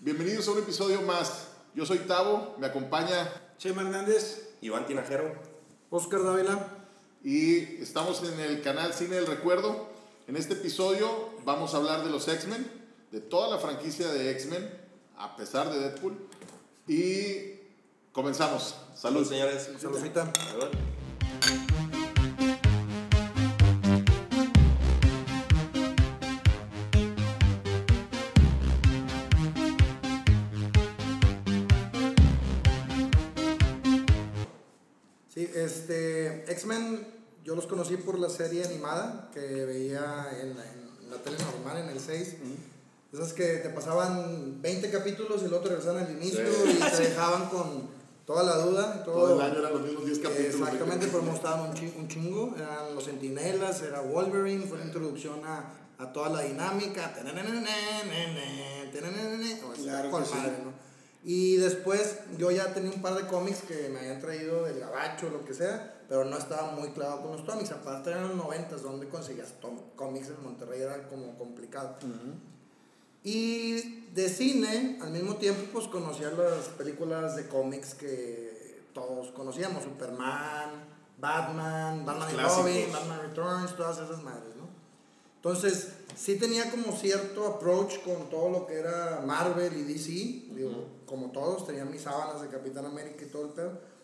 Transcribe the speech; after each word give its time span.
Bienvenidos 0.00 0.46
a 0.48 0.52
un 0.52 0.58
episodio 0.58 1.02
más. 1.02 1.48
Yo 1.74 1.84
soy 1.86 1.98
Tavo, 1.98 2.54
me 2.58 2.66
acompaña 2.66 3.30
Chema 3.58 3.82
Hernández, 3.82 4.50
Iván 4.60 4.86
Tinajero. 4.86 5.34
Oscar 5.90 6.22
Dávila. 6.22 6.68
y 7.22 7.58
estamos 7.82 8.22
en 8.22 8.38
el 8.40 8.62
canal 8.62 8.92
Cine 8.92 9.16
del 9.16 9.26
Recuerdo. 9.26 9.88
En 10.28 10.36
este 10.36 10.54
episodio 10.54 11.30
vamos 11.44 11.74
a 11.74 11.78
hablar 11.78 12.04
de 12.04 12.10
los 12.10 12.28
X-Men, 12.28 12.70
de 13.10 13.20
toda 13.20 13.48
la 13.48 13.58
franquicia 13.58 14.08
de 14.08 14.30
X-Men, 14.32 14.70
a 15.16 15.36
pesar 15.36 15.70
de 15.70 15.78
Deadpool. 15.80 16.16
Y 16.86 17.60
comenzamos. 18.12 18.76
Salud. 18.94 19.24
Salud, 19.24 19.28
señores. 19.28 19.70
Saludcita. 19.78 20.32
Salud. 20.34 21.75
Yo 37.46 37.54
los 37.54 37.66
conocí 37.66 37.96
por 37.96 38.18
la 38.18 38.28
serie 38.28 38.64
animada 38.64 39.30
que 39.32 39.40
veía 39.64 40.28
en 40.42 40.56
la, 40.56 40.64
en 40.64 41.10
la 41.10 41.16
tele 41.22 41.36
normal, 41.38 41.78
en 41.78 41.88
el 41.90 42.00
6. 42.00 42.36
Esas 43.12 43.32
que 43.32 43.44
te 43.58 43.68
pasaban 43.70 44.60
20 44.60 44.90
capítulos 44.90 45.40
y 45.42 45.44
el 45.46 45.54
otro 45.54 45.70
regresaban 45.70 46.04
al 46.04 46.10
inicio 46.10 46.40
Sí. 46.44 46.78
y 46.78 46.96
te 46.96 47.02
dejaban 47.08 47.48
con 47.48 47.88
toda 48.26 48.42
la 48.42 48.56
duda. 48.56 49.04
Todo, 49.04 49.14
Todo 49.28 49.34
el 49.40 49.40
año 49.50 49.58
eran 49.60 49.72
los 49.74 49.82
mismos 49.82 50.04
10 50.06 50.18
capítulos. 50.18 50.54
Exactamente, 50.56 51.06
pero 51.06 51.22
mostraban 51.22 51.70
un, 51.70 51.74
chi- 51.74 51.94
un 51.96 52.08
chingo. 52.08 52.52
Eran 52.56 52.94
los 52.96 53.04
sentinelas, 53.04 53.80
era 53.82 54.00
Wolverine, 54.00 54.66
fue 54.66 54.78
la 54.78 54.84
introducción 54.86 55.40
a, 55.44 55.72
a 55.98 56.12
toda 56.12 56.30
la 56.30 56.40
dinámica. 56.42 57.14
O 59.70 59.74
sea, 59.76 59.82
Claro 59.82 60.10
con 60.10 60.22
que 60.22 60.28
sí. 60.28 60.34
madre, 60.36 60.52
¿no? 60.64 60.72
Y 61.24 61.56
después 61.56 62.18
yo 62.38 62.50
ya 62.50 62.72
tenía 62.72 62.90
un 62.92 63.02
par 63.02 63.14
de 63.14 63.26
cómics 63.26 63.60
que 63.66 63.88
me 63.88 63.98
habían 64.00 64.20
traído 64.20 64.64
del 64.64 64.78
gabacho, 64.78 65.28
lo 65.30 65.44
que 65.44 65.54
sea, 65.54 65.95
pero 66.08 66.24
no 66.24 66.36
estaba 66.36 66.72
muy 66.72 66.90
clavado 66.90 67.22
con 67.22 67.32
los 67.32 67.42
cómics. 67.42 67.72
Aparte 67.72 68.10
eran 68.10 68.28
los 68.28 68.36
90, 68.36 68.76
donde 68.76 69.08
conseguías 69.08 69.54
cómics 69.96 70.28
en 70.28 70.42
Monterrey 70.42 70.82
era 70.82 71.08
como 71.08 71.36
complicado. 71.36 71.96
Y 73.24 74.06
de 74.14 74.28
cine, 74.28 74.98
al 75.02 75.10
mismo 75.10 75.36
tiempo, 75.36 75.62
pues 75.72 75.88
conocía 75.88 76.30
las 76.30 76.68
películas 76.68 77.34
de 77.34 77.48
cómics 77.48 77.94
que 77.94 78.84
todos 78.94 79.32
conocíamos: 79.32 79.82
Superman, 79.82 80.84
Batman, 81.18 82.06
Batman 82.06 82.28
y. 82.32 82.36
Robin, 82.36 82.92
Batman 82.92 83.20
Returns, 83.22 83.76
todas 83.76 83.98
esas 83.98 84.22
madres, 84.22 84.54
¿no? 84.56 84.66
Entonces, 85.36 85.92
sí 86.16 86.38
tenía 86.38 86.70
como 86.70 86.92
cierto 86.96 87.46
approach 87.46 87.98
con 88.04 88.30
todo 88.30 88.50
lo 88.50 88.66
que 88.66 88.74
era 88.74 89.22
Marvel 89.24 89.76
y 89.76 89.82
DC, 89.82 90.10
digo, 90.54 90.86
como 91.06 91.30
todos, 91.30 91.66
tenía 91.66 91.84
mis 91.84 92.02
sábanas 92.02 92.42
de 92.42 92.48
Capitán 92.48 92.86
América 92.86 93.24
y 93.24 93.28
todo 93.28 93.46
el 93.46 93.50
pedo. 93.50 93.95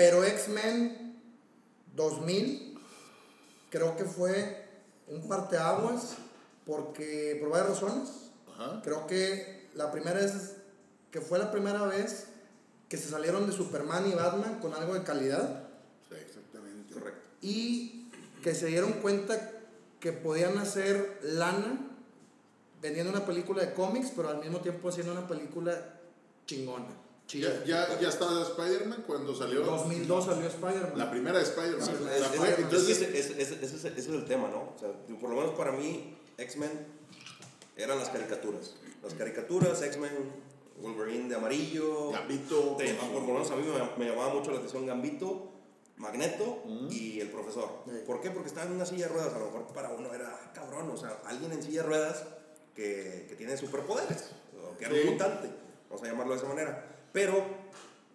Pero 0.00 0.24
X-Men 0.24 1.14
2000 1.94 2.78
creo 3.68 3.98
que 3.98 4.06
fue 4.06 4.64
un 5.06 5.28
parteaguas 5.28 6.16
porque 6.64 7.36
por 7.38 7.50
varias 7.50 7.68
razones. 7.68 8.30
Ajá. 8.50 8.80
Creo 8.82 9.06
que 9.06 9.68
la 9.74 9.92
primera 9.92 10.18
vez 10.18 10.56
que 11.10 11.20
fue 11.20 11.38
la 11.38 11.52
primera 11.52 11.82
vez 11.82 12.28
que 12.88 12.96
se 12.96 13.10
salieron 13.10 13.46
de 13.46 13.52
Superman 13.52 14.10
y 14.10 14.14
Batman 14.14 14.58
con 14.60 14.72
algo 14.72 14.94
de 14.94 15.02
calidad 15.02 15.68
Sí, 16.08 16.14
exactamente. 16.14 16.94
Correcto. 16.94 17.20
y 17.42 18.08
que 18.42 18.54
se 18.54 18.68
dieron 18.68 18.94
cuenta 19.02 19.52
que 20.00 20.12
podían 20.12 20.56
hacer 20.56 21.20
lana 21.22 21.78
vendiendo 22.80 23.12
una 23.12 23.26
película 23.26 23.62
de 23.62 23.74
cómics, 23.74 24.12
pero 24.16 24.30
al 24.30 24.38
mismo 24.38 24.60
tiempo 24.60 24.88
haciendo 24.88 25.12
una 25.12 25.28
película 25.28 26.00
chingona. 26.46 27.09
Ya, 27.38 27.64
ya, 27.64 28.00
ya 28.00 28.08
estaba 28.08 28.42
Spider-Man 28.42 29.04
cuando 29.06 29.34
salió 29.34 29.62
2002 29.62 30.24
salió 30.24 30.46
Spider-Man. 30.48 30.92
la 30.98 31.10
primera 31.10 31.38
de 31.38 31.44
Spider-Man. 31.44 31.86
Sí, 31.86 31.92
Spider-Man. 31.92 32.54
entonces, 32.58 32.88
ese, 33.00 33.18
ese- 33.18 33.42
ese- 33.42 33.64
ese- 33.64 33.74
ese 33.88 33.98
es 34.00 34.06
el 34.08 34.24
tema, 34.24 34.48
¿no? 34.48 34.72
O 34.74 34.78
sea, 34.78 34.88
por 35.20 35.30
lo 35.30 35.36
menos 35.36 35.54
para 35.54 35.72
mí, 35.72 36.16
X-Men 36.38 36.70
eran 37.76 37.98
las 37.98 38.08
caricaturas. 38.08 38.74
Las 39.02 39.14
caricaturas, 39.14 39.80
X-Men, 39.82 40.12
Wolverine 40.80 41.28
de 41.28 41.34
amarillo. 41.36 42.10
Gambito. 42.10 42.76
Te 42.78 42.94
por 42.94 43.22
lo 43.22 43.32
menos 43.34 43.50
a 43.50 43.56
mí 43.56 43.62
me, 43.62 44.04
me 44.04 44.10
llamaba 44.10 44.34
mucho 44.34 44.50
la 44.50 44.56
atención 44.58 44.86
Gambito, 44.86 45.52
Magneto 45.98 46.62
y 46.90 47.20
el 47.20 47.28
profesor. 47.28 47.68
Sí. 47.86 47.92
¿Por 48.06 48.20
qué? 48.22 48.30
Porque 48.30 48.48
estaba 48.48 48.66
en 48.66 48.72
una 48.72 48.86
silla 48.86 49.06
de 49.06 49.12
ruedas. 49.12 49.34
A 49.34 49.38
lo 49.38 49.46
mejor 49.46 49.66
para 49.74 49.90
uno 49.90 50.12
era 50.14 50.28
"Ah, 50.42 50.52
cabrón, 50.54 50.90
o 50.90 50.96
sea, 50.96 51.20
alguien 51.26 51.52
en 51.52 51.62
silla 51.62 51.82
de 51.82 51.88
ruedas 51.88 52.24
que, 52.74 53.26
que 53.28 53.36
tiene 53.36 53.56
superpoderes, 53.58 54.30
o 54.58 54.76
que 54.78 54.86
era 54.86 54.94
Sí. 54.94 55.00
un 55.06 55.12
mutante, 55.12 55.50
vamos 55.90 56.02
a 56.02 56.06
llamarlo 56.10 56.32
de 56.32 56.38
esa 56.38 56.48
manera. 56.48 56.89
Pero 57.12 57.44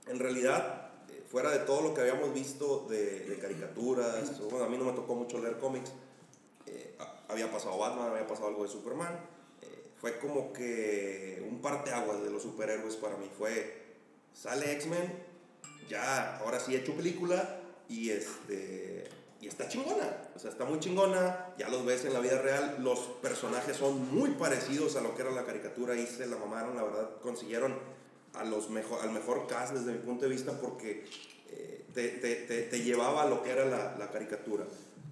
en 0.08 0.20
realidad, 0.20 0.92
eh, 1.10 1.24
fuera 1.30 1.52
de 1.52 1.60
todo 1.60 1.82
lo 1.82 1.94
que 1.94 2.02
habíamos 2.02 2.34
visto 2.34 2.86
de, 2.90 3.22
de 3.22 3.38
caricaturas, 3.40 4.40
bueno, 4.50 4.66
a 4.66 4.70
mí 4.70 4.78
no 4.78 4.86
me 4.86 4.94
tocó 4.94 5.16
mucho 5.16 5.40
leer 5.40 5.58
cómics, 5.58 5.92
eh, 6.68 6.96
había 7.28 7.52
pasado 7.52 7.78
Batman, 7.78 8.12
había 8.12 8.28
pasado 8.28 8.48
algo 8.48 8.64
de 8.64 8.70
Superman, 8.70 9.20
eh, 9.62 9.90
fue 10.00 10.20
como 10.20 10.54
que 10.54 11.46
un 11.50 11.62
parteaguas 11.62 12.24
de 12.24 12.30
los 12.30 12.44
superhéroes 12.44 12.96
para 12.96 13.18
mí. 13.18 13.30
Fue, 13.38 13.84
sale 14.34 14.72
X-Men, 14.74 15.12
ya, 15.90 16.38
ahora 16.38 16.60
sí 16.60 16.76
he 16.76 16.80
hecho 16.80 16.96
película 16.96 17.60
y 17.90 18.12
este... 18.12 19.04
Y 19.42 19.48
está 19.48 19.68
chingona, 19.68 20.30
o 20.34 20.40
sea, 20.40 20.50
está 20.50 20.66
muy 20.66 20.80
chingona, 20.80 21.54
ya 21.60 21.68
los 21.70 21.86
ves 21.86 22.06
en 22.06 22.14
la 22.14 22.20
vida 22.20 22.42
real, 22.42 22.78
los 22.80 23.00
personajes 23.22 23.76
son 23.76 24.16
muy 24.16 24.32
parecidos 24.32 24.96
a 24.96 25.02
lo 25.02 25.14
que 25.14 25.22
era 25.22 25.30
la 25.30 25.46
caricatura 25.46 25.94
y 25.94 26.08
se 26.08 26.26
la 26.26 26.38
mamaron, 26.38 26.76
la 26.76 26.84
verdad, 26.84 27.10
consiguieron 27.22 27.76
a 28.40 28.44
los 28.44 28.70
mejor, 28.70 29.02
al 29.02 29.12
mejor 29.12 29.48
cast 29.48 29.74
desde 29.74 29.92
mi 29.94 30.00
punto 30.00 30.26
de 30.26 30.32
vista 30.32 30.52
porque 30.60 31.06
eh, 31.50 31.86
te, 31.94 32.10
te, 32.10 32.36
te, 32.36 32.62
te 32.64 32.84
llevaba 32.84 33.24
a 33.24 33.30
lo 33.30 33.44
que 33.44 33.52
era 33.52 33.66
la, 33.66 33.96
la 33.98 34.12
caricatura. 34.12 34.66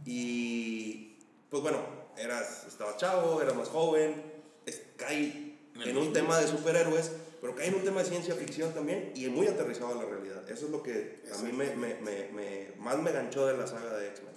Y 0.05 1.17
pues 1.49 1.61
bueno, 1.63 1.79
eras, 2.17 2.65
estaba 2.67 2.97
chavo, 2.97 3.41
eras 3.41 3.55
más 3.55 3.69
joven, 3.69 4.21
es, 4.65 4.81
cae 4.97 5.57
en 5.83 5.97
un 5.97 6.13
tema 6.13 6.39
de 6.39 6.47
superhéroes, 6.47 7.11
pero 7.41 7.55
cae 7.55 7.67
en 7.67 7.75
un 7.75 7.83
tema 7.83 8.01
de 8.03 8.09
ciencia 8.09 8.35
ficción 8.35 8.73
también 8.73 9.11
y 9.15 9.27
muy 9.27 9.47
aterrizado 9.47 9.93
a 9.99 10.03
la 10.03 10.09
realidad. 10.09 10.49
Eso 10.49 10.65
es 10.65 10.71
lo 10.71 10.81
que 10.83 11.21
a 11.33 11.37
mí 11.43 11.51
me, 11.51 11.75
me, 11.75 11.95
me, 11.95 12.29
me- 12.31 12.73
más 12.79 12.97
me 12.99 13.11
ganchó 13.11 13.45
de 13.47 13.57
la 13.57 13.67
saga 13.67 13.97
de 13.97 14.07
X-Men. 14.09 14.33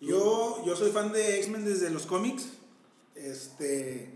Yo, 0.00 0.62
yo 0.66 0.76
soy 0.76 0.90
fan 0.90 1.12
de 1.12 1.36
X-Men 1.38 1.64
desde 1.64 1.90
los 1.90 2.06
cómics. 2.06 2.48
Este, 3.14 4.08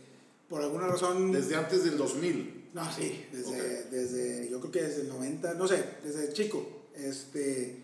por 0.49 0.61
alguna 0.63 0.89
razón. 0.89 1.33
desde 1.33 1.57
antes 1.57 1.85
del 1.85 1.97
2000. 1.97 2.58
No, 2.85 2.93
sí, 2.93 3.27
desde, 3.33 3.85
desde, 3.91 4.49
yo 4.51 4.61
creo 4.61 4.73
que 4.73 4.83
desde 4.83 5.03
el 5.03 5.09
90, 5.09 5.55
no 5.55 5.67
sé, 5.67 5.85
desde 6.05 6.33
chico. 6.33 6.67
Este, 6.95 7.83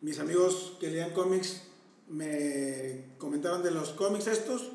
mis 0.00 0.18
amigos 0.18 0.76
que 0.80 0.88
leían 0.90 1.12
cómics 1.12 1.62
me 2.08 3.04
comentaron 3.18 3.62
de 3.62 3.70
los 3.70 3.90
cómics 3.90 4.26
estos. 4.26 4.70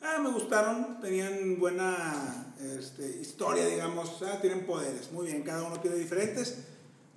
Ah, 0.00 0.18
me 0.22 0.30
gustaron, 0.30 1.00
tenían 1.00 1.58
buena 1.58 2.54
este, 2.78 3.08
historia, 3.20 3.66
digamos, 3.66 4.22
ah, 4.22 4.38
tienen 4.40 4.64
poderes, 4.64 5.10
muy 5.10 5.26
bien, 5.26 5.42
cada 5.42 5.64
uno 5.64 5.80
tiene 5.80 5.96
diferentes. 5.96 6.58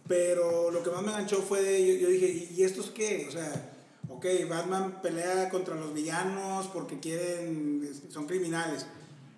Pero 0.07 0.71
lo 0.71 0.81
que 0.83 0.89
más 0.89 1.03
me 1.03 1.09
enganchó 1.09 1.41
fue, 1.41 1.61
de- 1.61 1.87
yo, 1.87 1.93
yo 2.01 2.09
dije, 2.09 2.27
¿y 2.51 2.55
y 2.61 2.63
estos 2.63 2.89
qué? 2.89 3.25
O 3.29 3.31
sea, 3.31 3.71
ok, 4.09 4.25
Batman 4.49 5.01
pelea 5.01 5.47
contra 5.49 5.75
los 5.75 5.93
villanos 5.93 6.67
porque 6.67 6.99
quieren, 6.99 7.87
son 8.09 8.25
criminales. 8.25 8.85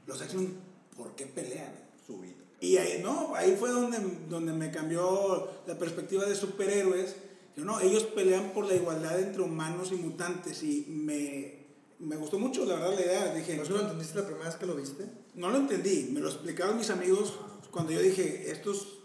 Los 0.08 0.22
X-Men, 0.22 0.54
¿por 0.96 1.14
qué 1.16 1.26
pelean? 1.26 1.74
Su 2.08 2.18
vida. 2.20 2.36
Y 2.64 2.78
ahí, 2.78 3.02
no, 3.04 3.36
ahí 3.36 3.56
fue 3.60 3.70
donde, 3.72 3.98
donde 4.30 4.54
me 4.54 4.72
cambió 4.72 5.50
la 5.68 5.78
perspectiva 5.78 6.26
de 6.26 6.34
superhéroes. 6.36 7.16
Yo, 7.58 7.66
no, 7.66 7.80
ellos 7.82 8.04
pelean 8.04 8.52
por 8.54 8.66
la 8.66 8.76
igualdad 8.76 9.20
entre 9.20 9.42
humanos 9.42 9.90
y 9.92 9.96
mutantes 9.96 10.64
y 10.64 10.86
me, 10.88 11.66
me 12.00 12.16
gustó 12.16 12.40
mucho, 12.40 12.66
la 12.66 12.76
verdad, 12.76 12.96
la 12.96 13.02
idea. 13.02 13.36
Dije, 13.36 13.58
¿No 13.58 13.64
lo 13.70 13.82
entendiste 13.82 14.18
la 14.18 14.26
primera 14.26 14.46
vez 14.46 14.56
que 14.56 14.66
lo 14.66 14.76
viste? 14.76 15.06
no 15.36 15.50
lo 15.50 15.58
entendí, 15.58 16.10
me 16.14 16.20
lo 16.22 16.30
explicaron 16.30 16.78
mis 16.78 16.90
amigos 16.90 17.34
cuando 17.72 17.92
yo 17.92 18.00
dije, 18.02 18.50
estos, 18.52 19.00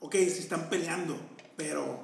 ok, 0.00 0.12
se 0.14 0.40
están 0.40 0.68
peleando, 0.70 1.16
pero 1.56 1.98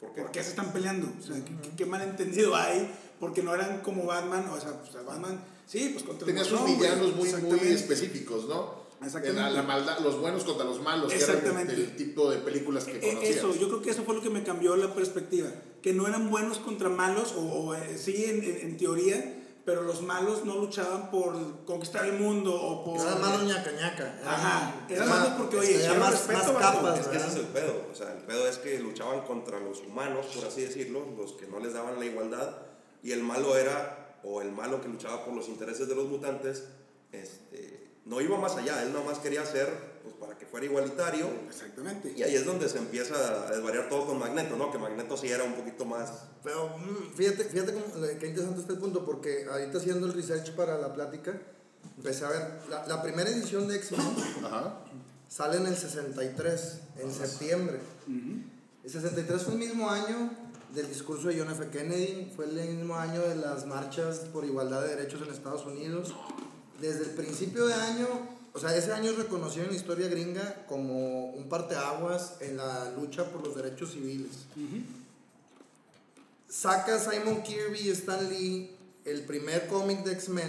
¿Por 0.00 0.14
qué? 0.14 0.22
¿por 0.22 0.30
qué 0.30 0.42
se 0.42 0.50
están 0.50 0.72
peleando? 0.72 1.06
O 1.18 1.22
sea, 1.22 1.36
¿qué, 1.44 1.52
qué- 1.62 1.76
qué 1.76 1.86
malentendido 1.86 2.54
hay? 2.56 2.90
Porque 3.20 3.42
no 3.42 3.52
eran 3.54 3.82
como 3.82 4.06
Batman, 4.06 4.48
o 4.48 4.58
sea, 4.60 4.80
pues, 4.80 5.04
Batman, 5.04 5.44
sí, 5.66 5.90
pues 5.92 6.04
contra 6.04 6.24
Tenía 6.26 6.42
el 6.42 6.48
sus 6.48 6.64
villanos 6.64 7.08
muy, 7.08 7.14
muy 7.18 7.26
exactamente. 7.28 7.74
específicos, 7.74 8.46
¿no? 8.48 8.79
Exactamente. 9.02 9.40
La, 9.42 9.50
la 9.50 9.62
maldad, 9.62 9.98
los 10.00 10.20
buenos 10.20 10.44
contra 10.44 10.64
los 10.64 10.80
malos, 10.82 11.10
que 11.12 11.16
era 11.18 11.26
Exactamente. 11.26 11.72
el, 11.74 11.80
el 11.80 11.96
tipo 11.96 12.30
de 12.30 12.38
películas 12.38 12.84
que 12.84 12.98
Eh, 12.98 13.00
conocías. 13.14 13.36
Eso, 13.36 13.54
yo 13.54 13.68
creo 13.68 13.82
que 13.82 13.90
eso 13.90 14.02
fue 14.04 14.14
lo 14.14 14.20
que 14.22 14.30
me 14.30 14.42
cambió 14.42 14.76
la 14.76 14.94
perspectiva. 14.94 15.48
Que 15.82 15.92
no 15.92 16.06
eran 16.06 16.30
buenos 16.30 16.58
contra 16.58 16.88
malos, 16.88 17.32
o, 17.36 17.40
o, 17.40 17.74
eh, 17.74 17.96
sí 17.98 18.24
en, 18.26 18.42
en- 18.44 18.58
en 18.60 18.76
teoría, 18.76 19.36
pero 19.64 19.82
los 19.82 20.02
malos 20.02 20.44
no 20.44 20.56
luchaban 20.56 21.10
por 21.10 21.64
conquistar 21.64 22.04
el 22.06 22.18
mundo 22.18 22.52
o 22.54 22.84
por... 22.84 23.00
Era 23.00 23.14
malo 23.16 23.44
ñaca 23.44 23.70
ñaca. 23.72 24.18
Era- 24.20 24.32
Ajá, 24.34 24.86
era 24.88 25.04
malo 25.06 25.34
porque, 25.38 25.56
oye, 25.58 25.68
tenía 25.74 25.86
quiero 25.90 26.00
más, 26.00 26.10
respeto, 26.12 26.52
más 26.54 26.62
capas, 26.62 26.98
Es 27.00 27.06
que 27.08 27.16
ese 27.16 27.26
es 27.28 27.34
el 27.36 27.46
pedo. 27.46 27.86
O 27.90 27.94
sea, 27.94 28.12
el 28.12 28.22
pedo 28.24 28.48
es 28.48 28.58
que 28.58 28.78
luchaban 28.80 29.20
contra 29.22 29.60
los 29.60 29.80
humanos, 29.80 30.26
por 30.34 30.44
así 30.46 30.62
decirlo, 30.62 31.06
los 31.16 31.32
que 31.34 31.46
no 31.46 31.58
les 31.60 31.72
daban 31.74 31.98
la 32.00 32.06
igualdad. 32.06 32.56
Y 33.02 33.12
el 33.12 33.22
malo 33.22 33.56
era, 33.56 34.18
o 34.24 34.42
el 34.42 34.50
malo 34.52 34.80
que 34.82 34.88
luchaba 34.88 35.24
por 35.24 35.34
los 35.34 35.48
intereses 35.48 35.88
de 35.88 35.94
los 35.94 36.06
mutantes, 36.06 36.64
este, 37.12 37.69
no 38.04 38.20
iba 38.20 38.38
más 38.38 38.56
allá, 38.56 38.82
él 38.82 38.92
nomás 38.92 39.18
quería 39.18 39.42
hacer 39.42 39.68
pues, 40.02 40.14
para 40.14 40.36
que 40.36 40.46
fuera 40.46 40.66
igualitario. 40.66 41.26
Exactamente. 41.48 42.12
Y 42.16 42.22
ahí 42.22 42.34
es 42.34 42.44
donde 42.44 42.68
se 42.68 42.78
empieza 42.78 43.14
a 43.46 43.50
desvariar 43.50 43.88
todo 43.88 44.06
con 44.06 44.18
Magneto, 44.18 44.56
¿no? 44.56 44.70
Que 44.72 44.78
Magneto 44.78 45.16
sí 45.16 45.28
era 45.28 45.44
un 45.44 45.54
poquito 45.54 45.84
más... 45.84 46.24
Pero 46.42 46.68
mm, 46.78 47.14
fíjate, 47.14 47.44
fíjate 47.44 47.72
cómo, 47.72 47.86
qué 48.18 48.26
interesante 48.26 48.60
está 48.60 48.72
el 48.72 48.78
punto, 48.78 49.04
porque 49.04 49.46
ahorita 49.50 49.78
haciendo 49.78 50.06
el 50.06 50.14
research 50.14 50.54
para 50.54 50.78
la 50.78 50.92
plática, 50.92 51.40
empecé 51.96 52.24
a 52.24 52.30
ver, 52.30 52.60
la, 52.68 52.86
la 52.86 53.02
primera 53.02 53.28
edición 53.30 53.68
de 53.68 53.76
X-Men 53.76 54.00
sale 55.28 55.58
en 55.58 55.66
el 55.66 55.76
63, 55.76 56.80
en 56.98 57.12
septiembre. 57.12 57.80
El 58.82 58.90
63 58.90 59.42
fue 59.42 59.52
el 59.52 59.58
mismo 59.58 59.88
año 59.88 60.30
del 60.74 60.88
discurso 60.88 61.28
de 61.28 61.38
John 61.38 61.50
F. 61.50 61.68
Kennedy, 61.68 62.32
fue 62.34 62.46
el 62.46 62.76
mismo 62.76 62.96
año 62.96 63.20
de 63.20 63.36
las 63.36 63.66
marchas 63.66 64.20
por 64.32 64.44
igualdad 64.44 64.82
de 64.82 64.96
derechos 64.96 65.22
en 65.22 65.32
Estados 65.32 65.66
Unidos. 65.66 66.14
Desde 66.80 67.04
el 67.04 67.10
principio 67.10 67.66
de 67.66 67.74
año, 67.74 68.06
o 68.52 68.58
sea, 68.58 68.74
ese 68.76 68.92
año 68.92 69.10
es 69.10 69.16
reconocido 69.18 69.64
en 69.64 69.70
la 69.70 69.76
historia 69.76 70.08
gringa 70.08 70.64
como 70.66 71.30
un 71.30 71.48
parteaguas 71.48 72.36
en 72.40 72.56
la 72.56 72.90
lucha 72.92 73.24
por 73.30 73.46
los 73.46 73.54
derechos 73.54 73.92
civiles. 73.92 74.30
Saca 76.48 76.98
Simon 76.98 77.42
Kirby 77.42 77.78
y 77.80 77.90
Stan 77.90 78.28
Lee 78.28 78.70
el 79.04 79.22
primer 79.24 79.68
cómic 79.68 80.02
de 80.04 80.12
X-Men 80.12 80.48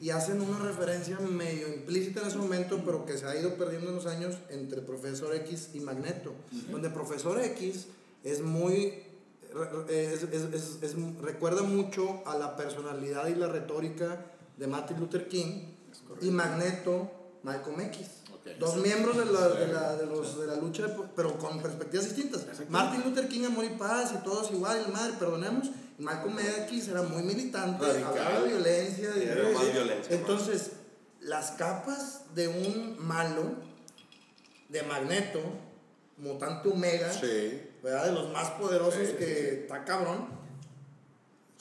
y 0.00 0.10
hacen 0.10 0.40
una 0.40 0.58
referencia 0.58 1.18
medio 1.20 1.68
implícita 1.68 2.20
en 2.22 2.28
ese 2.28 2.38
momento, 2.38 2.80
pero 2.84 3.04
que 3.06 3.16
se 3.18 3.26
ha 3.26 3.36
ido 3.38 3.54
perdiendo 3.54 3.90
en 3.90 3.96
los 3.96 4.06
años 4.06 4.36
entre 4.50 4.80
Profesor 4.82 5.34
X 5.36 5.70
y 5.74 5.80
Magneto. 5.80 6.32
Donde 6.70 6.90
Profesor 6.90 7.40
X 7.40 7.86
es 8.24 8.40
muy. 8.42 9.02
es- 9.88 10.22
es- 10.22 10.78
es- 10.82 10.94
recuerda 11.22 11.62
mucho 11.62 12.22
a 12.24 12.36
la 12.38 12.56
personalidad 12.56 13.26
y 13.28 13.34
la 13.34 13.48
retórica 13.48 14.24
de 14.60 14.66
Martin 14.66 15.00
Luther 15.00 15.26
King 15.26 15.62
y 16.20 16.30
Magneto, 16.30 17.10
Malcolm 17.42 17.80
X. 17.80 18.06
Dos 18.58 18.76
miembros 18.76 19.16
de 19.16 19.24
la, 19.24 19.48
de 19.48 19.66
la, 19.72 19.96
de 19.96 20.04
los, 20.06 20.38
de 20.38 20.46
la 20.46 20.56
lucha, 20.56 20.84
pero 21.16 21.38
con 21.38 21.60
perspectivas 21.62 22.04
distintas. 22.14 22.44
Martin 22.68 23.02
Luther 23.02 23.26
King, 23.28 23.44
amor 23.46 23.64
y 23.64 23.70
paz, 23.70 24.12
y 24.14 24.22
todos 24.22 24.50
igual, 24.50 24.84
y 24.86 24.90
madre, 24.92 25.14
perdonemos. 25.18 25.68
Y 25.98 26.02
Malcolm 26.02 26.36
X 26.38 26.88
era 26.88 27.02
muy 27.02 27.22
militante, 27.22 27.86
hablaba 28.04 28.40
de 28.42 28.48
violencia. 28.48 29.10
y- 29.16 29.22
Era 29.22 29.48
más 29.50 29.72
violencia, 29.72 30.14
Entonces, 30.14 30.72
las 31.20 31.52
capas 31.52 32.22
de 32.34 32.48
un 32.48 32.96
malo, 32.98 33.54
de 34.68 34.82
Magneto, 34.82 35.40
mutante 36.18 36.68
Omega, 36.68 37.10
Sí. 37.14 37.62
¿verdad? 37.82 38.06
De 38.06 38.12
los 38.12 38.30
más 38.30 38.50
poderosos 38.52 39.06
Sí, 39.08 39.14
que 39.18 39.26
sí, 39.26 39.56
está 39.62 39.84
cabrón. 39.84 40.28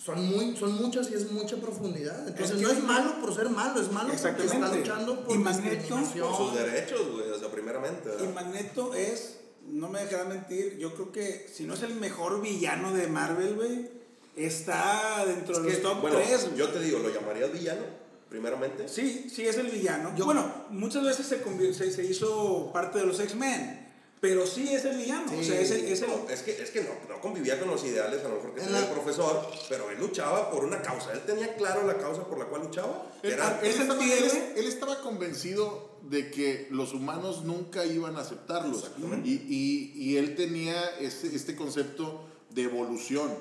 Son, 0.04 0.26
muy, 0.26 0.56
son 0.56 0.74
muchas 0.82 1.12
y 1.12 1.14
es 1.16 1.30
mucha 1.32 1.58
profundidad. 1.58 2.26
Entonces 2.28 2.56
que- 2.58 2.62
no 2.64 2.72
es 2.72 2.82
malo 2.84 3.20
por 3.20 3.36
ser 3.36 3.50
malo, 3.50 3.82
es 3.82 3.92
malo 3.92 4.10
porque 4.22 4.44
está 4.46 4.74
luchando 4.74 5.24
por 5.26 5.36
Y 5.36 5.40
Magneto, 5.40 5.76
discriminación. 5.76 6.28
Por 6.30 6.38
sus 6.38 6.54
derechos, 6.56 7.12
güey, 7.12 7.30
o 7.30 7.38
sea, 7.40 7.52
primeramente. 7.52 8.10
Y. 8.24 8.28
Magneto 8.34 8.94
es, 8.94 9.40
no 9.68 9.90
me 9.90 10.00
dejarán 10.00 10.30
mentir, 10.30 10.78
yo 10.78 10.94
creo 10.94 11.12
que 11.12 11.50
si 11.54 11.66
no 11.66 11.74
es 11.74 11.84
el 11.84 11.96
mejor 11.96 12.42
villano 12.42 12.94
de 12.94 13.08
Marvel, 13.08 13.56
güey, 13.56 13.90
está 14.38 15.26
dentro 15.28 15.56
Es 15.58 15.64
de 15.64 15.70
los 15.74 15.82
top 15.82 16.02
bueno, 16.02 16.18
3. 16.18 16.56
yo 16.56 16.70
te 16.70 16.80
digo, 16.80 17.00
¿lo 17.00 17.14
llamarías 17.14 17.52
villano? 17.52 17.82
Primeramente. 18.30 18.88
Sí, 18.88 19.28
sí 19.34 19.46
es 19.48 19.58
el 19.58 19.68
villano. 19.68 20.14
Yo- 20.16 20.26
bueno, 20.26 20.50
muchas 20.70 21.04
veces 21.04 21.26
se, 21.26 21.44
convi- 21.44 21.74
se, 21.74 21.92
se 21.92 22.06
hizo 22.06 22.72
parte 22.72 23.00
de 23.00 23.06
los 23.06 23.20
X-Men, 23.20 23.79
pero 24.22 24.46
sí 24.46 24.68
es 24.74 24.84
el 24.86 24.98
villano. 24.98 25.26
O 25.32 25.44
sea, 25.44 25.60
es 25.62 25.72
el... 25.72 25.86
Es 25.86 26.02
el 26.02 26.10
No, 26.10 26.30
es 26.30 26.42
que, 26.42 26.62
es 26.62 26.70
que 26.72 26.82
no, 26.82 26.90
no 27.08 27.22
convivía 27.22 27.60
con 27.60 27.70
los 27.70 27.84
ideales, 27.86 28.24
a 28.26 28.28
lo 28.28 28.36
mejor 28.36 28.54
que 28.54 28.60
En 28.62 28.68
tenía 28.68 28.82
el 28.82 28.92
profesor, 28.92 29.48
pero 29.70 29.90
él 29.90 29.98
luchaba 30.00 30.52
por 30.52 30.64
una 30.66 30.82
causa. 30.82 31.14
Él 31.14 31.22
tenía 31.26 31.56
claro 31.56 31.86
la 31.88 31.98
causa 31.98 32.26
por 32.28 32.38
la 32.38 32.46
cual 32.46 32.64
luchaba. 32.64 33.12
Él, 33.24 33.34
Era, 33.34 33.60
él 33.64 33.68
estaba, 33.72 34.04
él 34.04 34.32
él 34.58 34.66
estaba 34.68 35.02
convencido 35.02 35.90
de 36.04 36.32
que 36.32 36.68
los 36.72 36.94
humanos 36.94 37.44
nunca 37.44 37.86
iban 37.86 38.16
a 38.18 38.22
aceptarlos. 38.22 38.92
Y, 39.26 39.34
y- 39.48 39.94
y 39.96 40.18
él 40.18 40.36
tenía 40.36 40.82
este, 41.00 41.34
este 41.36 41.56
concepto 41.56 42.26
de 42.50 42.64
evolución, 42.64 43.32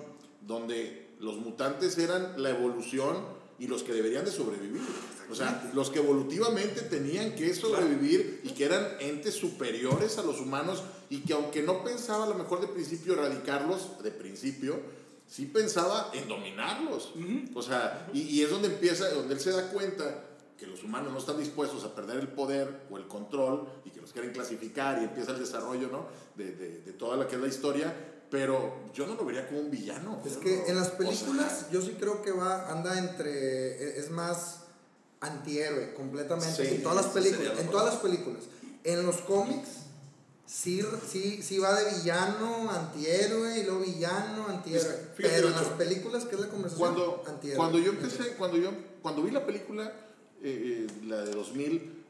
donde 0.43 1.09
los 1.19 1.37
mutantes 1.39 1.99
eran 1.99 2.41
la 2.43 2.51
evolución 2.51 3.17
y 3.59 3.67
los 3.67 3.83
que 3.83 3.93
deberían 3.93 4.25
de 4.25 4.31
sobrevivir. 4.31 4.81
O 5.31 5.35
sea, 5.35 5.71
los 5.75 5.91
que 5.91 5.99
evolutivamente 5.99 6.81
tenían 6.83 7.35
que 7.35 7.53
sobrevivir 7.55 8.41
y 8.45 8.51
que 8.51 8.65
eran 8.65 8.87
entes 9.01 9.35
superiores 9.35 10.17
a 10.19 10.23
los 10.23 10.41
humanos 10.41 10.83
y 11.11 11.21
que 11.21 11.35
aunque 11.35 11.63
no 11.63 11.85
pensaba 11.85 12.25
a 12.25 12.29
lo 12.29 12.35
mejor 12.35 12.61
de 12.61 12.69
principio 12.69 13.13
erradicarlos, 13.15 14.03
de 14.03 14.11
principio, 14.11 14.81
sí 15.27 15.47
pensaba 15.47 16.11
en 16.15 16.29
dominarlos. 16.29 17.13
O 17.55 17.63
sea, 17.63 18.09
y, 18.15 18.21
y 18.23 18.43
es 18.43 18.51
donde 18.51 18.69
empieza, 18.69 19.09
donde 19.11 19.35
él 19.35 19.41
se 19.41 19.51
da 19.53 19.71
cuenta 19.71 20.25
que 20.57 20.67
los 20.67 20.83
humanos 20.83 21.13
no 21.13 21.19
están 21.19 21.39
dispuestos 21.39 21.85
a 21.85 21.95
perder 21.95 22.17
el 22.19 22.29
poder 22.29 22.87
o 22.91 22.97
el 22.97 23.07
control 23.07 23.69
y 23.85 23.91
que 23.91 24.01
los 24.01 24.13
quieren 24.13 24.33
clasificar 24.33 25.01
y 25.01 25.05
empieza 25.05 25.33
el 25.33 25.39
desarrollo, 25.39 25.89
¿no? 25.89 26.07
De, 26.37 26.53
de, 26.53 26.81
de 26.81 26.93
toda 26.95 27.17
la 27.17 27.29
que 27.29 27.37
es 27.37 27.41
la 27.41 27.47
historia, 27.49 27.95
pero 28.31 28.91
yo 28.93 29.07
no 29.07 29.15
lo 29.15 29.25
vería 29.25 29.47
como 29.47 29.61
un 29.61 29.71
villano. 29.71 30.21
Es 30.27 30.37
que 30.39 30.67
en 30.67 30.75
las 30.77 30.89
O 30.89 30.91
sea, 30.91 30.99
películas 30.99 31.67
yo 31.71 31.81
sí 31.81 31.95
creo 31.99 32.23
que 32.23 32.33
va, 32.33 32.71
anda 32.73 32.99
entre, 32.99 33.31
e- 33.83 33.99
es 34.01 34.11
más 34.11 34.65
antihéroe 35.21 35.95
completamente. 35.95 36.67
Sí, 36.67 36.75
en 36.77 36.83
todas 36.83 37.05
las 37.05 37.13
películas. 37.13 37.59
En 37.59 37.71
todas 37.71 37.87
las 37.87 37.97
películas. 37.97 38.43
En 38.85 39.05
los 39.05 39.17
cómics 39.19 39.69
sí, 40.49 40.83
sí, 41.07 41.43
sí 41.43 41.59
va 41.59 41.79
de 41.79 41.99
villano, 41.99 42.71
antihéroe 42.71 43.59
y 43.59 43.65
luego 43.65 43.81
villano, 43.81 44.47
antihéroe. 44.49 44.95
Pero 45.17 45.49
en 45.49 45.55
las 45.55 45.69
películas, 45.71 46.25
que 46.25 46.37
es 46.37 46.41
la 46.41 46.49
conversación? 46.49 46.95
cuando, 46.95 47.23
antihéroe. 47.27 47.57
cuando 47.57 47.79
yo 47.79 47.91
empecé, 47.91 48.35
cuando 48.35 48.57
yo, 48.57 48.71
cuando 49.03 49.23
vi 49.23 49.31
la 49.31 49.45
película, 49.45 49.93
eh, 50.43 50.87
eh, 50.89 51.07
la 51.07 51.23
de 51.23 51.33
2000, 51.33 52.05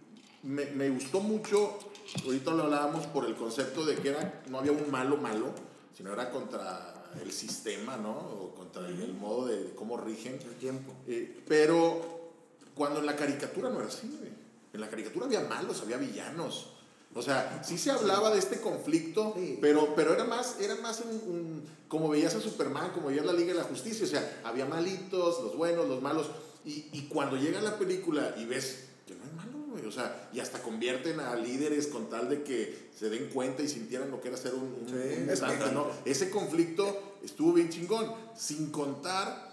me, 0.44 0.66
me 0.66 0.88
gustó 0.90 1.20
mucho, 1.20 1.78
ahorita 2.24 2.52
lo 2.52 2.64
hablábamos 2.64 3.06
por 3.06 3.26
el 3.26 3.34
concepto 3.34 3.84
de 3.84 3.96
que 3.96 4.10
era, 4.10 4.42
no 4.48 4.58
había 4.58 4.72
un 4.72 4.90
malo 4.90 5.16
malo, 5.16 5.52
sino 5.96 6.12
era 6.12 6.30
contra 6.30 6.94
el 7.20 7.32
sistema, 7.32 7.96
¿no? 7.96 8.12
O 8.12 8.54
contra 8.54 8.86
el, 8.86 9.02
el 9.02 9.14
modo 9.14 9.46
de, 9.46 9.64
de 9.64 9.74
cómo 9.74 9.96
rigen. 9.96 10.34
El 10.34 10.54
tiempo. 10.58 10.92
Eh, 11.08 11.42
pero 11.48 12.17
cuando 12.78 13.00
en 13.00 13.06
la 13.06 13.14
caricatura 13.16 13.68
no 13.68 13.78
era 13.80 13.88
así, 13.88 14.08
güey. 14.18 14.30
En 14.72 14.80
la 14.80 14.88
caricatura 14.88 15.26
había 15.26 15.40
malos, 15.40 15.82
había 15.82 15.98
villanos. 15.98 16.72
O 17.14 17.22
sea, 17.22 17.62
sí 17.64 17.76
se 17.78 17.90
hablaba 17.90 18.30
de 18.30 18.38
este 18.38 18.60
conflicto, 18.60 19.32
Sí. 19.36 19.58
pero, 19.60 19.94
pero 19.96 20.12
era 20.14 20.24
más, 20.24 20.60
era 20.60 20.76
más 20.76 21.00
un, 21.00 21.10
un- 21.30 21.64
como 21.88 22.08
veías 22.10 22.34
a 22.34 22.40
Superman, 22.40 22.92
como 22.92 23.08
veías 23.08 23.24
la 23.26 23.32
Liga 23.32 23.48
de 23.54 23.58
la 23.58 23.64
Justicia. 23.64 24.04
O 24.04 24.08
sea, 24.08 24.40
había 24.44 24.66
malitos, 24.66 25.42
los 25.42 25.56
buenos, 25.56 25.88
los 25.88 26.00
malos. 26.02 26.30
Y, 26.64 26.86
y 26.92 27.08
cuando 27.08 27.36
llega 27.36 27.60
la 27.60 27.78
película 27.78 28.34
y 28.38 28.44
ves 28.44 28.84
que 29.06 29.14
no 29.14 29.24
hay 29.24 29.30
malos, 29.32 29.70
güey. 29.70 29.86
O 29.86 29.90
sea, 29.90 30.28
y 30.34 30.40
hasta 30.40 30.62
convierten 30.62 31.18
a 31.20 31.34
líderes 31.34 31.86
con 31.86 32.10
tal 32.10 32.28
de 32.28 32.42
que 32.44 32.90
se 32.96 33.08
den 33.08 33.30
cuenta 33.32 33.62
y 33.62 33.68
sintieran 33.68 34.10
lo 34.10 34.20
que 34.20 34.28
era 34.28 34.36
ser 34.36 34.52
un, 34.54 34.64
un, 34.82 34.86
Sí, 34.86 35.22
un 35.22 35.30
es 35.30 35.40
¿no? 35.72 35.86
Ese 36.04 36.28
conflicto 36.30 37.16
estuvo 37.24 37.54
bien 37.54 37.70
chingón. 37.70 38.12
Sin 38.36 38.70
contar 38.70 39.48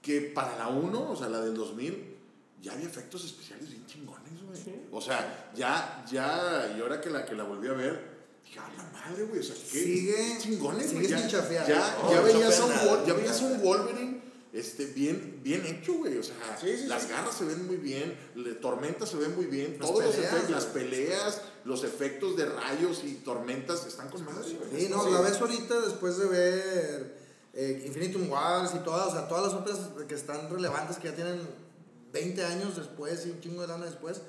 que 0.00 0.20
para 0.20 0.56
la 0.56 0.68
1, 0.68 1.10
o 1.10 1.16
sea, 1.16 1.28
la 1.28 1.40
del 1.40 1.54
2000, 1.54 2.13
ya 2.64 2.72
había 2.72 2.86
efectos 2.86 3.24
especiales 3.24 3.70
bien 3.70 3.86
chingones, 3.86 4.32
güey. 4.42 4.80
O 4.90 5.00
sea, 5.00 5.50
ya, 5.54 6.04
ya, 6.10 6.74
y 6.76 6.80
ahora 6.80 7.00
que 7.00 7.10
la, 7.10 7.24
que 7.24 7.34
la 7.34 7.44
volví 7.44 7.68
a 7.68 7.72
ver, 7.72 8.14
dije, 8.44 8.58
a 8.58 8.68
la 8.76 8.84
madre, 8.90 9.24
güey, 9.24 9.40
o 9.40 9.42
sea, 9.42 9.54
qué, 9.54 9.78
Sigue- 9.84 10.38
chingones, 10.40 10.92
güey. 10.94 11.06
Ya, 11.06 11.28
ya, 11.28 11.66
ya 11.66 12.20
veías, 12.22 12.60
un. 12.60 12.70
Wol- 12.72 13.06
ya 13.06 13.12
veías 13.14 13.40
a 13.40 13.44
un 13.44 13.60
Wolverine 13.62 14.22
este, 14.52 14.86
bien, 14.86 15.40
bien 15.42 15.66
hecho, 15.66 15.94
güey. 15.94 16.16
O 16.16 16.22
sea, 16.22 16.36
Sí, 16.60 16.76
sí, 16.76 16.86
las 16.86 17.02
sí. 17.02 17.08
garras 17.10 17.34
se 17.36 17.44
ven 17.44 17.66
muy 17.66 17.76
bien, 17.76 18.16
le- 18.36 18.54
Tormenta 18.54 19.04
se 19.04 19.16
ven 19.16 19.34
muy 19.34 19.46
bien, 19.46 19.76
Las 19.78 19.88
todos 19.90 20.04
los 20.04 20.14
efectos, 20.16 20.50
las 20.50 20.64
peleas, 20.66 21.42
los 21.64 21.82
efectos 21.84 22.36
de 22.36 22.46
rayos 22.46 23.02
y 23.04 23.14
tormentas 23.16 23.84
están 23.86 24.08
con 24.08 24.24
madre, 24.24 24.48
güey. 24.70 24.82
Sí, 24.82 24.88
no, 24.88 25.08
la 25.10 25.20
ves 25.20 25.40
ahorita 25.40 25.80
después 25.80 26.16
de 26.18 26.26
ver 26.26 27.24
eh, 27.52 27.84
Infinitum 27.86 28.30
Wars 28.30 28.72
y 28.74 28.78
todas, 28.78 29.08
o 29.08 29.10
sea, 29.12 29.28
todas 29.28 29.52
las 29.52 29.54
otras 29.60 30.06
que 30.08 30.14
están 30.14 30.48
relevantes 30.50 30.96
que 30.98 31.08
ya 31.08 31.14
tienen 31.14 31.40
20 32.14 32.42
años 32.46 32.76
después 32.76 33.26
y 33.26 33.30
un 33.30 33.40
chingo 33.42 33.60
de 33.62 33.68
lana 33.68 33.84
después 33.84 34.22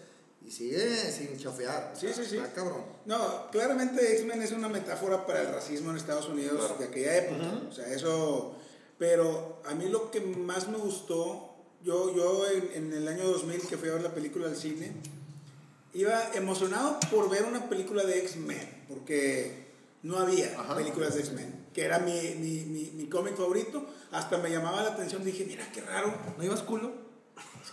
y 0.46 0.51
sigue 0.51 0.96
sin 1.12 1.38
chafear. 1.38 1.94
Sí, 1.96 2.08
sí, 2.13 2.24
sí. 2.25 2.36
Está 2.38 2.51
cabrón. 2.54 2.84
No, 3.06 3.50
claramente 3.51 4.13
X-Men 4.15 4.42
es 4.42 4.51
una 4.51 4.68
metáfora 4.68 5.25
para 5.25 5.42
el 5.42 5.48
racismo 5.54 5.92
en 5.92 5.98
Estados 5.98 6.27
Unidos 6.27 6.58
Claro. 6.60 6.75
de 6.80 6.86
aquella 6.86 7.18
época. 7.18 7.62
O 7.70 7.72
sea, 7.72 7.88
eso. 7.88 8.56
Pero 8.98 9.62
a 9.65 9.74
mí 9.75 9.88
lo 9.89 10.12
que 10.12 10.22
más 10.22 10.68
me 10.68 10.77
gustó, 10.77 11.54
yo, 11.84 12.15
yo 12.15 12.46
en, 12.50 12.72
en 12.86 12.94
el 12.94 13.08
año 13.08 13.24
2000 13.27 13.62
que 13.68 13.77
fui 13.77 13.89
a 13.89 13.94
ver 13.94 14.01
la 14.04 14.13
película 14.13 14.48
al 14.48 14.56
cine, 14.56 14.92
iba 15.94 16.32
emocionado 16.34 17.00
por 17.12 17.30
ver 17.30 17.44
una 17.46 17.68
película 17.70 18.04
de 18.04 18.20
X-Men, 18.20 18.86
porque 18.88 19.65
no 20.04 20.18
había 20.18 20.60
Ajá. 20.60 20.75
películas 20.75 21.13
de 21.15 21.22
X-Men, 21.22 21.65
que 21.74 21.84
era 21.84 22.00
mi, 22.00 22.13
mi, 22.36 22.65
mi, 22.65 22.92
mi 22.96 23.10
cómic 23.10 23.36
favorito. 23.36 23.86
Hasta 24.12 24.38
me 24.38 24.50
llamaba 24.50 24.82
la 24.84 24.89
atención, 24.92 25.24
dije, 25.25 25.44
mira 25.46 25.70
qué 25.74 25.82
raro. 25.82 26.13
¿No 26.38 26.44
ibas 26.44 26.62
culo? 26.62 27.05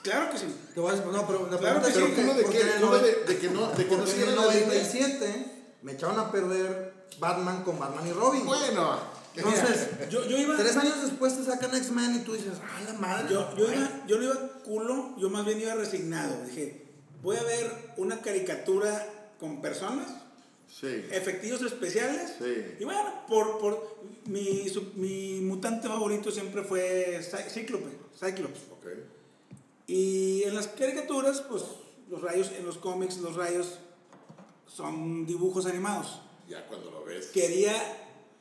Claro 0.02 0.31
que 0.33 0.38
sí. 0.38 0.47
Te 0.75 0.81
voy 0.81 0.90
a 0.92 0.97
decir, 0.97 1.12
no, 1.12 1.26
pero 1.26 1.49
la 1.50 1.59
Claro 1.59 1.81
pregunta 1.81 1.87
que 1.87 1.90
es 1.90 1.95
Pero 1.95 2.07
sí, 2.07 2.12
culo 2.23 2.35
de 2.35 2.42
culo 2.45 2.90
noven- 2.90 3.02
de, 3.02 3.25
de 3.35 3.38
que 3.38 3.49
no, 3.50 3.71
de 3.71 3.87
que 3.87 3.97
no 3.97 4.04
en 4.04 4.11
el 4.21 4.37
la 4.37 4.47
línea. 4.47 4.66
97 4.66 5.47
me 5.83 5.92
echaron 5.92 6.19
a 6.19 6.33
perder 6.33 6.95
Batman 7.21 7.62
con 7.62 7.78
Batman 7.78 8.07
y 8.09 8.12
Robin. 8.12 8.45
Bueno, 8.45 8.99
Entonces, 9.37 9.88
Yo, 10.11 10.26
yo 10.26 10.37
iba. 10.38 10.57
tres 10.57 10.76
años 10.76 11.02
después 11.02 11.37
te 11.37 11.45
sacan 11.45 11.75
X-Men 11.76 12.16
y 12.16 12.19
tú 12.25 12.33
dices, 12.35 12.54
ah, 12.62 12.81
la 12.87 12.95
madre. 12.95 13.33
Yo, 13.33 13.57
yo, 13.57 13.73
iba, 13.73 14.04
yo 14.09 14.16
no 14.19 14.25
iba 14.25 14.49
culo, 14.64 15.14
yo 15.19 15.31
más 15.31 15.45
bien 15.45 15.61
iba 15.61 15.75
resignado. 15.75 16.45
Dije, 16.47 16.85
voy 17.23 17.37
a 17.37 17.42
ver 17.45 17.73
una 17.97 18.21
caricatura 18.21 19.09
con 19.38 19.61
personas, 19.62 20.09
Sí. 20.69 21.04
efectivos 21.12 21.62
especiales. 21.62 22.33
Sí. 22.38 22.76
Y 22.81 22.85
bueno, 22.85 23.25
por, 23.28 23.59
por 23.59 23.99
mi, 24.26 24.66
mi 24.97 25.40
mutante 25.42 25.87
favorito 25.87 26.31
siempre 26.33 26.62
fue 26.64 27.21
Cy- 27.23 27.49
Cíclope, 27.50 27.90
Cyclops. 28.19 28.59
Ok. 28.73 28.87
Y 29.87 30.43
en 30.45 30.55
las 30.55 30.69
caricaturas, 30.69 31.41
pues 31.43 31.65
los 32.09 32.21
rayos, 32.23 32.51
en 32.53 32.65
los 32.65 32.79
cómics, 32.79 33.19
los 33.19 33.37
rayos 33.37 33.79
son 34.67 35.27
dibujos 35.27 35.67
animados. 35.67 36.21
Ya 36.49 36.67
cuando 36.67 36.91
lo 36.91 37.05
ves. 37.05 37.29
Quería, 37.29 37.75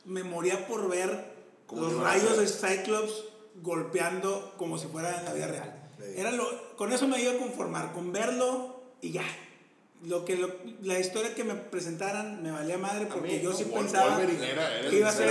me 0.04 0.22
moría 0.22 0.66
por 0.66 0.88
ver 0.88 1.32
¿Cómo 1.66 1.82
los 1.82 1.94
rayos 2.00 2.38
de? 2.38 2.46
Cyclops 2.46 3.24
golpeando 3.62 4.54
como 4.56 4.78
si 4.78 4.86
fuera 4.88 5.18
en 5.18 5.24
la 5.24 5.32
vida 5.32 5.46
real. 5.46 5.90
Sí. 5.98 6.04
Era 6.16 6.30
lo, 6.32 6.76
con 6.76 6.92
eso 6.92 7.06
me 7.06 7.20
iba 7.20 7.32
a 7.32 7.38
conformar, 7.38 7.92
con 7.92 8.12
verlo 8.12 8.82
y 9.00 9.12
ya. 9.12 9.24
Lo 10.04 10.24
que 10.24 10.34
lo- 10.34 10.50
la 10.82 10.98
historia 10.98 11.32
que 11.32 11.44
me 11.44 11.54
presentaran 11.54 12.42
me 12.42 12.50
valía 12.50 12.76
madre 12.76 13.06
porque 13.06 13.28
mí, 13.36 13.40
yo 13.40 13.50
no, 13.50 13.56
sí 13.56 13.64
pensaba 13.66 14.20
era- 14.20 14.78
era 14.80 14.90
que 14.90 14.96
iba 14.98 15.08
a 15.08 15.12
ser 15.12 15.30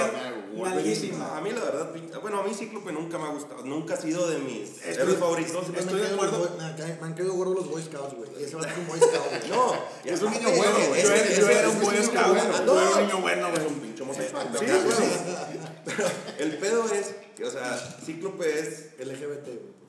nalguísima. 0.55 1.37
A 1.37 1.41
mí 1.41 1.51
la 1.51 1.59
verdad, 1.59 1.91
bueno, 2.21 2.39
a 2.39 2.43
mí 2.43 2.53
Cíclope 2.53 2.93
nunca 2.93 3.17
me 3.17 3.25
ha 3.25 3.31
gustado, 3.31 3.65
nunca 3.65 3.95
ha 3.95 3.97
sido 3.97 4.29
de 4.29 4.37
mis 4.39 4.69
Estoy- 4.77 4.93
héroes 4.93 5.17
favoritos. 5.19 5.67
Estoy 5.67 5.77
han 5.77 5.85
de 5.87 5.91
caído 5.91 6.15
acuerdo. 6.15 6.37
los 6.39 6.49
boy- 6.51 6.57
Me 6.57 6.63
han 7.07 7.13
caído- 7.13 7.33
gordos 7.33 7.55
los 7.57 7.69
Boy 7.69 7.83
Scouts, 7.83 8.13
güey. 8.15 8.29
Y 8.39 8.43
ese 8.45 8.55
va 8.55 8.61
a 8.61 8.69
ser 8.69 8.79
un 8.79 8.87
Boy 8.87 8.99
Scout, 8.99 9.27
güey. 9.29 9.49
No, 9.49 9.73
Es 10.05 10.21
un 10.21 10.31
niño 10.31 10.49
bueno, 10.51 10.77
es 10.77 10.87
güey. 10.87 11.03
Yo, 11.03 11.11
es 11.13 11.39
era- 11.57 11.69
un 11.69 11.81
Boy 11.81 11.95
Scout, 11.97 12.27
un 12.27 12.35
yo 12.37 12.45
era 12.45 12.59
un 12.59 12.65
bueno. 12.65 13.01
niño 13.01 13.17
bueno, 13.21 13.47
Es 13.49 13.53
güey. 13.59 13.67
un 13.73 13.79
pinche 13.81 14.03
homosexual. 14.03 14.47
El 16.39 16.57
pedo 16.57 16.85
es 16.93 17.13
que, 17.35 17.43
o 17.45 17.51
sea, 17.51 17.77
Cíclope 18.05 18.59
es. 18.59 18.85
LGBT, 18.99 19.45
güey. 19.47 19.81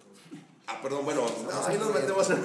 Ah, 0.66 0.80
perdón, 0.82 1.04
bueno, 1.04 1.24
ahí 1.66 1.78
nos 1.78 1.92
metemos 1.94 2.30
en. 2.30 2.42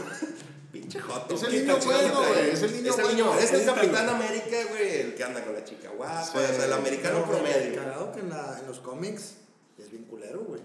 Pinche 0.79 0.99
joto. 0.99 1.35
Es 1.35 1.43
el 1.43 1.49
¿qué 1.51 1.59
niño 1.61 1.77
bueno, 1.83 2.13
güey, 2.27 2.49
es 2.51 2.61
el 2.63 2.73
niño 2.73 2.91
Es 2.91 2.97
el 2.97 3.03
bueno. 3.03 3.17
niño, 3.33 3.39
es 3.39 3.51
el 3.53 3.65
Capitán 3.65 4.09
América, 4.09 4.57
güey, 4.69 4.99
el 5.01 5.15
que 5.15 5.23
anda 5.23 5.43
con 5.43 5.53
la 5.53 5.63
chica 5.63 5.89
guapa, 5.95 6.23
Sí. 6.23 6.31
o 6.37 6.55
sea, 6.55 6.65
el 6.65 6.73
americano 6.73 7.23
Pero, 7.27 7.39
promedio. 7.39 7.75
Cagado 7.75 8.11
que 8.11 8.19
en, 8.19 8.29
la- 8.29 8.57
en 8.59 8.67
los 8.67 8.79
cómics 8.79 9.33
es 9.77 9.89
bien 9.91 10.03
culero, 10.05 10.39
güey. 10.41 10.61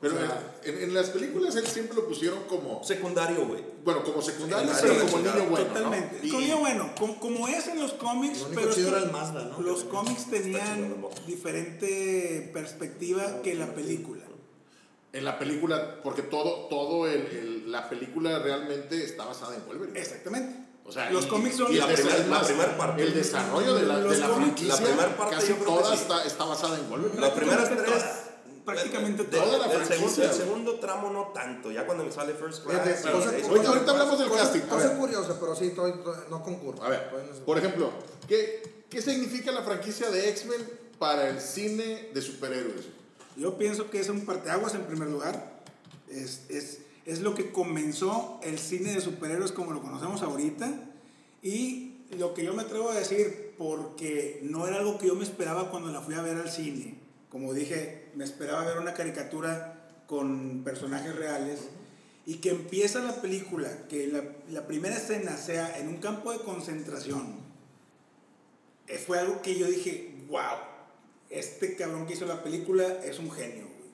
Pero 0.00 0.16
O 0.16 0.18
sea, 0.18 0.56
en, 0.64 0.82
en 0.82 0.94
las 0.94 1.10
películas 1.10 1.54
él 1.54 1.64
siempre 1.64 1.94
lo 1.94 2.08
pusieron 2.08 2.40
como. 2.48 2.82
Secundario, 2.82 3.46
güey. 3.46 3.62
Bueno, 3.84 4.02
como 4.02 4.20
secundario, 4.20 4.68
Sí, 4.74 4.80
pero 4.82 4.98
como 5.06 5.18
niño 5.18 5.32
bueno. 5.48 5.50
¿no? 5.50 5.74
Totalmente. 5.74 6.18
Y- 6.24 6.28
Con 6.30 6.40
niño 6.40 6.58
bueno, 6.58 6.90
como, 6.98 7.20
como 7.20 7.46
es 7.46 7.68
en 7.68 7.78
los 7.80 7.92
cómics, 7.92 8.40
Lo 8.40 8.48
pero 8.48 8.74
que 8.74 8.88
era 8.88 8.98
el 8.98 9.12
Mazda, 9.12 9.44
¿no? 9.44 9.60
los 9.60 9.84
cómics 9.84 10.28
tenían 10.28 11.00
¿no? 11.00 11.08
diferente 11.24 12.50
perspectiva 12.52 13.42
que 13.42 13.54
la 13.54 13.72
película. 13.74 14.22
En 15.12 15.24
la 15.26 15.38
película, 15.38 16.00
porque 16.02 16.22
todo, 16.22 16.68
todo 16.68 17.06
el, 17.06 17.26
el- 17.26 17.72
la 17.72 17.88
película 17.88 18.38
realmente 18.38 19.04
está 19.04 19.24
basada 19.24 19.54
en 19.56 19.66
Wolverine. 19.66 19.98
Exactamente. 20.00 20.68
O 20.84 20.90
sea, 20.90 21.10
los 21.10 21.26
y- 21.26 21.28
cómics 21.28 21.56
son 21.56 21.70
y 21.72 21.76
la 21.76 21.86
el 21.86 21.94
primer- 21.94 22.12
desa- 22.14 22.18
la 22.18 22.26
más, 22.26 22.46
primer 22.46 22.76
parte. 22.76 23.02
El 23.02 23.14
desarrollo 23.14 23.74
de 23.74 23.82
la, 23.82 23.98
de 24.00 24.18
la 24.18 24.28
franquicia, 24.28 24.74
la 24.74 24.80
primer 24.80 25.16
parte 25.16 25.34
casi 25.36 25.52
toda 25.54 25.94
sí. 25.96 26.02
está, 26.02 26.24
está 26.24 26.44
basada 26.44 26.78
en 26.78 26.88
Wolverine. 26.90 27.20
Las 27.20 27.30
primeras 27.30 27.68
Prácticamente 27.68 27.90
tres. 27.92 28.02
todas. 28.02 28.32
Prácticamente 28.64 29.24
de- 29.24 29.28
toda 29.38 29.58
la 29.58 29.64
el, 29.66 29.70
segundo, 29.72 29.86
franquicia, 29.86 30.24
el 30.24 30.32
segundo 30.32 30.74
tramo 30.78 31.10
no 31.10 31.32
tanto, 31.34 31.70
ya 31.72 31.84
cuando 31.84 32.04
me 32.04 32.12
sale 32.12 32.32
First 32.34 32.64
Class. 32.64 33.00
Cosa- 33.02 33.30
Ahorita- 33.30 33.68
ahorita 33.68 33.90
hablamos 33.90 34.18
del 34.20 34.28
cosa- 34.28 34.42
casting, 34.42 34.60
Cosa 34.62 34.96
curiosa, 34.96 35.36
pero 35.40 35.54
sí, 35.56 35.66
estoy- 35.66 35.94
no 36.30 36.42
concurro. 36.42 36.82
A 36.84 36.88
ver, 36.88 37.10
por 37.44 37.58
ejemplo, 37.58 37.90
¿qué, 38.28 38.84
¿qué 38.88 39.02
significa 39.02 39.50
la 39.52 39.62
franquicia 39.62 40.10
de 40.10 40.28
X-Men 40.30 40.60
para 40.98 41.28
el 41.28 41.40
cine 41.40 42.10
de 42.14 42.22
superhéroes? 42.22 42.86
Yo 43.36 43.56
pienso 43.58 43.90
que 43.90 44.00
es 44.00 44.08
un 44.08 44.24
parteaguas 44.26 44.74
en 44.74 44.82
primer 44.82 45.08
lugar. 45.08 45.62
Es, 46.10 46.42
es, 46.48 46.80
es 47.06 47.20
lo 47.20 47.34
que 47.34 47.50
comenzó 47.50 48.40
el 48.42 48.58
cine 48.58 48.92
de 48.92 49.00
superhéroes 49.00 49.52
como 49.52 49.72
lo 49.72 49.80
conocemos 49.82 50.22
ahorita. 50.22 50.72
Y 51.42 51.94
lo 52.18 52.34
que 52.34 52.44
yo 52.44 52.54
me 52.54 52.62
atrevo 52.62 52.90
a 52.90 52.94
decir, 52.94 53.54
porque 53.56 54.40
no 54.42 54.66
era 54.66 54.76
algo 54.76 54.98
que 54.98 55.06
yo 55.06 55.14
me 55.14 55.24
esperaba 55.24 55.70
cuando 55.70 55.90
la 55.90 56.00
fui 56.00 56.14
a 56.14 56.22
ver 56.22 56.36
al 56.36 56.50
cine. 56.50 56.98
Como 57.30 57.54
dije, 57.54 58.10
me 58.14 58.24
esperaba 58.24 58.64
ver 58.64 58.78
una 58.78 58.92
caricatura 58.94 59.88
con 60.06 60.62
personajes 60.62 61.16
reales. 61.16 61.60
Y 62.24 62.36
que 62.36 62.50
empieza 62.50 63.00
la 63.00 63.20
película, 63.20 63.68
que 63.88 64.06
la, 64.06 64.22
la 64.50 64.66
primera 64.68 64.96
escena 64.96 65.36
sea 65.36 65.78
en 65.78 65.88
un 65.88 65.96
campo 65.96 66.30
de 66.30 66.38
concentración. 66.38 67.34
eh, 68.86 68.98
Fue 68.98 69.18
algo 69.18 69.42
que 69.42 69.58
yo 69.58 69.66
dije, 69.66 70.14
wow, 70.28 70.58
este 71.32 71.76
cabrón 71.76 72.06
que 72.06 72.14
hizo 72.14 72.26
la 72.26 72.42
película 72.42 72.84
es 73.04 73.18
un 73.18 73.30
genio, 73.30 73.64
güey. 73.64 73.90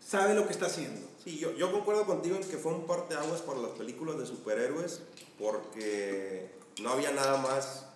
Sabe 0.00 0.34
lo 0.34 0.46
que 0.46 0.52
está 0.52 0.66
haciendo. 0.66 1.00
Sí, 1.22 1.38
yo, 1.38 1.52
yo 1.52 1.70
concuerdo 1.70 2.04
contigo 2.04 2.36
en 2.36 2.42
que 2.42 2.56
fue 2.56 2.72
un 2.72 2.86
parteaguas 2.86 3.40
para 3.42 3.60
las 3.60 3.70
películas 3.72 4.18
de 4.18 4.26
superhéroes 4.26 5.02
porque 5.38 6.50
no 6.80 6.90
había 6.90 7.12
nada 7.12 7.38
más, 7.38 7.86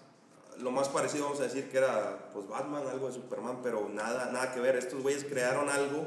lo 0.59 0.71
más 0.71 0.89
parecido 0.89 1.25
vamos 1.25 1.41
a 1.41 1.45
decir 1.45 1.69
que 1.69 1.79
era 1.79 2.31
pues 2.33 2.49
Batman, 2.49 2.87
algo 2.87 3.09
de 3.09 3.15
Superman, 3.15 3.61
pero 3.63 3.89
nada, 3.89 4.31
nada 4.33 4.55
que 4.55 4.61
ver. 4.61 4.77
Estos 4.77 5.03
güeyes 5.03 5.25
crearon 5.25 5.69
algo 5.69 6.07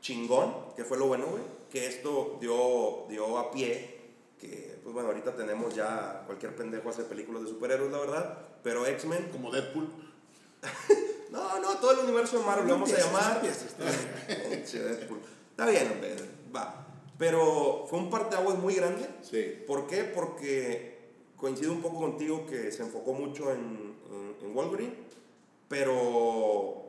chingón, 0.00 0.54
que 0.76 0.84
fue 0.84 0.98
lo 0.98 1.06
bueno, 1.06 1.26
güey, 1.26 1.42
que 1.70 1.86
esto 1.86 2.38
dio, 2.40 3.06
dio 3.08 3.38
a 3.38 3.50
pie, 3.50 4.00
que 4.38 4.78
pues 4.82 4.94
bueno, 4.94 5.08
ahorita 5.08 5.34
tenemos 5.36 5.74
ya 5.74 6.22
cualquier 6.26 6.56
pendejo 6.56 6.88
hace 6.88 7.02
películas 7.02 7.42
de 7.42 7.48
superhéroes, 7.48 7.92
la 7.92 7.98
verdad, 7.98 8.38
pero 8.62 8.86
X-Men, 8.86 9.28
Como 9.32 9.50
Deadpool. 9.50 10.09
no, 11.30 11.58
no, 11.60 11.78
todo 11.78 11.92
el 11.92 11.98
universo 12.00 12.38
de 12.38 12.44
Marvel, 12.44 12.66
lo 12.66 12.74
vamos 12.74 12.92
a 12.92 12.98
llamar. 12.98 13.44
está 13.44 13.84
bien. 13.84 14.64
Che, 14.64 14.78
Deadpool. 14.78 15.20
Está 15.50 15.66
bien, 15.66 15.90
hombre, 15.92 16.16
va. 16.54 16.86
Pero 17.18 17.86
fue 17.88 17.98
un 17.98 18.10
parteaguas 18.10 18.58
muy 18.58 18.74
grande. 18.74 19.08
Sí. 19.22 19.62
¿Por 19.66 19.86
qué? 19.86 20.04
Porque 20.04 20.98
coincido 21.36 21.72
un 21.72 21.82
poco 21.82 21.98
contigo 21.98 22.46
que 22.46 22.70
se 22.70 22.82
enfocó 22.82 23.12
mucho 23.12 23.52
en, 23.52 23.94
en, 24.10 24.36
en 24.46 24.54
Wolverine, 24.54 24.94
pero 25.68 26.79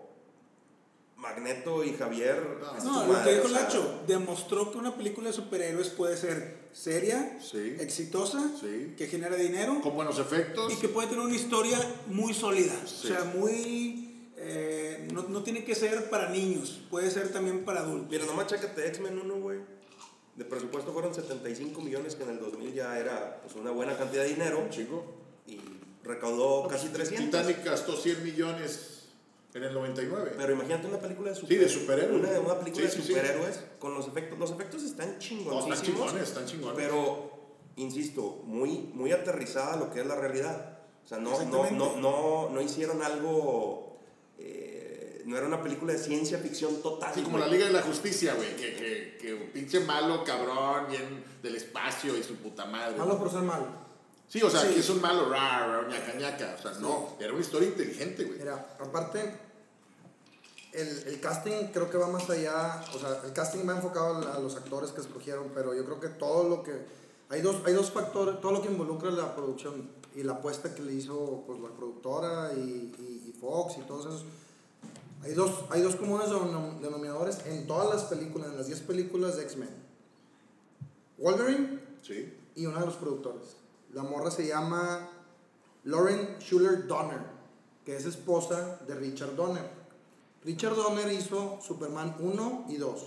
Magneto 1.21 1.83
y 1.83 1.93
Javier. 1.93 2.41
No, 2.83 3.05
No, 3.05 3.13
lo 3.13 3.23
que 3.23 3.33
dijo 3.35 3.45
o 3.45 3.49
sea, 3.49 3.61
Nacho, 3.61 4.01
demostró 4.07 4.71
que 4.71 4.77
una 4.79 4.95
película 4.95 5.27
de 5.27 5.33
superhéroes 5.33 5.89
puede 5.89 6.17
ser 6.17 6.57
seria, 6.73 7.37
Sí. 7.39 7.75
exitosa, 7.79 8.51
Sí. 8.59 8.95
que 8.97 9.07
genera 9.07 9.35
dinero 9.35 9.79
Con 9.81 9.93
buenos 9.95 10.17
efectos. 10.19 10.73
y 10.73 10.77
que 10.77 10.89
puede 10.89 11.09
tener 11.09 11.23
una 11.23 11.35
historia 11.35 11.77
muy 12.07 12.33
sólida. 12.33 12.73
Sí. 12.85 13.07
O 13.07 13.07
sea, 13.09 13.23
muy... 13.25 14.07
eh, 14.43 15.07
no, 15.13 15.23
no 15.29 15.43
tiene 15.43 15.63
que 15.63 15.75
ser 15.75 16.09
para 16.09 16.29
niños, 16.29 16.81
puede 16.89 17.11
ser 17.11 17.31
también 17.31 17.63
para 17.63 17.81
adultos. 17.81 18.09
Mira, 18.09 18.25
nomás 18.25 18.47
chécate 18.47 18.87
X-Men 18.87 19.19
1, 19.19 19.35
güey. 19.35 19.59
De 20.35 20.45
presupuesto 20.45 20.91
fueron 20.93 21.13
75 21.13 21.81
millones, 21.81 22.15
que 22.15 22.23
en 22.23 22.29
el 22.31 22.39
2000 22.39 22.73
ya 22.73 22.97
era 22.97 23.39
pues, 23.43 23.55
una 23.55 23.69
buena 23.69 23.95
cantidad 23.95 24.23
de 24.23 24.29
dinero. 24.29 24.65
Chico. 24.71 25.03
Y 25.45 25.59
recaudó 26.03 26.67
casi 26.67 26.87
300. 26.87 27.25
Titanic 27.25 27.63
gastó 27.63 27.95
100 27.95 28.23
millones 28.23 29.00
en 29.53 29.63
el 29.63 29.73
99. 29.73 30.33
Pero 30.37 30.53
imagínate 30.53 30.87
una 30.87 30.99
película 30.99 31.29
de 31.29 31.35
Sí, 31.35 31.41
superhéroes. 31.41 31.73
de 31.73 31.79
superhéroes. 31.79 32.19
Una, 32.29 32.39
una 32.39 32.59
película 32.59 32.75
Sí, 32.75 32.81
de 32.83 32.89
sí, 32.91 33.01
sí. 33.01 33.07
superhéroes 33.13 33.59
con 33.79 33.93
los 33.93 34.07
efectos. 34.07 34.39
Los 34.39 34.51
efectos 34.51 34.83
están 34.83 35.13
No, 35.13 35.19
chingoncísimos. 35.19 35.73
están 35.79 35.85
chingones, 35.93 36.23
están 36.29 36.45
chingones. 36.45 36.75
Pero, 36.77 37.31
insisto, 37.75 38.41
muy, 38.45 38.89
muy 38.93 39.11
aterrizada 39.11 39.73
a 39.73 39.77
lo 39.77 39.89
que 39.91 40.01
es 40.01 40.05
la 40.05 40.15
realidad. 40.15 40.79
O 41.03 41.07
sea, 41.07 41.17
no, 41.17 41.31
no, 41.45 41.69
no, 41.71 41.95
no, 41.97 42.49
no 42.49 42.61
hicieron 42.61 43.01
algo. 43.01 43.99
eh, 44.37 45.21
no 45.25 45.37
era 45.37 45.45
una 45.45 45.61
película 45.61 45.93
de 45.93 45.99
ciencia 45.99 46.39
ficción 46.39 46.81
total. 46.81 47.11
Así 47.11 47.21
como 47.21 47.37
güey. 47.37 47.47
la 47.49 47.55
Liga 47.55 47.67
de 47.67 47.73
la 47.73 47.81
Justicia, 47.83 48.33
güey. 48.33 48.55
Que, 48.55 48.73
que, 48.75 49.17
que 49.21 49.33
un 49.35 49.49
pinche 49.51 49.79
malo, 49.81 50.23
cabrón, 50.23 50.87
bien 50.89 51.23
del 51.43 51.55
espacio 51.55 52.17
y 52.17 52.23
su 52.23 52.35
puta 52.37 52.65
madre. 52.65 52.97
Malo 52.97 53.17
por 53.19 53.29
ser 53.29 53.41
malo. 53.41 53.67
Sí, 54.31 54.41
o 54.41 54.49
sea, 54.49 54.61
Sí. 54.61 54.75
que 54.75 54.79
es 54.79 54.89
un 54.89 55.01
malo, 55.01 55.27
rar, 55.29 55.89
ñaca, 55.89 56.13
ñaca. 56.17 56.55
O 56.57 56.61
sea, 56.61 56.71
no, 56.79 57.17
era 57.19 57.33
una 57.33 57.41
historia 57.41 57.67
inteligente, 57.67 58.23
güey. 58.23 58.39
Mira, 58.39 58.77
aparte, 58.79 59.19
el, 60.71 60.87
el 61.07 61.19
casting 61.19 61.67
creo 61.73 61.89
que 61.89 61.97
va 61.97 62.07
más 62.07 62.29
allá, 62.29 62.81
o 62.95 62.97
sea, 62.97 63.19
el 63.25 63.33
casting 63.33 63.67
va 63.67 63.75
enfocado 63.75 64.25
a, 64.29 64.35
a 64.35 64.39
los 64.39 64.55
actores 64.55 64.91
que 64.91 65.01
escogieron, 65.01 65.51
pero 65.53 65.73
yo 65.73 65.83
creo 65.83 65.99
que 65.99 66.07
todo 66.07 66.47
lo 66.47 66.63
que, 66.63 66.71
hay 67.27 67.41
dos, 67.41 67.57
hay 67.65 67.73
dos 67.73 67.91
factores, 67.91 68.39
todo 68.39 68.53
lo 68.53 68.61
que 68.61 68.69
involucra 68.69 69.11
la 69.11 69.35
producción 69.35 69.89
y 70.15 70.23
la 70.23 70.33
apuesta 70.33 70.73
que 70.73 70.81
le 70.81 70.93
hizo 70.93 71.43
pues, 71.45 71.59
la 71.59 71.69
productora 71.69 72.53
y, 72.55 72.59
y- 72.99 73.29
y 73.29 73.33
Fox 73.37 73.79
y 73.79 73.81
todos 73.81 74.05
esos. 74.05 74.25
Hay 75.23 75.33
dos, 75.33 75.51
hay 75.71 75.81
dos 75.81 75.97
comunes 75.97 76.29
denom- 76.29 76.79
denominadores 76.79 77.39
en 77.45 77.67
todas 77.67 77.89
las 77.93 78.03
películas, 78.05 78.47
en 78.49 78.57
las 78.57 78.67
10 78.67 78.79
películas 78.79 79.35
de 79.35 79.43
X-Men. 79.43 79.69
Wolverine 81.17 81.79
Sí. 82.01 82.33
y 82.55 82.65
uno 82.65 82.79
de 82.79 82.85
los 82.85 82.95
productores. 82.95 83.57
La 83.93 84.03
morra 84.03 84.31
se 84.31 84.47
llama 84.47 85.09
Lauren 85.83 86.37
Schuller 86.39 86.87
Donner, 86.87 87.19
que 87.85 87.97
es 87.97 88.05
esposa 88.05 88.79
de 88.87 88.95
Richard 88.95 89.35
Donner. 89.35 89.81
Richard 90.43 90.75
Donner 90.75 91.11
hizo 91.11 91.59
Superman 91.61 92.15
1 92.19 92.65
y 92.69 92.77
2. 92.77 93.01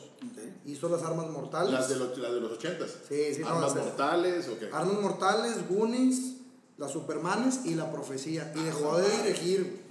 Hizo 0.66 0.88
las 0.88 1.02
armas 1.02 1.28
mortales. 1.30 1.72
Las 1.72 1.88
de 1.88 1.96
los, 1.96 2.16
las 2.18 2.32
de 2.32 2.40
los 2.40 2.52
80 2.52 2.86
Sí, 3.08 3.34
sí, 3.34 3.42
Armas 3.42 3.74
mortales, 3.74 4.48
ok. 4.48 4.72
Armas 4.72 5.00
mortales, 5.00 5.68
Goonies, 5.68 6.36
las 6.76 6.92
Supermanes 6.92 7.64
y 7.64 7.74
la 7.74 7.90
profecía. 7.90 8.52
Y 8.54 8.62
dejó 8.62 8.98
de 8.98 9.08
dirigir. 9.22 9.84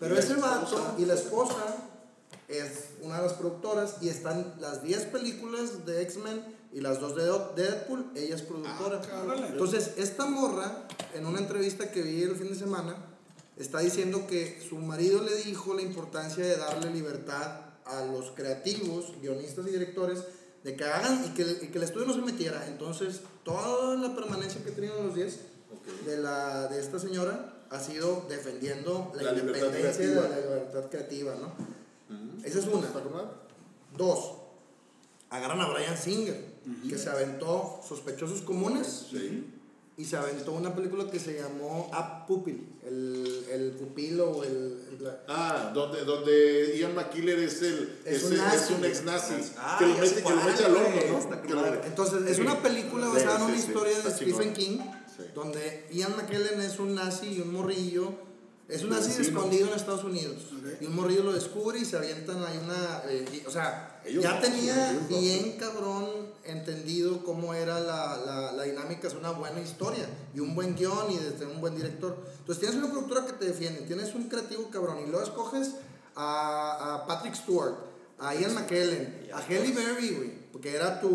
Pero 0.00 0.14
¿Y 0.14 0.18
la 0.18 0.24
ese 0.24 0.34
vato 0.36 0.94
y 0.96 1.04
la 1.04 1.14
esposa 1.14 1.76
es 2.48 2.94
una 3.02 3.16
de 3.16 3.22
las 3.22 3.34
productoras 3.34 3.96
y 4.00 4.08
están 4.08 4.54
las 4.58 4.82
10 4.82 5.06
películas 5.06 5.84
de 5.84 6.02
X-Men 6.02 6.42
y 6.72 6.80
las 6.80 7.00
dos 7.00 7.16
de 7.16 7.24
Deadpool, 7.24 8.10
ella 8.14 8.34
es 8.34 8.42
productora. 8.42 9.00
cabrón. 9.00 9.44
Entonces, 9.44 9.92
esta 9.96 10.26
morra, 10.26 10.86
en 11.14 11.26
una 11.26 11.38
entrevista 11.38 11.90
que 11.90 12.02
vi 12.02 12.22
el 12.22 12.36
fin 12.36 12.48
de 12.48 12.54
semana, 12.54 12.96
está 13.56 13.80
diciendo 13.80 14.26
que 14.26 14.60
su 14.66 14.76
marido 14.76 15.22
le 15.22 15.34
dijo 15.36 15.74
la 15.74 15.82
importancia 15.82 16.44
de 16.44 16.56
darle 16.56 16.90
libertad 16.90 17.60
a 17.84 18.04
los 18.04 18.30
creativos, 18.32 19.12
guionistas 19.20 19.66
y 19.66 19.70
directores, 19.70 20.24
de 20.62 20.76
que 20.76 20.84
hagan 20.84 21.24
y 21.24 21.28
que, 21.30 21.42
y 21.62 21.68
que 21.68 21.78
el 21.78 21.84
estudio 21.84 22.06
no 22.06 22.14
se 22.14 22.20
metiera. 22.20 22.66
Entonces, 22.66 23.22
toda 23.44 23.96
la 23.96 24.14
permanencia 24.14 24.62
que 24.62 24.70
he 24.70 24.72
tenido 24.72 24.98
en 24.98 25.06
los 25.06 25.14
10 25.14 25.40
de, 26.04 26.18
la, 26.18 26.68
de 26.68 26.80
esta 26.80 26.98
señora 26.98 27.54
ha 27.70 27.80
sido 27.80 28.26
defendiendo 28.28 29.12
la, 29.14 29.32
La 29.32 29.38
independencia 29.38 29.92
creativa. 29.92 30.28
la, 30.28 30.40
libertad 30.40 30.90
creativa, 30.90 31.34
¿no? 31.34 31.78
Esa 32.44 32.58
es 32.60 32.66
una. 32.66 32.88
Dos, 33.96 34.37
agarran 35.30 35.60
a 35.60 35.68
Brian 35.68 35.96
Singer, 35.96 36.58
que 36.88 36.98
se 36.98 37.08
aventó 37.10 37.80
Sospechosos 37.86 38.42
Comunes 38.42 39.06
Sí. 39.10 39.44
y 39.96 40.04
se 40.04 40.16
aventó 40.16 40.52
una 40.52 40.74
película 40.74 41.10
que 41.10 41.18
se 41.18 41.34
llamó 41.40 41.90
Up 41.92 42.26
Pupil, 42.26 42.66
el, 42.86 43.44
el 43.50 43.70
pupilo 43.72 44.30
o 44.30 44.44
el... 44.44 44.98
la- 45.00 45.20
Ah, 45.28 45.70
donde, 45.74 46.04
donde 46.04 46.76
Ian 46.78 46.94
McKiller 46.94 47.38
es 47.40 47.62
el 47.62 47.98
Es 48.04 48.16
es, 48.18 48.24
un 48.24 48.32
el- 48.32 48.38
nazi. 48.38 48.56
es 48.56 48.78
un 48.78 48.84
ex 48.84 49.04
nazi 49.04 49.34
Ah, 49.58 49.76
que 49.78 49.86
lo 49.86 49.94
mete, 49.98 50.22
que 50.22 50.30
lo 50.30 50.42
mete 50.42 50.64
al 50.64 50.76
horno. 50.76 50.88
¿no? 51.62 51.84
Entonces, 51.84 52.26
es 52.28 52.36
Sí. 52.36 52.42
una 52.42 52.62
película 52.62 53.06
Sí, 53.06 53.12
basada 53.14 53.34
en 53.34 53.38
sí, 53.38 53.44
una 53.52 53.60
sí, 53.60 53.66
historia 53.66 53.98
de 54.00 54.10
Stephen. 54.10 54.52
King, 54.54 54.78
Sí. 55.16 55.24
donde 55.34 55.86
Ian 55.90 56.16
McKellen 56.16 56.60
es 56.60 56.78
un 56.78 56.94
nazi 56.94 57.26
y 57.34 57.40
un 57.40 57.52
morrillo. 57.52 58.27
Es 58.68 58.82
un 58.84 58.90
vecino. 58.90 59.22
escondido 59.22 59.68
en 59.68 59.74
Estados 59.74 60.04
Unidos. 60.04 60.36
Ok. 60.58 60.82
Y 60.82 60.86
un 60.86 60.94
morrillo 60.96 61.22
lo 61.22 61.32
descubre 61.32 61.78
y 61.78 61.84
se 61.86 61.96
avientan 61.96 62.44
ahí 62.44 62.58
una. 62.62 63.02
eh, 63.08 63.24
y- 63.32 63.46
o 63.46 63.50
sea, 63.50 64.02
Ellos 64.04 64.22
ya 64.22 64.40
tenía 64.42 64.90
ellos 64.90 65.08
bien 65.08 65.56
cabrón 65.58 66.04
entendido 66.44 67.24
cómo 67.24 67.54
era 67.54 67.80
la, 67.80 68.16
la, 68.18 68.52
la 68.52 68.62
dinámica. 68.64 69.08
Es 69.08 69.14
una 69.14 69.30
buena 69.30 69.60
historia 69.60 70.06
y 70.34 70.40
un 70.40 70.54
buen 70.54 70.76
guion 70.76 71.10
y 71.10 71.16
desde 71.16 71.46
un 71.46 71.60
buen 71.62 71.74
director. 71.76 72.14
Entonces 72.40 72.58
tienes 72.60 72.76
una 72.76 72.90
productora 72.92 73.24
que 73.24 73.32
te 73.32 73.46
defiende, 73.46 73.80
tienes 73.82 74.14
un 74.14 74.28
creativo 74.28 74.68
cabrón 74.70 74.98
y 74.98 75.06
luego 75.10 75.22
escoges 75.24 75.70
a, 76.14 76.94
a 76.96 77.06
Patrick 77.06 77.34
Stewart, 77.36 77.74
a 78.18 78.34
Ian 78.34 78.54
McKellen, 78.54 79.28
a 79.32 79.38
Halle 79.38 79.72
Berry, 79.72 80.10
güey, 80.14 80.32
porque 80.52 80.74
era 80.74 81.00
tu, 81.00 81.08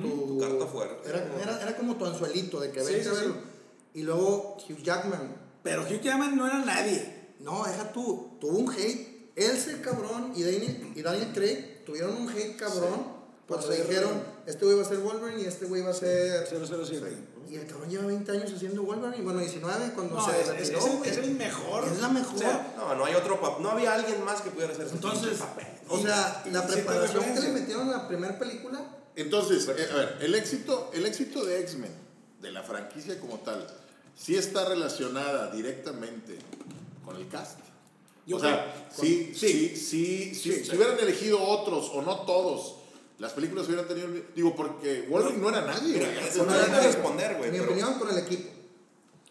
tu, 0.00 0.26
Tu 0.28 0.38
carta 0.40 0.66
fuerte. 0.66 1.08
Era, 1.10 1.30
era, 1.42 1.60
era 1.62 1.76
como 1.76 1.96
tu 1.96 2.06
anzuelito 2.06 2.58
de 2.60 2.70
que 2.70 2.80
Sí, 2.82 2.92
vente 2.94 3.08
a 3.08 3.12
sí, 3.12 3.18
sí. 3.20 3.26
verlo. 3.26 3.42
Y 3.92 4.02
luego 4.02 4.56
Hugh 4.66 4.82
Jackman. 4.82 5.49
Pero 5.62 5.82
Hugh 5.82 6.00
Jackman 6.00 6.36
no 6.36 6.46
era 6.46 6.64
nadie. 6.64 7.34
No, 7.40 7.64
deja 7.64 7.92
tú. 7.92 8.36
Tuvo 8.40 8.58
un 8.58 8.72
hate. 8.72 9.30
Él 9.36 9.56
se 9.58 9.80
cabrón 9.80 10.32
y 10.34 10.42
Daniel, 10.42 10.92
y 10.94 11.02
Daniel 11.02 11.30
Craig 11.32 11.84
tuvieron 11.86 12.16
un 12.16 12.28
hate 12.28 12.56
cabrón. 12.56 13.20
Cuando 13.46 13.66
Por 13.66 13.74
ser- 13.76 13.86
dijeron, 13.88 14.22
este 14.46 14.64
güey 14.64 14.76
va 14.76 14.82
a 14.82 14.88
ser 14.88 14.98
Wolverine 14.98 15.42
y 15.42 15.46
este 15.46 15.66
güey 15.66 15.82
va 15.82 15.90
a 15.90 15.94
ser... 15.94 16.46
007. 16.46 17.16
Y 17.48 17.56
el 17.56 17.66
cabrón 17.66 17.90
lleva 17.90 18.06
20 18.06 18.30
años 18.30 18.52
haciendo 18.54 18.82
Wolverine. 18.84 19.24
Bueno, 19.24 19.40
19 19.40 19.90
cuando 19.94 20.14
No, 20.16 20.24
se 20.24 20.30
es, 20.40 20.48
es- 20.48 20.48
retiró, 20.48 20.78
es 20.78 20.86
el, 20.86 21.04
es 21.04 21.16
el 21.28 21.34
mejor. 21.34 21.84
Es 21.88 22.00
la 22.00 22.08
mejor. 22.10 22.34
O 22.36 22.38
sea, 22.38 22.74
No, 22.76 22.94
no 22.94 23.04
hay 23.06 23.14
otro 23.14 23.40
papel. 23.40 23.62
No 23.64 23.70
había 23.72 23.94
alguien 23.94 24.24
más 24.24 24.40
que 24.42 24.50
pudiera 24.50 24.72
hacer 24.72 24.86
ese 24.86 24.94
Entonces, 24.94 25.38
papel. 25.38 25.66
o 25.88 25.98
sea, 26.00 26.42
Y- 26.46 26.50
la 26.50 26.60
y 26.64 26.66
preparación 26.68 27.24
que 27.24 27.28
referencia. 27.30 27.48
le 27.52 27.60
metieron 27.60 27.88
a 27.88 27.92
la 27.92 28.08
primera 28.08 28.38
película... 28.38 28.96
Entonces, 29.16 29.66
eh, 29.68 29.88
a 29.92 29.96
ver, 29.96 30.18
el 30.20 30.34
éxito, 30.36 30.90
el 30.94 31.04
éxito 31.06 31.44
de 31.44 31.60
X-Men, 31.60 31.90
de 32.40 32.52
la 32.52 32.62
franquicia 32.62 33.18
como 33.18 33.38
tal, 33.40 33.66
sí 34.16 34.36
está 34.36 34.64
relacionada 34.68 35.50
directamente 35.50 36.38
con 37.04 37.16
el 37.16 37.28
cast. 37.28 37.58
Yo 38.26 38.36
o 38.36 38.40
sea, 38.40 38.72
creo- 38.72 39.04
sí, 39.06 39.32
sí, 39.34 39.76
sí, 39.76 40.34
sí, 40.34 40.34
Sí, 40.34 40.64
si 40.64 40.76
hubieran 40.76 40.98
elegido 40.98 41.42
otros 41.42 41.90
o 41.94 42.02
no 42.02 42.20
todos, 42.20 42.76
las 43.18 43.32
películas 43.32 43.66
hubieran 43.66 43.88
tenido. 43.88 44.08
Digo, 44.34 44.54
porque 44.54 45.06
Wolverine 45.10 45.40
no 45.42 45.48
era 45.48 45.62
nadie. 45.62 45.94
Mira, 45.98 46.12
güey. 46.12 46.28
eso 46.28 46.44
no 46.44 46.54
el- 46.54 46.70
de 46.70 46.80
responder, 46.80 47.36
güey. 47.38 47.46
En 47.48 47.52
mi 47.52 47.58
pero- 47.60 47.70
opinión, 47.72 47.98
con 47.98 48.10
el 48.10 48.18
equipo. 48.18 48.48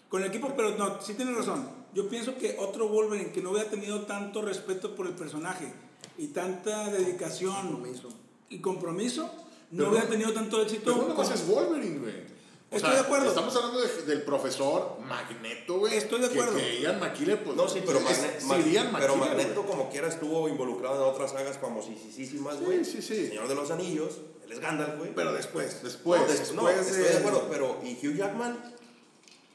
Con 0.10 0.24
el 0.24 0.30
equipo, 0.30 0.54
pero 0.56 0.76
no, 0.78 1.00
sí 1.02 1.14
tienes 1.14 1.36
razón. 1.36 1.70
Yo 1.94 2.10
pienso 2.10 2.36
que 2.38 2.56
otro 2.60 2.88
Wolverine 2.90 3.32
que 3.32 3.42
no 3.42 3.52
hubiera 3.52 3.70
tenido 3.70 4.02
tanto 4.02 4.42
respeto 4.42 4.96
por 4.96 5.08
el 5.08 5.14
personaje 5.14 5.72
y 6.18 6.28
tanta 6.28 6.90
dedicación 6.90 7.54
Compromiso. 7.68 8.10
y 8.50 8.60
compromiso, 8.60 9.32
no 9.72 9.90
hubiera 9.90 10.08
tenido 10.10 10.34
tanto 10.34 10.62
éxito. 10.62 10.82
Pero 10.86 10.96
no 10.96 11.02
como- 11.04 11.24
nomás 11.24 11.32
es 11.40 11.48
Wolverine, 11.48 12.00
güey. 12.00 12.39
O 12.72 12.76
Estoy 12.76 12.92
sea, 12.92 13.00
de 13.02 13.06
acuerdo. 13.06 13.30
Estamos 13.30 13.56
hablando 13.56 13.80
de- 13.82 14.04
del 14.04 14.22
profesor 14.22 15.00
Magneto, 15.00 15.80
güey. 15.80 15.96
Estoy 15.98 16.22
de 16.22 16.30
que- 16.30 16.40
acuerdo. 16.40 16.58
Que, 16.60 16.82
Ian 16.82 17.00
McKellen, 17.00 17.40
pues. 17.44 17.56
No, 17.58 17.68
sí, 17.68 17.82
pero, 17.84 17.98
es 18.00 18.06
Magne- 18.06 18.42
Mag- 18.44 18.72
Ian 18.72 18.94
pero 19.00 19.16
Magneto 19.16 19.66
como 19.66 19.90
quiera 19.90 20.08
estuvo 20.08 20.48
involucrado 20.48 21.04
en 21.08 21.14
otras 21.14 21.32
sagas 21.32 21.58
famosísimas, 21.58 22.58
Sí, 22.60 22.64
güey. 22.64 22.86
sí, 22.86 23.02
sí. 23.02 23.28
Señor 23.30 23.48
de 23.48 23.56
los 23.56 23.72
Anillos, 23.72 24.20
él 24.46 24.52
es 24.52 24.60
Gandalf, 24.60 25.00
güey. 25.00 25.16
Pero 25.16 25.34
después. 25.34 25.82
Después. 25.82 26.22
no, 26.22 26.28
des- 26.28 26.54
no, 26.54 26.66
después 26.68 26.88
estoy 26.88 27.04
de- 27.04 27.10
de 27.10 27.18
acuerdo, 27.18 27.48
pero 27.50 27.80
y 27.84 27.94
Hugh 28.06 28.16
Jackman, 28.16 28.76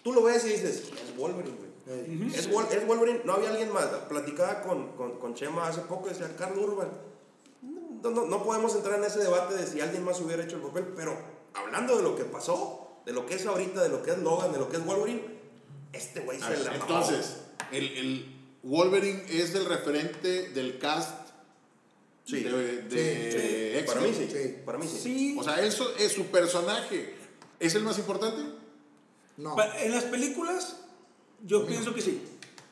tú 0.03 0.13
lo 0.13 0.25
ves 0.25 0.45
y 0.47 0.49
dices, 0.49 0.83
es 1.05 1.17
Wolverine, 1.17 1.57
güey. 1.57 2.35
Es, 2.35 2.51
Wol- 2.51 2.67
es 2.73 2.85
Wolverine, 2.87 3.21
no 3.25 3.35
había 3.35 3.51
alguien 3.51 3.73
más. 3.73 3.85
Platicaba 4.09 4.63
con, 4.63 4.93
con, 4.97 5.19
con 5.21 5.35
Chema 5.35 5.69
hace 5.69 5.83
poco, 5.83 6.09
decía 6.09 6.35
Carl 6.37 6.59
Urban. 6.59 6.89
No, 8.03 8.11
no, 8.11 8.27
no 8.27 8.43
podemos 8.43 8.75
entrar 8.75 8.99
en 8.99 9.05
ese 9.05 9.21
debate 9.21 9.55
de 9.55 9.67
si 9.67 9.81
alguien 9.81 10.03
más 10.05 10.21
hubiera 10.21 10.43
hecho 10.43 10.57
el 10.57 10.63
papel, 10.63 10.93
pero 10.97 11.17
hablando 11.55 11.97
de 11.97 12.03
lo 12.03 12.17
que 12.17 12.25
pasó, 12.25 12.84
de 13.07 13.13
lo 13.13 13.27
que 13.27 13.35
es 13.35 13.47
ahorita, 13.47 13.83
de 13.83 13.89
lo 13.89 14.03
que 14.03 14.13
es 14.13 14.19
Logan, 14.19 14.53
de 14.53 14.59
lo 14.59 14.69
que 14.69 14.77
es 14.79 14.85
Wolverine, 14.85 15.23
este 15.93 16.21
güey 16.21 16.41
se 16.41 16.57
la 16.65 16.75
entonces, 16.75 17.37
el, 17.73 17.85
el 17.99 18.37
Wolverine 18.63 19.23
es 19.29 19.55
el 19.55 19.67
referente 19.67 20.49
del 20.51 20.79
cast 20.79 21.25
Sí. 22.27 22.43
de, 22.43 22.83
de 22.89 23.81
Sí, 23.81 23.87
para 23.87 24.01
mí 24.01 24.13
sí, 24.17 24.29
Sí. 24.33 24.55
para 24.65 24.79
mí 24.79 24.87
sí. 24.89 24.99
Sí. 25.03 25.37
O 25.39 25.45
sea, 25.45 25.61
eso 25.63 25.95
es 25.99 26.11
su 26.13 26.25
personaje. 26.29 27.15
¿Es 27.61 27.75
el 27.75 27.83
más 27.83 27.99
importante? 27.99 28.43
No. 29.37 29.55
Pa- 29.55 29.79
En 29.83 29.91
las 29.91 30.05
películas, 30.05 30.77
yo 31.45 31.67
pienso 31.67 31.95
que 31.95 32.01
sí. 32.01 32.23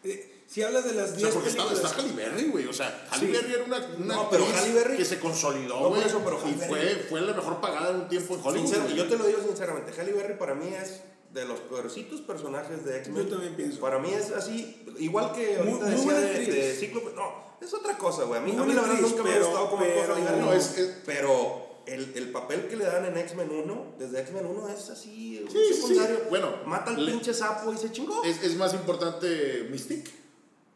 Eh, 0.05 0.32
si 0.53 0.63
hablas 0.63 0.85
de 0.85 0.93
las 0.93 1.07
O 1.07 1.09
sea, 1.13 1.17
10 1.19 1.31
porque 1.35 1.49
está, 1.49 1.63
películas. 1.65 1.91
está 1.93 2.03
Halle 2.03 2.13
Berry, 2.15 2.49
güey. 2.49 2.67
O 2.67 2.73
sea, 2.73 3.07
Halle 3.11 3.27
Sí. 3.27 3.33
Berry 3.33 3.55
era 3.55 3.65
una, 3.65 3.79
una 3.99 4.15
No, 4.17 4.31
pero 4.31 4.45
Halle 4.45 4.75
Berry- 4.75 4.97
que 4.99 5.05
se 5.05 5.19
consolidó, 5.19 5.81
No, 5.81 5.89
güey. 5.89 6.03
eso, 6.05 6.21
pero 6.25 6.39
y 6.45 6.49
Halle 6.53 6.67
fue, 6.67 6.79
Berry- 6.81 7.09
fue 7.09 7.21
la 7.23 7.33
mejor 7.33 7.61
pagada 7.61 7.91
en 7.91 7.97
un 7.97 8.09
tiempo 8.09 8.35
en 8.35 8.41
Hollywood. 8.45 8.67
Sincero, 8.67 8.91
y 8.91 8.97
yo 8.97 9.09
te 9.09 9.17
lo 9.17 9.25
digo 9.27 9.39
sinceramente, 9.47 9.99
Halle 9.99 10.13
Berry 10.13 10.35
para 10.35 10.55
mí 10.55 10.69
es 10.75 11.01
de 11.33 11.47
los 11.47 11.61
peorcitos 11.61 12.21
personajes 12.21 12.85
de 12.85 12.99
X-Men. 12.99 13.25
Yo 13.25 13.31
también 13.31 13.57
pienso. 13.57 13.81
Para 13.81 13.99
mí 13.99 14.13
es 14.13 14.31
así, 14.33 14.85
igual 14.99 15.33
que 15.33 15.57
Muy- 15.65 15.73
ahorita 15.73 15.85
muy 15.87 15.91
decía 15.91 16.05
buena 16.05 16.21
de, 16.21 16.47
de 16.47 16.75
Cíclope. 16.75 17.13
No, 17.17 17.57
es 17.63 17.73
otra 17.73 17.97
cosa, 17.97 18.25
güey. 18.25 18.39
A 18.39 18.43
mí, 18.43 18.53
Muy 18.53 18.61
a 18.63 18.65
mí 18.67 18.75
la 18.75 18.83
verdad 18.83 19.01
nunca 19.01 19.23
me 19.23 19.33
ha 19.33 19.39
gustado 19.39 19.71
como 19.71 19.83
pero- 19.85 20.15
cosa. 20.15 20.37
No, 20.37 20.53
es- 20.53 20.77
es- 20.77 20.97
Pero 21.07 21.81
el, 21.87 22.13
el 22.15 22.31
papel 22.31 22.69
que 22.69 22.77
le 22.77 22.85
dan 22.85 23.07
en 23.07 23.17
X-Men 23.17 23.51
1, 23.51 23.95
desde 23.99 24.21
X-Men 24.21 24.45
1, 24.45 24.69
es 24.69 24.91
así, 24.91 25.41
un 25.43 25.51
Sí, 25.51 25.59
sí, 25.69 25.75
sí. 25.75 25.81
secundario. 25.81 26.21
Bueno, 26.29 26.53
mata 26.67 26.91
al 26.91 27.03
le- 27.07 27.13
pinche 27.13 27.33
sapo 27.33 27.73
y 27.73 27.79
se 27.79 27.91
chingó. 27.91 28.23
es, 28.25 28.43
es 28.43 28.55
más 28.57 28.75
importante 28.75 29.67
Mystique. 29.71 30.21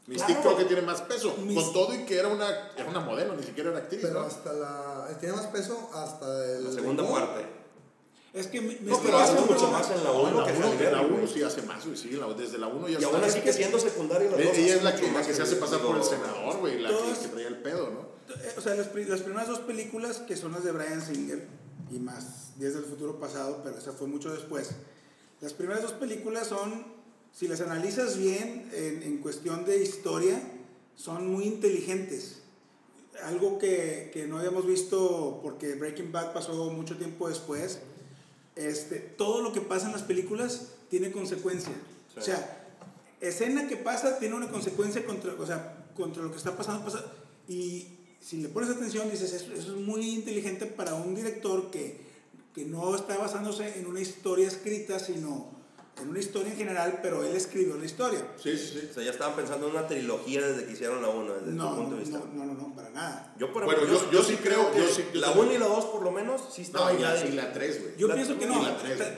Mystique 0.07 0.35
Claro. 0.41 0.57
creo 0.57 0.57
que 0.59 0.65
tiene 0.75 0.83
más 0.83 1.01
peso. 1.03 1.35
Mis- 1.39 1.57
Con 1.61 1.73
todo 1.73 1.95
y 1.95 2.05
que 2.05 2.17
era 2.19 2.29
una, 2.29 2.49
era 2.77 2.89
una 2.89 3.01
modelo, 3.01 3.35
ni 3.35 3.43
siquiera 3.43 3.71
era 3.71 3.79
actriz. 3.81 4.01
Pero 4.03 4.21
¿no? 4.21 4.27
hasta 4.27 4.53
la. 4.53 5.09
Tiene 5.19 5.35
más 5.35 5.47
peso 5.47 5.91
hasta 5.93 6.27
el. 6.53 6.65
la 6.65 6.73
segunda 6.73 7.03
Limón. 7.03 7.21
parte. 7.21 7.47
Es 8.33 8.49
que 8.49 8.61
me, 8.61 8.75
me 8.81 8.91
No, 8.91 9.01
pero 9.03 9.19
hace 9.19 9.41
mucho 9.41 9.67
más 9.71 9.91
en 9.91 10.05
la 10.05 10.11
No, 10.13 10.21
1 10.21 10.29
en 10.29 10.37
la 10.37 10.45
que 10.45 10.51
en 10.53 10.61
la 10.93 10.99
Berry, 11.01 11.07
1 11.07 11.17
güey. 11.23 11.29
sí 11.33 11.43
hace 11.43 11.63
más, 11.63 11.85
güey. 11.87 11.97
Sí, 11.97 12.11
la- 12.11 12.27
desde 12.35 12.59
la 12.59 12.67
1 12.67 12.87
ya 12.89 13.01
Y 13.01 13.05
aún 13.05 13.25
así 13.25 13.41
que 13.41 13.53
siendo 13.53 13.79
secundario 13.79 14.31
las 14.31 14.39
Eh, 14.41 14.45
dos 14.45 14.59
Ella 14.59 14.75
es 14.77 14.83
la 14.85 14.95
que, 14.95 15.11
la 15.11 15.23
que 15.27 15.33
se 15.35 15.43
hace 15.43 15.57
pasar 15.57 15.81
por 15.81 15.97
el 15.97 16.03
senador, 16.05 16.59
güey. 16.59 16.79
La 16.81 16.91
que, 16.91 17.21
que 17.23 17.29
traía 17.29 17.49
el 17.49 17.57
pedo, 17.63 17.91
¿no? 17.91 18.01
Eh, 18.35 18.55
O 18.57 18.61
sea, 18.61 18.75
las, 18.75 18.95
las 18.95 19.21
primeras 19.23 19.49
dos 19.49 19.61
películas, 19.61 20.19
que 20.19 20.37
son 20.37 20.53
las 20.53 20.65
de 20.65 20.73
Brian 20.73 21.01
Singer, 21.01 21.47
y 21.91 21.99
más 21.99 22.57
Días 22.59 22.75
del 22.75 22.85
Futuro 22.85 23.19
Pasado, 23.19 23.61
pero 23.65 23.79
esa 23.79 23.93
fue 23.93 24.07
mucho 24.07 24.31
después. 24.33 24.71
Las 25.41 25.53
primeras 25.55 25.83
dos 25.83 25.93
películas 25.93 26.47
son, 26.49 26.85
si 27.37 27.49
las 27.49 27.61
analizas 27.61 28.17
bien 28.17 28.67
en, 28.73 29.03
en 29.03 29.19
cuestión 29.19 29.67
de 29.67 29.83
historia, 29.83 30.41
son 30.95 31.31
muy 31.31 31.45
inteligentes. 31.45 32.39
Algo 33.25 33.59
que, 33.59 34.11
que 34.11 34.27
no 34.27 34.39
habíamos 34.39 34.67
visto 34.67 35.41
porque 35.43 35.75
Breaking 35.75 36.13
Bad 36.13 36.33
pasó 36.33 36.71
mucho 36.71 36.97
tiempo 36.97 37.29
después. 37.29 37.81
Este, 38.55 38.97
todo 38.97 39.43
lo 39.43 39.53
que 39.53 39.61
pasa 39.61 39.85
en 39.85 39.93
las 39.93 40.03
películas 40.03 40.69
tiene 40.89 41.13
consecuencia. 41.13 41.75
Sí. 42.15 42.21
O 42.21 42.23
sea, 42.23 42.69
escena 43.21 43.69
que 43.69 43.77
pasa 43.77 44.19
tiene 44.19 44.35
una 44.35 44.51
consecuencia 44.51 45.05
contra, 45.05 45.35
o 45.35 45.47
sea, 45.47 45.91
contra 45.95 46.23
lo 46.23 46.31
que 46.31 46.39
está 46.39 46.57
pasando. 46.57 46.87
Pasa, 46.87 47.05
y 47.47 47.99
si 48.19 48.39
le 48.39 48.49
pones 48.49 48.71
atención, 48.71 49.11
dices, 49.11 49.35
eso, 49.35 49.53
eso 49.53 49.77
es 49.77 49.83
muy 49.83 50.09
inteligente 50.09 50.65
para 50.65 50.95
un 50.95 51.15
director 51.15 51.71
que, 51.71 52.01
que 52.55 52.65
no 52.65 52.97
está 52.97 53.19
basándose 53.19 53.79
en 53.79 53.85
una 53.85 54.01
historia 54.01 54.49
escrita, 54.49 54.99
sino 54.99 55.55
en 56.01 56.09
una 56.11 56.19
historia 56.19 56.53
en 56.53 56.59
general, 56.59 56.99
pero 57.03 57.25
él 57.25 57.35
escribió 57.35 57.77
la 57.77 57.85
historia. 57.87 58.21
Sí, 58.43 58.57
sí, 58.59 58.79
sí. 58.81 58.89
O 58.91 58.95
sea, 58.95 59.03
ya 59.03 59.11
estaban 59.13 59.35
pensando 59.35 59.67
en 59.69 59.77
una 59.77 59.87
trilogía 59.87 60.47
desde 60.47 60.67
que 60.67 60.73
hicieron 60.73 61.01
la 61.01 61.09
1, 61.09 61.33
desde 61.35 61.53
No, 61.53 61.71
tu 61.71 61.75
punto 61.77 61.91
no, 61.91 61.97
de 61.97 62.03
vista. 62.03 62.19
no, 62.19 62.45
no, 62.45 62.45
no, 62.45 62.69
no, 62.69 62.75
para 62.77 62.91
nada. 62.91 63.35
Yo, 63.39 63.53
por 63.53 63.65
Bueno, 63.65 63.83
ejemplo, 63.83 64.11
yo- 64.13 64.19
yo 64.19 64.23
sí 64.25 64.37
creo- 64.37 64.71
que 64.73 64.79
yo 64.79 64.89
sí- 64.89 65.05
yo 65.15 65.21
la 65.21 65.29
también. 65.29 65.47
1 65.49 65.55
y 65.55 65.59
la 65.59 65.67
2 65.69 65.85
por 65.87 66.03
lo 66.03 66.11
menos 66.11 66.43
sí 66.53 66.61
No, 66.63 66.67
estaban 66.67 66.97
y 66.97 67.01
ya 67.01 67.15
la, 67.15 67.21
de- 67.21 67.29
y 67.29 67.33
la 67.33 67.53
3, 67.53 67.81
güey. 67.83 67.97
Yo 67.97 68.09
La- 68.09 68.15
pienso 68.15 68.39
que 68.39 68.45
y 68.45 68.49
no, 68.49 68.63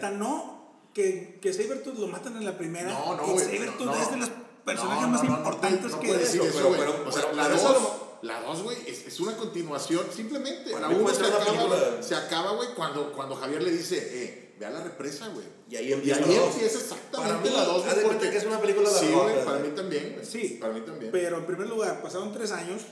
tan 0.01 0.19
no 0.19 0.59
que, 0.95 1.38
que 1.43 1.53
Sabertooth 1.53 1.99
lo 1.99 2.07
matan 2.07 2.37
en 2.37 2.45
la 2.45 2.57
primera. 2.57 2.91
No, 2.93 3.17
no, 3.17 3.27
güey, 3.27 3.45
Sabertooth 3.45 3.87
no, 3.87 3.95
es 3.97 4.11
de 4.11 4.17
los 4.19 4.31
personajes 4.64 5.03
no, 5.03 5.09
más 5.09 5.23
no, 5.25 5.31
no, 5.31 5.37
importantes 5.38 5.91
no 5.93 6.01
que 6.01 6.12
decir 6.17 6.41
Eso, 6.43 6.59
eso, 6.59 6.71
pero, 6.77 6.93
pero, 6.97 7.09
O 7.09 7.12
sea, 7.12 7.33
la 7.33 7.43
pero 7.45 7.55
eso 7.57 7.69
a 7.69 7.73
dos- 7.73 7.83
lo- 7.83 8.09
la 8.23 8.41
2, 8.43 8.62
güey, 8.62 8.77
es, 8.87 9.07
es 9.07 9.21
una 9.21 9.37
continuación, 9.37 10.07
simplemente. 10.14 10.71
Para 10.73 10.83
la 10.83 10.88
mí 10.88 10.95
1 10.97 11.05
puede 11.05 11.17
se 11.17 12.03
se 12.09 12.14
acaba, 12.17 12.53
güey, 12.53 12.69
cuando, 12.75 13.12
cuando 13.12 13.37
Javier 13.37 13.62
le 13.62 13.71
dice, 13.71 13.97
eh, 14.25 14.48
ve 14.59 14.66
a 14.66 14.71
la 14.71 14.83
represa, 14.83 15.29
güey. 15.29 15.47
Y 15.71 15.77
ahí 15.77 15.88
Y 15.88 15.92
empieza 15.92 16.21
ahí 16.25 16.35
la 16.35 16.40
dos. 16.40 16.55
empieza 16.55 16.79
exactamente 16.79 17.51
la 17.51 17.64
2, 17.64 17.87
haz 17.87 17.97
de 17.97 18.03
cuenta 18.03 18.31
que 18.31 18.37
es 18.37 18.44
una 18.44 18.61
película 18.61 18.90
de 18.90 18.99
Sí, 18.99 19.07
güey, 19.12 19.44
para 19.44 19.59
mí 19.59 19.68
también. 19.75 20.12
güey. 20.14 20.25
Sí, 20.27 20.59
Para 20.61 20.73
mí 20.73 20.81
también. 20.81 21.12
pero 21.12 21.38
en 21.38 21.47
primer 21.47 21.68
lugar, 21.68 22.03
pasaron 22.03 22.33
tres 22.33 22.51
años 22.53 22.83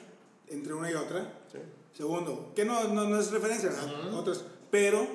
entre 0.49 0.73
una 0.75 0.91
y 0.91 0.95
otra. 0.95 1.33
Sí. 1.51 1.59
Segundo, 1.97 2.53
que 2.55 2.65
no, 2.65 2.85
no, 2.89 3.09
no 3.09 3.19
es 3.19 3.31
referencia, 3.31 3.71
¿verdad? 3.71 4.15
Otros, 4.15 4.45
pero, 4.71 5.07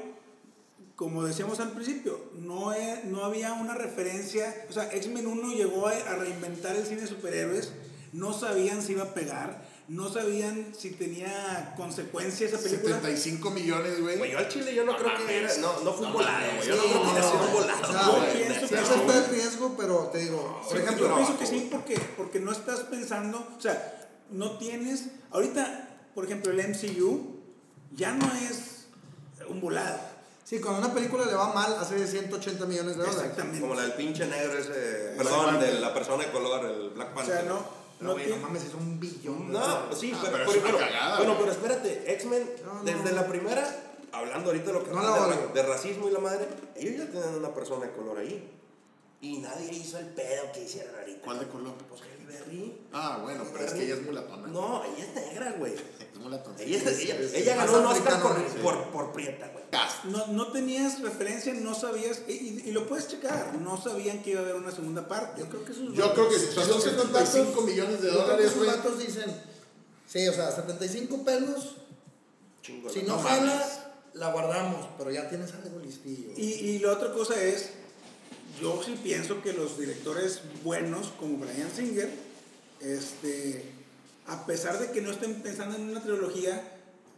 como 0.96 1.24
decíamos 1.24 1.60
al 1.60 1.72
principio, 1.72 2.20
no, 2.34 2.74
e- 2.74 3.02
no 3.06 3.24
había 3.24 3.54
una 3.54 3.76
referencia, 3.76 4.66
o 4.70 4.74
sea, 4.74 4.92
X-Men 4.92 5.28
1 5.28 5.54
llegó 5.54 5.88
a, 5.88 5.92
a 5.92 6.16
reinventar 6.16 6.76
el 6.76 6.86
cine 6.86 7.02
de 7.02 7.08
superhéroes, 7.08 7.72
no 8.14 8.34
sabían 8.34 8.82
si 8.82 8.94
iba 8.94 9.04
a 9.04 9.14
pegar, 9.14 9.64
no 9.92 10.08
sabían 10.12 10.74
si 10.78 10.92
tenía 10.92 11.74
consecuencias 11.76 12.54
esa 12.54 12.64
película. 12.64 12.96
75 12.96 13.52
millones, 13.52 14.02
güey. 14.02 14.18
Güey, 14.18 14.32
yo 14.32 14.38
al 14.38 14.48
chile 14.48 14.74
yo 14.74 14.86
no, 14.86 14.94
No 14.94 14.98
creo 14.98 15.18
que 15.28 15.38
era, 15.44 15.58
no, 15.58 15.82
no 15.82 15.94
fue 15.94 16.08
un 16.08 16.14
volado, 16.14 16.46
güey. 16.56 16.68
Yo 16.70 16.76
no 16.78 16.82
sí, 16.84 16.90
creo 16.90 17.04
que 17.04 17.10
haya 17.10 17.24
sido 17.30 17.44
un 17.46 17.54
volado. 17.54 18.12
O 18.14 18.26
Yo 18.26 18.32
pienso 18.34 18.62
que 18.62 18.68
sí. 18.68 18.94
está 19.02 19.18
el 19.18 19.26
riesgo, 19.26 19.76
pero 19.78 19.96
te 20.08 20.18
digo, 20.20 20.62
por 20.64 20.72
Sí, 20.78 20.84
ejemplo, 20.84 21.08
yo 21.10 21.16
pienso 21.16 21.38
que 21.38 21.46
sí 21.46 21.68
porque, 21.70 22.00
porque 22.16 22.40
no 22.40 22.52
estás 22.54 22.80
pensando, 22.82 23.46
o 23.58 23.62
sea, 23.62 24.08
no 24.30 24.58
tienes, 24.58 25.08
ahorita, 25.32 25.90
por 26.16 26.24
ejemplo, 26.24 26.54
el 26.54 26.70
MCU 26.70 27.42
ya 27.94 28.14
no 28.14 28.32
es 28.50 28.86
un 29.50 29.60
volado. 29.60 30.00
sí, 30.46 30.60
cuando 30.62 30.84
a 30.84 30.86
una 30.86 30.94
película 30.94 31.26
le 31.26 31.34
va 31.34 31.54
mal, 31.54 31.76
hace 31.80 32.08
180 32.08 32.66
millones 32.66 32.96
de 32.96 33.04
dólares. 33.04 33.22
Exactamente. 33.22 33.60
Como 33.60 33.76
la 33.76 33.82
del 33.82 33.94
pinche 33.94 34.26
negro 34.26 34.58
ese, 34.58 35.16
perdón, 35.18 35.60
de 35.60 35.74
la 35.82 35.94
persona 35.94 36.24
de 36.24 36.32
color, 36.32 36.64
el 36.66 36.90
Black 36.92 37.10
O 37.12 37.16
Panther. 37.16 37.36
sea, 37.42 37.44
no, 37.50 37.81
No, 38.02 38.08
no 38.10 38.14
güey, 38.14 38.26
tiene- 38.26 38.42
no 38.42 38.48
mames, 38.48 38.64
es 38.66 38.74
un 38.74 39.00
billón. 39.00 39.52
No, 39.52 39.94
sí, 39.96 40.12
Ah, 40.14 40.20
pero, 40.24 40.34
pero 40.34 40.46
pero, 40.46 40.52
es 40.52 40.58
una 40.58 40.66
pero- 40.66 40.78
cagada, 40.80 41.18
bueno, 41.18 41.36
pero 41.40 41.52
espérate, 41.52 42.14
X-Men, 42.14 42.50
No, 42.66 42.74
no. 42.76 42.84
desde 42.84 43.12
la 43.14 43.28
primera, 43.28 43.84
hablando 44.12 44.50
ahorita 44.50 44.66
de 44.68 44.74
lo 44.74 44.84
que 44.84 44.92
No 44.92 45.28
de, 45.30 45.48
de 45.54 45.64
racismo 45.64 46.10
y 46.10 46.12
la 46.12 46.20
madre, 46.20 46.48
ellos 46.76 46.98
ya 46.98 47.12
tienen 47.12 47.36
una 47.36 47.54
persona 47.54 47.86
de 47.86 47.92
color 47.94 48.18
ahí. 48.18 48.58
Y 49.24 49.38
nadie 49.38 49.72
hizo 49.72 50.00
el 50.00 50.08
pedo 50.08 50.52
que 50.52 50.64
hicieron 50.64 50.96
ahorita. 50.96 51.22
¿Cuál 51.24 51.40
de 51.42 51.48
color? 51.48 51.74
Pues 51.88 52.02
Halle 52.02 52.26
Berry. 52.26 52.82
Ah, 52.92 53.20
bueno, 53.22 53.44
pero 53.54 53.66
es 53.66 53.74
que 53.74 53.84
ella 53.84 53.94
es 53.94 54.02
mulatona. 54.04 54.48
No, 54.48 54.84
ella 54.84 55.06
es 55.06 55.14
negra, 55.14 55.52
güey. 55.60 55.76
Mulatona. 56.22 56.56
Ella, 56.60 56.80
ella, 57.34 57.56
ganó 57.56 57.80
un 57.80 57.86
Oscar 57.86 58.22
por, 58.22 58.36
sí. 58.38 58.58
por, 58.62 58.84
por 58.92 59.14
prieta, 59.14 59.50
güey. 59.50 59.62
No, 60.06 60.28
no 60.28 60.52
tenías 60.52 61.02
referencia, 61.02 61.54
no 61.54 61.74
sabías, 61.76 62.22
y, 62.28 62.72
lo 62.72 62.88
puedes 62.88 63.08
checar, 63.08 63.56
no 63.56 63.82
sabían 63.82 64.22
que 64.24 64.32
iba 64.32 64.40
a 64.42 64.44
haber 64.44 64.56
una 64.56 64.72
segunda 64.72 65.08
parte. 65.08 65.42
Yo 65.42 65.50
creo 65.50 65.64
que 65.66 65.72
esos 65.72 65.94
Yo 65.94 66.14
creo 66.14 66.30
que 66.30 66.40
son 66.40 66.56
yo 66.56 66.64
creo 66.64 66.68
que 66.68 66.80
esos 66.80 66.84
75 66.84 67.52
vatos- 67.52 67.66
millones 67.66 68.02
de 68.02 68.10
dólares, 68.12 68.56
güey. 68.56 68.68
vatos 68.68 69.00
dicen, 69.00 69.32
sí, 70.08 70.28
o 70.28 70.34
sea, 70.34 70.52
75 70.52 71.24
pelos, 71.24 71.76
Chingo. 72.62 72.90
si 72.90 73.04
No 73.04 73.16
no 73.18 73.22
jala, 73.24 73.94
la 74.14 74.32
guardamos, 74.32 74.88
pero 74.98 75.12
ya 75.12 75.30
tienes 75.30 75.54
algo 75.54 75.80
listillo. 75.80 76.32
Y, 76.36 76.44
y 76.44 76.80
la 76.80 76.92
otra 76.94 77.14
cosa 77.14 77.42
es, 77.42 77.70
yo 78.60 78.82
sí 78.84 79.00
pienso 79.02 79.42
que 79.42 79.54
los 79.54 79.80
directores 79.80 80.42
buenos, 80.64 81.08
como 81.20 81.38
Brian 81.38 81.72
Singer, 81.74 82.10
este, 82.82 83.72
a 84.28 84.46
pesar 84.46 84.80
de 84.80 84.92
que 84.92 85.02
no 85.02 85.12
estén 85.12 85.42
pensando 85.42 85.76
en 85.76 85.90
una 85.90 86.02
trilogía, 86.02 86.62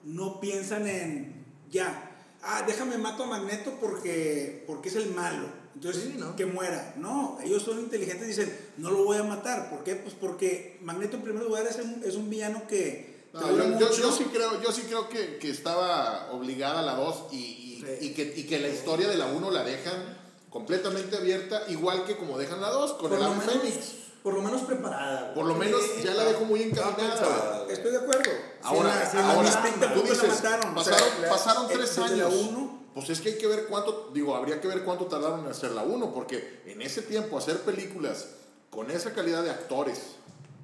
no 0.04 0.40
piensan 0.40 0.88
en, 0.88 1.46
ya, 1.72 2.12
ah, 2.42 2.64
déjame 2.68 2.98
mato 2.98 3.24
a 3.24 3.28
Magneto 3.28 3.78
porque, 3.80 4.64
porque 4.68 4.90
es 4.90 4.96
el 4.96 5.12
malo. 5.12 5.48
Entonces, 5.76 6.04
Sí, 6.04 6.16
¿no? 6.20 6.36
que 6.36 6.46
muera. 6.46 6.94
No, 6.98 7.40
ellos 7.44 7.64
son 7.64 7.80
inteligentes 7.80 8.26
y 8.26 8.30
dicen, 8.30 8.56
no 8.78 8.92
lo 8.92 9.04
voy 9.06 9.18
a 9.18 9.24
matar. 9.24 9.70
¿Por 9.72 9.84
qué? 9.84 9.96
Pues 9.96 10.14
porque 10.14 10.78
Magneto 10.82 11.18
en 11.18 11.24
primer 11.24 11.44
lugar 11.44 11.66
es 11.66 11.78
un, 11.78 12.04
es 12.06 12.16
un 12.16 12.30
villano 12.30 12.68
que... 12.68 13.14
No, 13.34 13.50
yo, 13.50 13.58
yo- 13.58 13.68
mucho. 13.70 13.92
yo 13.96 14.12
sí 14.12 14.26
creo, 14.32 14.62
yo 14.62 14.72
sí 14.72 14.84
creo 14.84 15.10
que, 15.10 15.38
que 15.40 15.50
estaba 15.50 16.32
obligada 16.32 16.84
la 16.84 16.94
2 16.94 17.26
y, 17.32 17.38
y, 17.38 17.74
Sí. 17.84 18.06
y 18.08 18.14
que, 18.14 18.34
y 18.38 18.44
que 18.46 18.60
la 18.60 18.70
historia 18.70 19.08
de 19.10 19.18
la 19.18 19.26
1 19.26 19.50
la 19.52 19.64
dejan 19.64 20.18
completamente 20.52 21.18
abierta, 21.18 21.64
igual 21.70 22.06
que 22.06 22.16
como 22.18 22.38
dejan 22.38 22.62
la 22.62 22.70
2 22.70 22.94
con 22.94 23.10
por, 23.10 23.18
el 23.18 23.26
Ave 23.26 23.42
Fénix. 23.42 23.94
Por 24.24 24.34
lo 24.34 24.42
menos 24.42 24.62
preparada. 24.64 25.22
güey. 25.22 25.34
Por 25.36 25.46
lo 25.46 25.56
menos 25.56 25.82
ya 26.02 26.14
la 26.14 26.24
dejo 26.26 26.46
muy 26.46 26.64
encaminada. 26.64 26.96
pensada. 26.96 27.60
güey. 27.64 27.74
Estoy 27.74 27.92
de 27.92 27.98
acuerdo. 27.98 28.32
Ahora, 28.64 28.96
la- 28.96 29.12
si 29.12 29.18
la 29.18 29.32
ahora 29.32 29.50
distinta 29.50 29.94
tú 29.94 30.04
la 30.04 30.10
dices, 30.10 30.30
mataron, 30.30 30.78
o 30.78 30.84
sea, 30.84 30.94
pasaron, 30.94 31.22
la- 31.22 31.30
pasaron 31.30 31.66
eh, 31.66 31.70
tres 31.74 31.96
desde 31.96 32.02
la 32.18 32.26
años. 32.28 32.34
uno. 32.50 32.84
Pues 32.94 33.10
es 33.10 33.22
que 33.22 33.30
hay 33.30 33.38
que 33.38 33.48
ver 33.48 33.66
cuánto, 33.66 34.12
digo, 34.14 34.36
habría 34.36 34.62
que 34.62 34.68
ver 34.68 34.84
cuánto 34.84 35.06
tardaron 35.08 35.42
en 35.46 35.48
hacer 35.52 35.72
la 35.72 35.82
1, 35.82 36.14
porque 36.14 36.62
en 36.68 36.80
ese 36.82 37.02
tiempo 37.02 37.38
hacer 37.40 37.58
películas 37.62 38.28
con 38.70 38.92
esa 38.92 39.14
calidad 39.14 39.42
de 39.44 39.50
actores, 39.50 40.00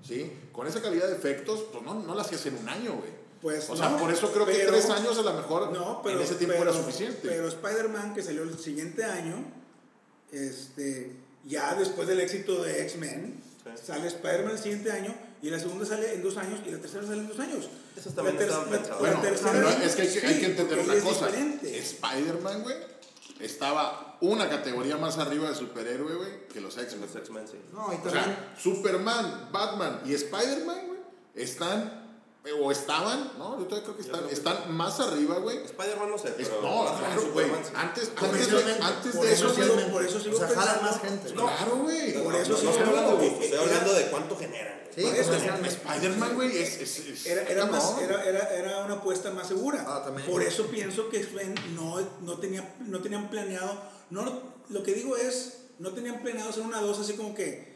¿sí? 0.07 0.31
Con 0.51 0.67
esa 0.67 0.79
calidad 0.81 1.07
de 1.07 1.15
efectos, 1.15 1.61
pues 1.71 1.83
no, 1.83 1.95
no 1.95 2.13
las 2.13 2.27
hacías 2.27 2.45
en 2.45 2.57
un 2.59 2.69
año, 2.69 2.93
güey. 2.93 3.09
Pues 3.41 3.67
o 3.69 3.75
sea, 3.75 3.89
no, 3.89 3.97
por 3.97 4.11
eso 4.13 4.31
creo 4.31 4.45
que 4.45 4.53
pero- 4.53 4.71
tres 4.73 4.89
años 4.91 5.17
a 5.17 5.21
lo 5.23 5.33
mejor 5.33 5.71
No, 5.71 6.01
pero, 6.03 6.17
en 6.19 6.23
ese 6.25 6.35
tiempo 6.35 6.55
pero- 6.59 6.69
era 6.69 6.79
suficiente. 6.79 7.19
Pero 7.27 7.47
Spider-Man, 7.47 8.13
que 8.13 8.21
salió 8.21 8.43
el 8.43 8.59
siguiente 8.59 9.03
año, 9.03 9.43
este, 10.31 11.15
ya 11.45 11.73
después 11.75 12.07
del 12.07 12.19
éxito 12.19 12.61
de 12.61 12.83
X-Men, 12.83 13.41
Sí. 13.75 13.85
sale 13.87 14.07
Spider-Man 14.07 14.51
el 14.51 14.59
siguiente 14.59 14.91
año, 14.91 15.15
y 15.41 15.49
la 15.49 15.59
segunda 15.59 15.85
sale 15.85 16.13
en 16.13 16.23
dos 16.23 16.37
años, 16.37 16.59
y 16.65 16.71
la 16.71 16.79
tercera 16.79 17.05
sale 17.05 17.19
en 17.19 17.27
dos 17.27 17.39
años. 17.39 17.69
Esas 17.95 18.15
también 18.15 18.37
La 18.39 18.45
la 18.47 18.95
Bueno, 18.99 19.21
es 19.83 19.95
que 19.95 20.01
hay 20.03 20.07
que, 20.07 20.27
hay 20.27 20.33
sí, 20.35 20.39
que 20.39 20.45
entender 20.45 20.79
una 20.79 20.99
cosa. 21.01 21.29
Spider-Man, 21.29 22.63
güey, 22.63 22.75
estaba 23.39 24.17
una 24.21 24.49
categoría 24.49 24.97
más 24.97 25.17
arriba 25.17 25.49
de 25.49 25.55
superhéroe, 25.55 26.15
güey, 26.15 26.47
que 26.47 26.59
los 26.61 26.77
En 26.77 26.83
X-Men. 26.83 27.01
los 27.07 27.15
X-Men, 27.15 27.47
sí. 27.47 27.57
No, 27.73 27.93
y 27.93 28.07
O 28.07 28.09
sea, 28.09 28.53
Superman, 28.61 29.49
Batman 29.51 30.01
y 30.05 30.13
Spider-Man, 30.13 30.87
güey, 30.87 30.99
están, 31.35 32.08
o 32.61 32.71
estaban, 32.71 33.31
¿no? 33.37 33.59
Yo 33.59 33.65
todavía 33.65 33.83
creo 33.83 33.95
que 33.95 34.01
están, 34.01 34.15
creo 34.19 34.27
que 34.29 34.33
están 34.33 34.71
más 34.75 34.99
arriba, 34.99 35.37
güey. 35.39 35.57
Spider-man 35.65 36.09
no 36.09 36.17
sé, 36.17 36.29
Es- 36.29 36.47
pero... 36.49 36.61
no, 36.61 36.97
claro, 36.97 37.31
güey. 37.33 37.45
Antes, 37.75 38.11
antes, 38.15 38.51
de, 38.51 38.73
antes 38.81 39.15
por 39.15 39.25
de 39.25 39.33
eso, 39.33 39.53
por 39.91 40.03
eso 40.05 40.19
sigo 40.19 40.35
o 40.35 40.39
sea, 40.39 40.47
jala 40.47 40.73
pensando- 40.79 40.81
más 40.91 40.99
gente. 41.01 41.33
No, 41.33 41.45
Claro, 41.45 41.75
güey. 41.77 42.13
Por 42.23 42.33
No, 42.33 42.39
eso 42.39 42.51
no, 42.53 42.57
sí 42.57 42.63
no 42.65 42.71
estoy 42.71 42.87
hablando, 42.87 43.19
que- 43.19 43.45
estoy 43.45 43.59
hablando 43.59 43.93
de 43.93 44.05
cuánto 44.07 44.37
generan. 44.37 44.79
Sí. 44.95 45.05
Spider-Man, 45.05 46.35
güey, 46.35 46.57
es, 46.57 46.81
es, 46.81 46.99
es- 46.99 47.25
Era, 47.25 47.43
era, 47.43 47.65
más, 47.67 47.97
era, 48.01 48.23
era, 48.23 48.49
era 48.55 48.85
una 48.85 48.95
apuesta 48.95 49.31
más 49.31 49.47
segura. 49.47 49.83
Ah, 49.87 50.01
también. 50.03 50.27
Por 50.29 50.41
eso 50.41 50.65
pienso 50.67 51.09
que 51.09 51.25
no, 51.75 51.99
no, 52.21 52.37
tenía, 52.39 52.75
no 52.79 52.99
tenían 53.01 53.29
planeado. 53.29 53.79
No, 54.09 54.41
lo 54.69 54.83
que 54.83 54.93
digo 54.93 55.15
es, 55.17 55.65
no 55.77 55.91
tenían 55.93 56.21
planeado 56.21 56.49
hacer 56.49 56.63
una 56.63 56.81
dos 56.81 56.99
así 56.99 57.13
como 57.13 57.35
que, 57.35 57.68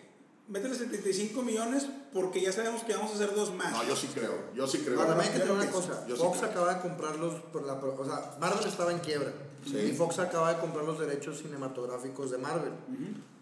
métele 0.48 0.76
75 0.76 1.42
millones 1.42 1.88
porque 2.12 2.42
ya 2.42 2.52
sabemos 2.52 2.84
que 2.84 2.94
vamos 2.94 3.12
a 3.12 3.16
hacer 3.16 3.34
dos 3.34 3.54
más. 3.54 3.72
No, 3.72 3.84
yo 3.84 3.96
sí 3.96 4.08
creo, 4.14 4.52
yo 4.54 4.68
sí 4.68 4.80
creo. 4.80 4.96
No, 5.00 5.06
también 5.06 5.28
hay 5.28 5.34
que 5.34 5.40
tener 5.40 5.56
una 5.56 5.72
cosa. 5.72 6.06
Yo 6.08 6.16
sí 6.16 6.22
Fox 6.22 6.40
creo. 6.40 6.52
acaba 6.52 6.74
de 6.76 6.82
comprarlos 6.82 7.42
por 7.52 7.66
la... 7.66 7.74
O 7.74 8.06
sea, 8.06 8.38
Marvel 8.40 8.68
estaba 8.68 8.92
en 8.92 9.00
quiebra. 9.00 9.32
Y 9.66 9.94
Fox 9.94 10.20
acaba 10.20 10.54
de 10.54 10.60
comprar 10.60 10.84
los 10.84 11.00
derechos 11.00 11.40
cinematográficos 11.40 12.32
de 12.32 12.38
Marvel. 12.38 12.74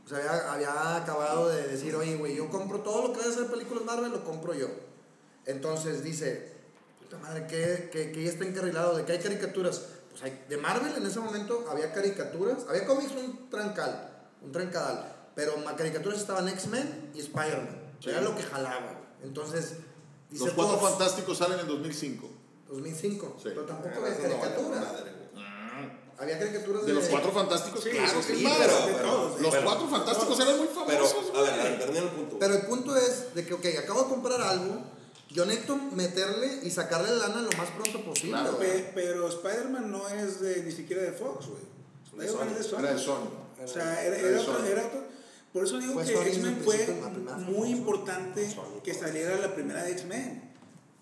O 0.06 0.08
sea, 0.08 0.18
había, 0.20 0.54
había 0.54 0.96
acabado 0.98 1.50
de 1.50 1.68
decir, 1.68 1.96
oye, 1.96 2.16
güey, 2.16 2.36
yo 2.36 2.50
compro 2.50 2.80
todo 2.82 3.08
lo 3.08 3.14
que 3.14 3.20
vaya 3.20 3.32
a 3.32 3.36
ser 3.36 3.48
películas 3.48 3.84
Marvel, 3.86 4.12
lo 4.12 4.24
compro 4.24 4.54
yo. 4.54 4.68
Entonces 5.46 6.04
dice, 6.04 6.54
puta 7.00 7.18
madre, 7.18 7.48
¿qué, 7.48 7.90
qué, 7.92 8.12
qué 8.12 8.24
ya 8.24 8.30
está 8.30 8.46
encarrilado? 8.46 8.96
¿De 8.96 9.06
qué 9.06 9.14
hay 9.14 9.20
caricaturas? 9.20 9.86
Pues 10.12 10.24
hay, 10.24 10.46
de 10.48 10.58
Marvel 10.58 10.94
en 10.96 11.06
ese 11.06 11.20
momento 11.20 11.66
había 11.70 11.92
caricaturas, 11.92 12.66
había 12.68 12.86
cómics 12.86 13.12
un 13.14 13.50
trancal, 13.50 14.28
un 14.42 14.52
trancadal, 14.52 15.21
pero 15.42 15.56
en 15.58 15.76
caricaturas 15.76 16.20
estaban 16.20 16.48
X-Men 16.50 17.10
y 17.16 17.20
Spider-Man. 17.20 17.82
Sí. 18.00 18.10
Era 18.12 18.22
lo 18.22 18.36
que 18.36 18.44
jalaba. 18.44 19.00
Dice 19.24 20.46
Los 20.46 20.54
cuatro 20.54 20.78
fantásticos 20.80 21.36
salen 21.38 21.60
en 21.62 21.68
2005. 21.68 22.30
2005. 22.70 23.38
Sí. 23.38 23.44
Pero 23.46 23.64
tampoco 23.64 23.90
Ah, 23.96 24.06
había 24.06 24.18
caricaturas. 24.18 24.86
güey. 25.02 25.12
había 26.20 26.38
caricaturas 26.38 26.86
De 26.86 26.94
los 26.94 27.06
cuatro 27.06 27.32
fantásticos, 27.32 27.84
Sí, 27.84 27.90
claro 27.90 28.22
sí, 28.22 28.28
que 28.28 28.36
sí, 28.38 28.46
pero- 28.60 28.74
pero- 28.86 29.38
Los 29.40 29.50
pero- 29.52 29.64
cuatro 29.66 29.88
fantásticos 29.90 30.40
eran 30.40 30.58
muy 30.58 30.68
Pero, 30.86 31.06
famosos, 31.08 31.36
a 31.36 31.42
ver, 31.42 31.54
a 31.60 31.64
ver, 31.64 31.96
el 32.04 32.10
punto. 32.10 32.38
Pero 32.40 32.54
el 32.54 32.62
punto 32.68 32.96
es 32.96 33.34
de 33.34 33.44
que, 33.46 33.54
ok, 33.56 33.66
acabo 33.80 34.04
de 34.04 34.10
comprar 34.10 34.40
algo, 34.42 34.84
yo 35.32 35.46
necesito 35.48 35.76
meterle 35.78 36.60
y 36.62 36.70
sacarle 36.70 37.16
lana 37.18 37.42
lo 37.42 37.50
más 37.58 37.70
pronto 37.72 38.04
posible. 38.06 38.34
Claro. 38.38 38.58
Pe- 38.60 38.92
pero 38.94 39.28
Spider-Man 39.30 39.92
no 39.92 40.08
es 40.10 40.40
de, 40.42 40.62
ni 40.64 40.72
siquiera 40.72 41.02
de 41.02 41.12
Fox, 41.14 41.48
güey. 41.48 41.64
Spider-Man 42.06 42.50
es 42.50 42.58
de 42.60 42.64
Sony. 42.66 42.80
Era 42.82 42.94
de 42.94 43.00
Sony. 43.00 43.30
O 43.64 43.68
sea, 43.68 43.84
era, 44.06 44.18
Era 44.18 44.18
era 44.20 44.28
de 44.30 44.40
otro, 44.40 44.58
Sony. 44.58 44.66
era 44.68 44.86
otro- 44.86 45.04
Por 45.54 45.66
eso 45.66 45.80
digo 45.80 45.94
Fue 45.96 46.06
que 46.06 46.14
X-Men 46.30 46.62
fue 46.64 46.88
muy 47.46 47.70
importante 47.72 48.50
Sony. 48.50 48.82
que 48.84 48.94
saliera 48.94 49.36
la 49.38 49.54
primera 49.54 49.84
de 49.84 49.92
X-Men. 49.92 50.50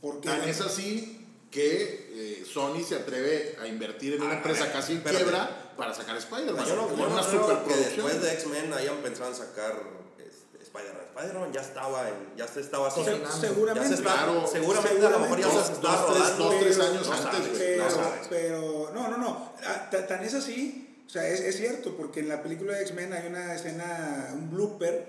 Porque 0.01 0.27
Tan 0.29 0.47
es 0.47 0.61
así 0.61 1.27
que 1.51 2.09
eh, 2.41 2.45
Sony 2.51 2.81
se 2.87 2.95
atreve 2.95 3.57
a 3.61 3.67
invertir 3.67 4.13
en 4.13 4.21
una 4.21 4.31
Ah, 4.31 4.37
empresa 4.37 4.61
a 4.63 4.67
ver, 4.67 4.73
casi 4.73 4.93
en 4.93 5.01
quiebra 5.01 5.73
para 5.77 5.93
sacar 5.93 6.15
Spider-Man. 6.17 6.65
Yo 6.65 6.75
no, 6.75 6.87
con 6.87 6.97
yo 6.97 7.07
no 7.09 7.13
una 7.15 7.25
creo 7.25 7.67
que 7.67 7.75
después 7.75 8.21
de 8.21 8.33
X-Men 8.33 8.73
hayan 8.73 8.97
pensado 8.97 9.29
en 9.31 9.35
sacar 9.35 9.73
este, 10.19 10.63
Spider-Man. 10.63 11.01
Spider-Man 11.15 11.51
ya 11.53 11.61
estaba, 11.61 12.07
en, 12.09 12.15
ya 12.37 12.47
se 12.47 12.61
estaba 12.61 12.89
cocinando. 12.89 13.31
seguramente. 13.31 13.89
Ya 13.89 13.95
se 13.95 14.01
está, 14.01 14.13
Claro. 14.13 14.47
seguramente, 14.47 15.05
a 15.05 15.09
lo 15.09 15.19
mejor 15.19 15.39
ya 15.39 15.47
Dos- 15.47 15.65
se 15.67 15.73
está 15.73 15.87
dos, 15.91 16.09
rodando. 16.19 16.43
dos, 16.45 16.59
tres 16.59 16.77
pero 16.77 16.89
años 16.89 17.07
no 17.07 17.13
antes, 17.13 17.49
pero, 17.57 17.83
no 17.85 18.29
pero, 18.29 18.91
no, 18.93 19.07
no, 19.09 19.17
no. 19.17 19.53
Ah, 19.65 19.89
ta- 19.91 20.07
Tan 20.07 20.23
es 20.23 20.33
así, 20.33 20.88
o 21.09 21.11
sea, 21.11 21.27
es, 21.27 21.39
es 21.39 21.57
cierto, 21.57 21.97
porque 21.97 22.19
en 22.19 22.29
la 22.29 22.43
película 22.43 22.73
de 22.75 22.83
X-Men 22.83 23.13
hay 23.13 23.25
una 23.27 23.55
escena, 23.55 24.29
un 24.33 24.51
blooper, 24.51 25.07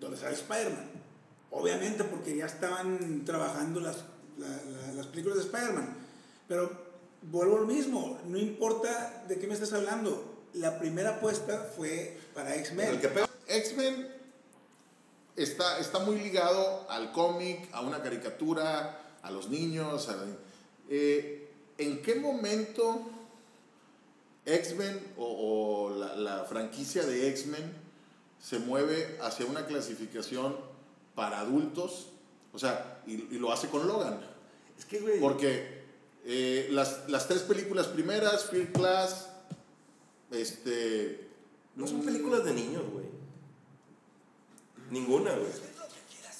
donde 0.00 0.16
sale 0.16 0.34
Spider-Man. 0.34 0.90
Obviamente, 1.50 2.02
porque 2.02 2.34
ya 2.34 2.46
estaban 2.46 3.24
trabajando 3.26 3.80
las, 3.80 3.98
la- 4.38 4.48
la- 4.48 4.92
las 4.94 5.06
películas 5.08 5.36
de 5.38 5.44
Spider-Man. 5.44 5.96
Pero 6.48 6.70
vuelvo 7.30 7.58
a 7.58 7.60
lo 7.60 7.66
mismo, 7.66 8.18
no 8.26 8.38
importa 8.38 9.22
de 9.28 9.38
qué 9.38 9.46
me 9.46 9.52
estés 9.52 9.72
hablando. 9.74 10.32
La 10.54 10.78
primera 10.78 11.16
apuesta 11.16 11.70
fue 11.76 12.16
para 12.34 12.54
X-Men. 12.56 12.88
X-Men 13.46 14.08
está, 15.36 15.78
está 15.78 15.98
muy 15.98 16.18
ligado 16.20 16.86
al 16.90 17.12
cómic, 17.12 17.68
a 17.72 17.82
una 17.82 18.02
caricatura, 18.02 18.98
a 19.22 19.30
los 19.30 19.48
niños. 19.50 20.08
a- 20.08 20.24
eh, 20.88 21.48
¿En 21.78 22.02
qué 22.02 22.14
momento 22.14 23.10
X-Men 24.46 25.00
o, 25.16 25.88
o 25.88 25.96
la, 25.96 26.16
la 26.16 26.44
franquicia 26.44 27.04
de 27.04 27.28
X-Men 27.30 27.72
se 28.40 28.58
mueve 28.58 29.18
hacia 29.22 29.46
una 29.46 29.66
clasificación 29.66 30.56
para 31.14 31.40
adultos? 31.40 32.08
O 32.52 32.58
sea, 32.58 33.02
y, 33.06 33.14
y 33.34 33.38
lo 33.38 33.52
hace 33.52 33.68
con 33.68 33.86
Logan. 33.86 34.20
Es 34.78 34.84
que, 34.84 35.00
güey. 35.00 35.20
Porque 35.20 35.82
eh, 36.24 36.68
las, 36.70 37.08
las 37.08 37.28
tres 37.28 37.42
películas 37.42 37.86
primeras, 37.88 38.46
Fear 38.46 38.72
Class, 38.72 39.30
este... 40.30 41.28
No 41.76 41.86
son 41.86 42.02
películas 42.02 42.44
de 42.44 42.54
niños, 42.54 42.84
güey. 42.92 43.06
Ninguna, 44.90 45.32
güey. 45.32 45.50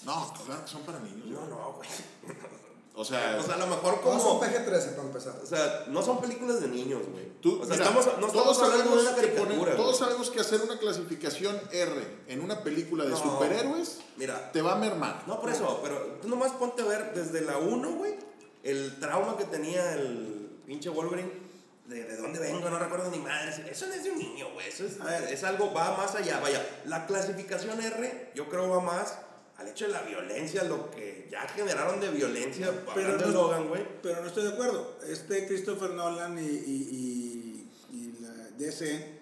No, 0.05 0.33
claro 0.47 0.65
que 0.65 0.71
son 0.71 0.83
para 0.83 1.01
niños. 1.01 1.27
No, 1.27 1.47
no, 1.49 1.73
güey. 1.73 1.89
O 2.97 3.05
sea, 3.05 3.39
O 3.41 3.43
sea, 3.43 3.57
a 3.57 3.59
lo 3.59 3.67
mejor 3.67 4.01
No 4.05 4.13
son 4.21 4.39
como. 4.39 4.41
PG-13 4.43 4.91
para 4.95 5.03
empezar. 5.09 5.35
O 5.43 5.47
sea, 5.47 5.85
no 5.89 6.01
son 6.01 6.21
películas 6.21 6.61
de 6.61 6.69
niños, 6.69 7.03
güey. 7.11 7.25
tú, 7.41 7.61
o 7.61 7.67
sea, 7.67 7.75
estamos, 7.75 8.07
no 8.07 8.29
todos, 8.29 8.57
estamos 8.57 8.59
hablando 8.63 8.77
de 8.77 8.85
sabemos 8.85 9.03
una 9.03 9.15
que 9.15 9.21
caricatura. 9.35 9.59
poner- 9.59 9.77
todos 9.77 9.99
sabemos 9.99 10.31
que 10.31 10.41
hacer 10.41 10.61
una 10.63 10.79
clasificación 10.79 11.61
R 11.73 12.19
en 12.29 12.41
una 12.41 12.63
película 12.63 13.05
de 13.05 13.11
No. 13.11 13.17
superhéroes 13.17 13.99
Mira, 14.17 14.53
te 14.53 14.63
va 14.63 14.75
a 14.75 14.77
mermar. 14.77 15.25
no 15.27 15.41
por 15.41 15.51
eso, 15.51 15.81
pero 15.83 16.19
tú 16.23 16.29
nomás 16.29 16.53
ponte 16.53 16.83
a 16.83 16.85
ver 16.87 17.13
desde 17.15 17.41
la 17.41 17.59
1, 17.59 17.91
güey, 17.97 18.15
el 18.63 18.99
trauma 19.01 19.37
que 19.37 19.45
tenía 19.45 19.95
el 19.95 20.61
pinche 20.67 20.89
Wolverine. 20.89 21.43
De, 21.87 22.03
de 22.03 22.17
dónde 22.17 22.39
vengo, 22.39 22.71
no 22.71 22.79
recuerdo 22.79 23.11
ni 23.11 23.19
madre. 23.19 23.51
Eso 23.71 23.87
no 23.87 23.93
es 23.93 24.05
de 24.05 24.11
un 24.11 24.19
niño, 24.19 24.47
güey. 24.55 24.67
Eso 24.69 24.87
es, 24.87 24.99
A 25.03 25.05
ver. 25.05 25.25
es 25.25 25.45
algo, 25.45 25.71
va 25.75 25.95
más 25.99 26.15
allá. 26.15 26.41
Vaya, 26.41 26.65
la 26.87 27.05
clasificación 27.07 27.79
R, 27.79 28.31
yo 28.35 28.49
creo 28.49 28.71
va 28.71 28.81
más 28.81 29.19
al 29.57 29.69
hecho 29.69 29.87
de 29.87 29.93
la 29.93 30.03
violencia, 30.03 30.65
lo 30.65 30.91
que 30.91 31.29
ya 31.31 31.43
generaron 31.49 32.01
de 32.01 32.11
violencia, 32.11 32.73
Pero 32.95 33.17
no- 33.19 33.27
Logan, 33.29 33.69
güey. 33.69 33.83
Pero 34.03 34.21
no 34.21 34.27
estoy 34.27 34.45
de 34.45 34.51
acuerdo. 34.53 34.99
Este 35.09 35.47
Christopher 35.47 35.91
Nolan 35.91 36.39
y, 36.39 36.43
y, 36.43 37.69
y, 37.91 37.97
y 37.97 38.19
la 38.21 38.33
DC 38.59 39.15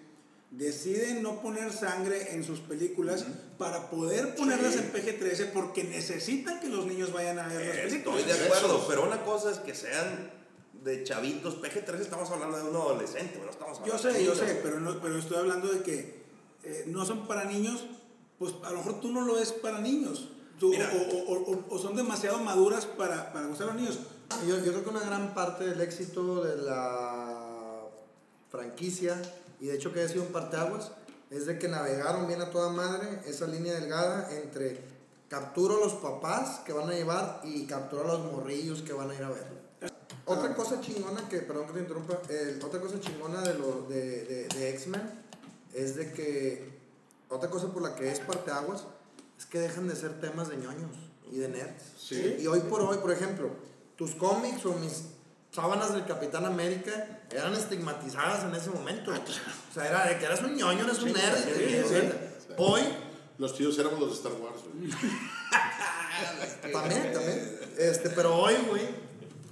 deciden 0.51 1.23
no 1.23 1.41
poner 1.41 1.71
sangre 1.73 2.33
en 2.33 2.43
sus 2.43 2.59
películas 2.59 3.25
para 3.57 3.89
poder 3.89 4.35
ponerlas 4.35 4.73
Sí. 4.73 4.79
en 4.79 4.91
PG-13 4.93 5.51
porque 5.51 5.83
necesitan 5.83 6.59
que 6.59 6.67
los 6.69 6.85
niños 6.85 7.11
vayan 7.11 7.39
a 7.39 7.47
ver 7.47 7.65
las 7.65 7.77
películas. 7.85 8.19
Estoy 8.21 8.37
de 8.39 8.45
acuerdo, 8.45 8.85
pero 8.87 9.03
una 9.03 9.23
cosa 9.23 9.51
es 9.51 9.57
que 9.59 9.73
sean 9.73 10.31
de 10.83 11.03
chavitos. 11.03 11.59
PG-13 11.61 12.01
estamos 12.01 12.29
hablando 12.29 12.57
de 12.57 12.63
un 12.63 12.75
adolescente, 12.75 13.39
no 13.43 13.49
estamos 13.49 13.79
hablando 13.79 13.97
Yo 13.97 14.07
de 14.09 14.13
sé, 14.15 14.25
yo 14.25 14.35
sé, 14.35 14.59
pero, 14.61 14.79
no, 14.79 14.99
pero 15.01 15.17
estoy 15.17 15.37
hablando 15.37 15.69
de 15.69 15.81
que 15.81 16.23
eh, 16.63 16.83
no 16.87 17.03
son 17.05 17.27
para 17.27 17.45
niños, 17.45 17.85
pues 18.43 18.55
a 18.63 18.71
lo 18.71 18.77
mejor 18.77 18.99
tú 18.99 19.11
no 19.11 19.21
lo 19.21 19.35
ves 19.35 19.51
para 19.53 19.79
niños. 19.79 20.29
Tú- 20.59 20.69
Mira. 20.69 20.91
o, 20.93 21.31
o- 21.33 21.51
o- 21.53 21.65
o 21.75 21.79
son 21.79 21.95
demasiado 21.95 22.37
maduras 22.39 22.85
para, 22.85 23.31
para 23.31 23.47
gustar 23.47 23.69
a 23.69 23.73
los 23.73 23.81
niños. 23.81 23.99
Yo, 24.47 24.57
yo 24.57 24.71
creo 24.71 24.83
que 24.83 24.89
una 24.89 24.99
gran 25.01 25.33
parte 25.33 25.63
del 25.65 25.79
éxito 25.81 26.43
de 26.43 26.57
la 26.57 27.85
franquicia, 28.49 29.21
y 29.59 29.67
de 29.67 29.75
hecho 29.75 29.93
que 29.93 30.01
ha 30.01 30.07
sido 30.09 30.23
un 30.23 30.31
parteaguas, 30.31 30.91
es 31.31 31.45
de 31.45 31.57
que 31.57 31.67
navegaron 31.67 32.27
bien 32.27 32.41
a 32.41 32.51
toda 32.51 32.69
madre 32.69 33.21
esa 33.25 33.47
línea 33.47 33.73
delgada 33.73 34.29
entre 34.35 34.79
capturo 35.29 35.77
a 35.77 35.79
los 35.79 35.93
papás 35.93 36.59
que 36.65 36.73
van 36.73 36.89
a 36.89 36.93
llevar 36.93 37.41
y 37.43 37.65
capturo 37.65 38.03
a 38.03 38.07
los 38.17 38.31
morrillos 38.31 38.81
que 38.83 38.93
van 38.93 39.09
a 39.09 39.15
ir 39.15 39.23
a 39.23 39.29
verlo. 39.29 39.63
Otra 40.25 40.55
cosa 40.55 40.79
chingona 40.79 41.27
que, 41.27 41.39
perdón 41.39 41.67
que 41.67 41.73
te 41.73 41.79
interrumpa, 41.79 42.19
eh, 42.29 42.59
otra 42.63 42.79
cosa 42.79 42.99
chingona 42.99 43.41
de, 43.41 43.55
lo, 43.55 43.81
de, 43.89 44.23
de, 44.25 44.47
de 44.47 44.69
X-Men 44.69 45.01
es 45.73 45.95
de 45.95 46.13
que, 46.13 46.72
otra 47.33 47.49
cosa 47.49 47.67
por 47.73 47.81
la 47.81 47.95
que 47.95 48.11
es 48.11 48.19
parteaguas, 48.19 48.85
es 49.37 49.45
que 49.45 49.59
dejan 49.59 49.87
de 49.87 49.95
ser 49.95 50.19
temas 50.21 50.49
de 50.49 50.57
ñoños 50.57 50.95
y 51.31 51.37
de 51.37 51.47
nerds. 51.49 51.83
Sí. 51.97 52.37
Y 52.39 52.47
hoy 52.47 52.59
por 52.61 52.81
hoy, 52.81 52.97
por 52.97 53.11
ejemplo, 53.11 53.49
tus 53.95 54.15
cómics 54.15 54.65
o 54.65 54.73
mis 54.73 55.03
sábanas 55.51 55.93
del 55.93 56.05
Capitán 56.05 56.45
América 56.45 57.21
eran 57.31 57.53
estigmatizadas 57.53 58.43
en 58.45 58.55
ese 58.55 58.69
momento. 58.69 59.11
O 59.11 59.73
sea, 59.73 59.87
era 59.87 60.07
de 60.07 60.17
que 60.17 60.25
eras 60.25 60.41
un 60.41 60.55
ñoño, 60.55 60.83
eres 60.83 60.99
un 61.01 61.13
nerd. 61.13 61.37
sí, 61.43 61.63
y- 61.63 61.87
sí. 61.89 62.53
Hoy, 62.57 62.81
Los 63.39 63.55
tíos 63.55 63.77
éramos 63.79 63.99
los 63.99 64.09
de 64.11 64.15
Star 64.15 64.33
Wars. 64.33 64.61
güey. 64.73 64.91
también, 66.71 67.13
también. 67.13 67.59
Este, 67.77 68.09
pero 68.11 68.35
hoy, 68.35 68.53
güey, 68.69 68.87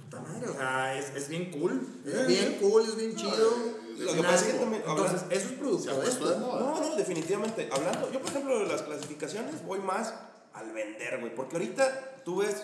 puta 0.04 0.20
madre, 0.20 0.48
o 0.48 0.54
sea, 0.54 0.96
es, 0.98 1.10
es 1.16 1.28
bien 1.28 1.50
cool. 1.50 1.84
Es 2.06 2.26
bien 2.28 2.58
cool, 2.60 2.82
es 2.84 2.96
bien 2.96 3.16
chido. 3.16 3.81
Lo 3.98 4.12
que 4.14 4.22
pasa 4.22 4.46
es 4.46 4.52
que 4.54 4.58
también- 4.58 4.82
Entonces, 4.86 5.22
eso 5.30 5.46
es 5.48 5.52
producto 5.52 6.00
de 6.00 6.08
esto. 6.08 6.38
No, 6.38 6.80
no, 6.80 6.96
definitivamente. 6.96 7.68
Hablando, 7.72 8.10
yo 8.12 8.20
por 8.20 8.30
ejemplo 8.30 8.58
de 8.58 8.66
las 8.66 8.82
clasificaciones 8.82 9.64
voy 9.66 9.78
más 9.80 10.14
al 10.54 10.72
vender, 10.72 11.20
güey. 11.20 11.34
Porque 11.34 11.56
ahorita 11.56 12.22
tú 12.24 12.36
ves 12.38 12.62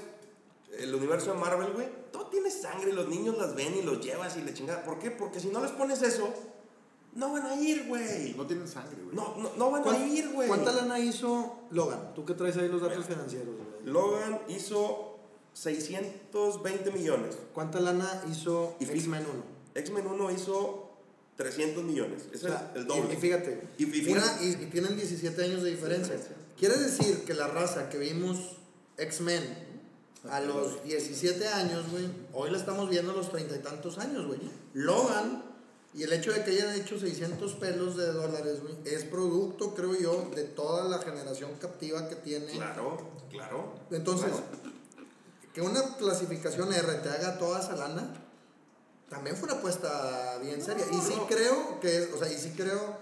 el 0.79 0.95
universo 0.95 1.33
de 1.33 1.39
Marvel, 1.39 1.73
güey. 1.73 1.89
Todo 2.13 2.27
tiene 2.27 2.51
sangre, 2.51 2.93
los 2.93 3.09
niños 3.09 3.37
las 3.39 3.55
ven 3.55 3.75
y 3.77 3.83
los 3.83 4.01
llevas 4.05 4.37
y 4.37 4.43
le 4.43 4.53
chingada. 4.55 4.83
¿Por 4.85 4.99
qué? 4.99 5.11
Porque 5.11 5.41
si 5.41 5.49
no 5.49 5.61
les 5.61 5.71
pones 5.73 6.03
eso, 6.03 6.29
no 7.15 7.33
van 7.33 7.47
a 7.47 7.55
ir, 7.57 7.87
güey. 7.89 8.35
No 8.35 8.47
tienen 8.47 8.69
sangre, 8.69 9.03
güey. 9.03 9.17
No, 9.17 9.35
no, 9.37 9.51
no 9.57 9.71
van 9.71 9.81
a 9.81 9.85
¿Cuán- 9.85 10.09
ir, 10.09 10.29
güey. 10.33 10.49
¿Cuánta 10.49 10.73
lana 10.73 10.99
hizo 10.99 11.61
Logan? 11.71 12.15
Tú 12.15 12.25
que 12.25 12.35
traes 12.35 12.57
ahí 12.59 12.69
los 12.69 12.81
datos 12.83 13.05
financieros, 13.07 13.55
güey. 13.57 13.69
Logan 13.93 14.41
hizo 14.49 15.19
620 15.55 16.91
millones. 16.93 17.37
¿Cuánta 17.55 17.81
lana 17.81 18.23
hizo 18.31 18.77
X-Men 18.81 19.23
1? 19.23 19.43
X-Men 19.75 20.07
1 20.07 20.31
hizo 20.31 20.88
300 21.39 21.83
millones. 21.85 22.25
Es 22.35 22.45
O 22.45 22.49
sea, 22.49 22.71
el, 22.75 22.83
el 22.83 22.87
doble. 22.87 23.15
Y, 23.15 23.17
y 23.17 23.21
fíjate, 23.21 23.63
Y- 23.79 23.85
y 23.85 23.87
fíjate- 23.87 24.13
una- 24.13 24.43
y- 24.43 24.63
y 24.65 24.67
tienen 24.67 24.97
17 24.97 25.43
años 25.45 25.63
de 25.63 25.71
diferencia. 25.71 26.17
Quiere 26.59 26.77
decir 26.77 27.25
que 27.25 27.33
la 27.33 27.47
raza 27.47 27.89
que 27.89 27.97
vimos 27.99 28.57
X-Men 28.99 29.67
a 30.29 30.41
los 30.41 30.83
17 30.83 31.47
años, 31.49 31.89
güey, 31.91 32.07
hoy 32.35 32.51
la 32.51 32.59
estamos 32.59 32.91
viendo 32.91 33.13
a 33.13 33.15
los 33.15 33.31
treinta 33.31 33.55
y 33.55 33.61
tantos 33.61 33.99
años, 33.99 34.27
güey. 34.27 34.41
Logan, 34.75 35.45
y 35.95 36.03
el 36.03 36.13
hecho 36.13 36.33
de 36.33 36.43
que 36.45 36.51
hayan 36.51 36.75
hecho 36.75 36.99
600 36.99 37.55
pelos 37.55 37.97
de 37.97 38.13
dólares, 38.13 38.61
güey, 38.61 38.75
es 38.85 39.05
producto, 39.05 39.75
creo 39.75 39.95
yo, 39.99 40.29
de 40.35 40.43
toda 40.43 40.85
la 40.89 40.99
generación 40.99 41.53
captiva 41.61 42.09
que 42.09 42.17
tiene. 42.17 42.47
Claro, 42.51 42.99
claro. 43.31 43.75
Entonces, 43.93 44.29
Claro. 44.31 44.45
que 45.55 45.61
una 45.63 45.97
clasificación 45.97 46.73
R 46.73 46.95
te 46.95 47.09
haga 47.09 47.39
toda 47.39 47.61
esa 47.61 47.77
lana, 47.77 48.13
también 49.09 49.37
fue 49.37 49.49
una 49.49 49.59
apuesta 49.59 50.39
bien 50.43 50.61
seria. 50.63 50.85
y 50.91 50.97
sí 51.01 51.15
no. 51.17 51.27
creo 51.27 51.81
que 51.81 51.97
es, 51.99 52.13
o 52.13 52.19
sea, 52.19 52.31
y 52.33 52.37
sí 52.39 52.53
creo 52.57 52.97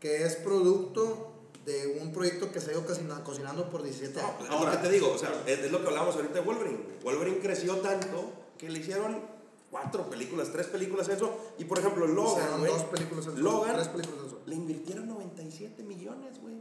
que 0.00 0.24
es 0.24 0.36
producto 0.36 1.32
de 1.64 1.98
un 2.00 2.12
proyecto 2.12 2.52
que 2.52 2.60
se 2.60 2.70
ha 2.70 2.72
ido 2.74 2.86
cocina- 2.86 3.24
cocinando 3.24 3.68
por 3.70 3.82
17 3.82 4.20
No, 4.20 4.28
años. 4.28 4.42
es 4.44 4.60
lo 4.60 4.70
que 4.70 4.76
te 4.76 4.90
digo, 4.90 5.12
o 5.12 5.18
sea, 5.18 5.30
es, 5.46 5.58
es 5.58 5.72
lo 5.72 5.80
que 5.82 5.88
hablábamos 5.88 6.14
ahorita 6.16 6.34
de 6.34 6.40
Wolverine. 6.40 6.78
Wolverine 7.02 7.38
creció 7.40 7.76
tanto 7.78 8.32
que 8.58 8.68
le 8.68 8.78
hicieron 8.78 9.20
cuatro 9.70 10.08
películas, 10.08 10.50
tres 10.52 10.66
películas, 10.68 11.08
eso. 11.08 11.36
Y 11.58 11.64
por 11.64 11.78
ejemplo, 11.78 12.06
Logan, 12.06 12.64
dos 12.64 12.84
películas 12.84 13.26
en 13.26 13.42
Logan, 13.42 13.74
tres 13.74 13.88
películas 13.88 14.20
en 14.24 14.30
sol. 14.30 14.40
le 14.46 14.54
invirtieron 14.54 15.08
97 15.08 15.82
millones, 15.82 16.40
güey. 16.40 16.54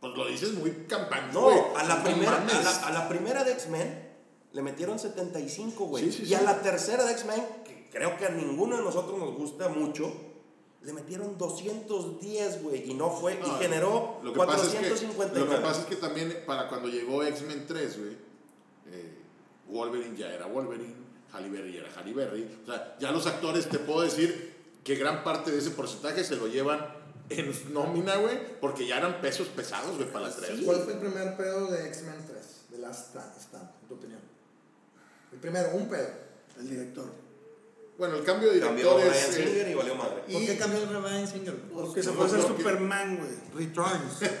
Pues 0.00 0.14
lo 0.16 0.26
dices 0.28 0.52
muy 0.54 0.70
campante. 0.88 1.34
No, 1.34 1.42
güey. 1.42 1.58
a 1.76 1.84
la, 1.84 1.96
No 1.96 2.04
primera, 2.04 2.36
a, 2.42 2.62
la, 2.62 2.86
a 2.86 2.90
la 2.90 3.08
primera 3.08 3.44
de 3.44 3.52
X-Men 3.52 4.08
le 4.52 4.62
metieron 4.62 4.98
75, 4.98 5.84
güey. 5.84 6.04
Sí, 6.06 6.12
sí, 6.12 6.22
y 6.22 6.26
sí. 6.28 6.34
a 6.34 6.40
la 6.42 6.62
tercera 6.62 7.04
de 7.04 7.12
X-Men, 7.12 7.44
creo 7.90 8.16
que 8.16 8.26
a 8.26 8.30
ninguno 8.30 8.76
de 8.76 8.82
nosotros 8.82 9.18
nos 9.18 9.34
gusta 9.34 9.68
mucho, 9.68 10.12
le 10.82 10.92
metieron 10.92 11.36
210, 11.36 12.62
güey. 12.62 12.90
Y 12.90 12.94
no 12.94 13.10
fue, 13.10 13.34
No, 13.36 13.46
y 13.46 13.50
generó 13.62 14.20
lo 14.22 14.32
que 14.32 14.40
es 14.40 14.46
que- 14.46 14.46
459. 14.46 15.40
Lo 15.50 15.56
que 15.56 15.62
pasa 15.62 15.80
es 15.82 15.86
que 15.86 15.96
también 15.96 16.42
para 16.46 16.68
cuando 16.68 16.88
llegó 16.88 17.22
X-Men 17.22 17.64
3, 17.66 17.98
güey, 17.98 18.16
eh, 18.92 19.18
Wolverine 19.68 20.16
ya 20.16 20.28
era 20.32 20.46
Wolverine, 20.46 20.94
Halle 21.32 21.48
Berry 21.50 21.72
ya 21.74 21.80
era 21.80 21.92
Halle 21.94 22.12
Berry. 22.14 22.58
O 22.64 22.66
sea, 22.66 22.96
ya 22.98 23.12
los 23.12 23.26
actores, 23.26 23.68
te 23.68 23.78
puedo 23.78 24.00
decir 24.00 24.54
que 24.82 24.94
gran 24.96 25.22
parte 25.22 25.50
de 25.50 25.58
ese 25.58 25.70
porcentaje 25.70 26.24
se 26.24 26.36
lo 26.36 26.48
llevan 26.48 26.84
en 27.28 27.52
nómina, 27.72 28.16
güey, 28.16 28.58
porque 28.60 28.86
ya 28.86 28.98
eran 28.98 29.20
pesos 29.20 29.46
pesados, 29.48 29.96
güey, 29.96 30.10
para 30.10 30.26
las 30.26 30.36
tres. 30.36 30.60
¿Cuál 30.64 30.80
fue 30.80 30.94
el 30.94 30.98
primer 30.98 31.36
pedo 31.36 31.66
de 31.70 31.86
X-Men 31.88 32.24
3? 32.26 32.46
De 32.70 32.78
Last 32.78 33.14
Stand, 33.14 33.68
en 33.82 33.88
tu 33.88 33.94
opinión. 33.94 34.20
El 35.32 35.38
primero, 35.38 35.70
un 35.74 35.88
pedo. 35.88 36.08
El 36.58 36.68
director. 36.70 37.06
Bueno, 38.00 38.16
el 38.16 38.24
cambio 38.24 38.50
de 38.50 38.60
Cambió 38.60 38.96
director 38.96 39.12
Ryan 39.12 39.28
es... 39.28 39.34
Singer 39.36 39.66
eh, 39.66 39.70
y 39.72 39.74
valió 39.74 39.94
madre. 39.94 40.22
¿Por 40.32 40.46
qué 40.46 40.56
cambió 40.56 40.82
el 40.82 41.02
Ryan 41.02 41.28
Singer? 41.28 41.54
Porque 41.70 42.02
se 42.02 42.08
no, 42.08 42.14
fue 42.16 42.24
a 42.24 42.28
ser 42.30 42.38
no, 42.38 42.46
Superman, 42.48 43.18
güey. 43.18 43.66
Returns. 43.66 44.32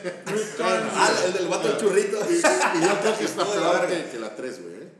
Ah, 0.62 1.10
el 1.26 1.32
del 1.34 1.48
vato 1.48 1.68
del 1.68 1.76
churrito. 1.76 2.18
y, 2.30 2.40
yo 2.40 3.00
creo 3.02 3.18
que 3.18 3.24
está 3.30 3.44
peor 3.44 3.86
que, 3.86 4.18
la 4.18 4.34
3, 4.34 4.62
güey. 4.62 4.74
¿eh? 4.76 4.92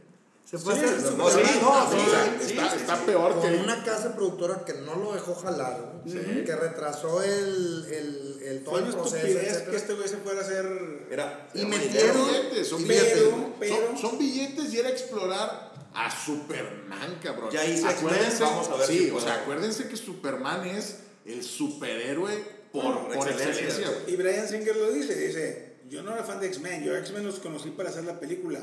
Se 0.45 0.59
fue 0.59 0.75
a 0.75 0.77
hacer 0.77 0.91
no, 0.91 1.11
No, 1.17 1.31
sí, 1.31 1.39
Superman. 1.39 1.63
no, 1.63 1.91
sí, 1.91 1.97
O 2.07 2.11
sea, 2.11 2.71
sí, 2.71 2.77
está, 2.77 2.97
peor 3.07 3.33
con 3.41 3.51
que... 3.51 3.57
una 3.57 3.83
casa 3.83 4.15
productora 4.15 4.63
que 4.67 4.75
no 4.75 4.95
lo 4.97 5.15
dejó 5.15 5.35
jalar, 5.37 6.03
que 6.05 6.55
retrasó 6.57 7.23
el, 7.23 7.87
el, 7.91 8.43
el 8.45 8.65
todo 8.65 8.79
el 8.81 8.93
proceso, 8.93 9.71
que 9.71 9.77
este 9.77 9.95
güey 9.95 10.07
se 10.07 10.19
fuera 10.19 10.41
a 10.41 10.43
hacer. 10.43 11.07
Mira, 11.09 11.49
Y 11.55 11.65
metieron- 11.65 12.15
Son 12.15 12.27
billetes, 12.27 12.69
son 12.69 12.87
billetes. 12.87 14.01
son, 14.03 14.19
billetes 14.19 14.75
y 14.75 14.79
era 14.81 14.91
explorar 14.91 15.70
a 15.95 16.11
Superman, 16.11 17.19
cabrón. 17.23 17.51
Ya 17.51 17.65
hice 17.65 17.87
Acuérdense- 17.87 18.41
vamos 18.41 18.69
a 18.69 18.77
ver 18.77 18.87
Sí, 18.87 18.99
si 19.07 19.11
o 19.11 19.21
sea, 19.21 19.35
acuérdense 19.43 19.89
que 19.89 19.97
Superman 19.97 20.67
es 20.67 21.01
el 21.25 21.43
superhéroe 21.43 22.37
por, 22.73 23.07
Por 23.07 23.15
por 23.15 23.29
excelencia. 23.29 23.87
Y 24.07 24.17
Brian 24.17 24.49
Singer 24.49 24.77
lo 24.77 24.91
dice, 24.93 25.15
dice, 25.17 25.77
yo 25.89 26.03
no 26.03 26.13
era 26.13 26.25
fan 26.25 26.41
de 26.41 26.47
X-Men, 26.47 26.85
yo 26.85 26.97
X-Men 26.97 27.27
los 27.27 27.41
conocí 27.41 27.71
para 27.71 27.91
hacer 27.91 28.05
la 28.05 28.21
película, 28.21 28.61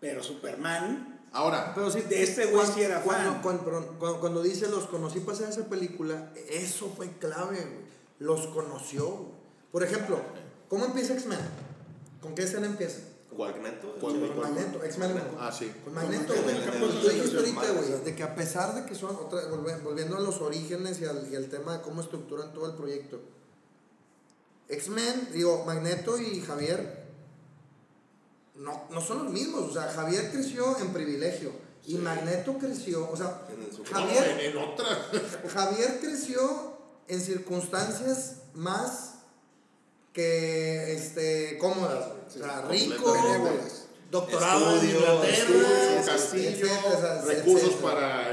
pero 0.00 0.22
Superman, 0.22 1.12
Ahora, 1.32 1.72
Pero 1.74 1.90
De 1.90 2.22
este 2.22 2.46
güey 2.46 2.66
sí 2.66 2.80
era 2.80 3.02
cuando, 3.02 3.32
fan. 3.32 3.42
Cuando, 3.42 3.64
perdón, 3.64 3.96
cuando, 3.98 4.20
cuando 4.20 4.42
dice 4.42 4.68
los 4.68 4.86
conocí 4.86 5.20
para 5.20 5.32
hacer 5.36 5.50
esa 5.50 5.68
película, 5.68 6.32
eso 6.48 6.90
fue 6.96 7.10
clave, 7.18 7.58
güey. 7.58 7.86
Los 8.20 8.46
conoció. 8.46 9.32
Por 9.70 9.82
ejemplo, 9.82 10.18
¿cómo 10.68 10.86
empieza 10.86 11.12
X-Men? 11.12 11.38
¿Con 12.22 12.34
qué 12.34 12.44
escena 12.44 12.66
empieza? 12.66 13.00
¿Cuál 13.36 13.52
Magneto? 13.52 13.96
¿Cuál, 14.00 14.12
Sí, 14.14 14.18
cuál, 14.18 14.30
Con 14.30 14.40
cuál? 14.40 14.52
Magneto, 14.54 14.84
X-Men. 14.84 15.22
Ah, 15.38 15.52
sí. 15.52 15.72
Con 15.84 15.94
Magneto, 15.94 16.32
güey. 16.32 16.54
Magneto, 16.54 16.72
Tú 16.72 16.80
con 16.80 16.90
dijiste 16.92 17.14
Magneto, 17.16 17.38
ahorita, 17.38 17.60
Magneto. 17.60 17.86
güey, 17.88 18.04
de 18.04 18.14
que 18.16 18.22
a 18.22 18.34
pesar 18.34 18.74
de 18.74 18.84
que 18.86 18.94
son, 18.94 19.14
otra, 19.16 19.40
volviendo 19.84 20.16
a 20.16 20.20
los 20.20 20.40
orígenes 20.40 21.00
y 21.00 21.04
al, 21.04 21.28
y 21.30 21.36
al 21.36 21.48
tema 21.48 21.74
de 21.76 21.82
cómo 21.82 22.00
estructuran 22.00 22.52
todo 22.52 22.66
el 22.66 22.74
proyecto, 22.74 23.20
X-Men, 24.68 25.28
digo, 25.32 25.64
Magneto 25.64 26.18
y 26.18 26.40
Javier 26.40 27.04
no, 28.56 28.84
no 28.90 29.00
son 29.00 29.24
los 29.24 29.32
mismos. 29.32 29.70
O 29.70 29.72
sea, 29.72 29.82
Javier 29.92 30.30
creció 30.32 30.76
en 30.78 30.92
privilegio 30.92 31.52
y 31.86 31.96
Magneto 31.98 32.56
creció, 32.58 33.08
o 33.10 33.16
sea, 33.16 33.46
En 33.50 33.60
No, 33.60 33.84
Javier, 33.90 34.40
en, 34.40 34.50
en 34.50 34.56
otra. 34.56 34.86
Javier 35.52 35.98
creció 36.00 36.76
en 37.06 37.20
circunstancias 37.20 38.38
más 38.54 39.15
que 40.16 40.94
este, 40.94 41.58
cómodas. 41.58 42.06
güey. 42.08 42.26
O 42.26 42.46
sea, 42.46 42.62
rico, 42.62 43.14
doctorado 44.10 44.80
en 44.80 44.88
Inglaterra, 44.88 46.02
castillo, 46.06 46.68
recursos 47.26 47.74
para, 47.74 48.30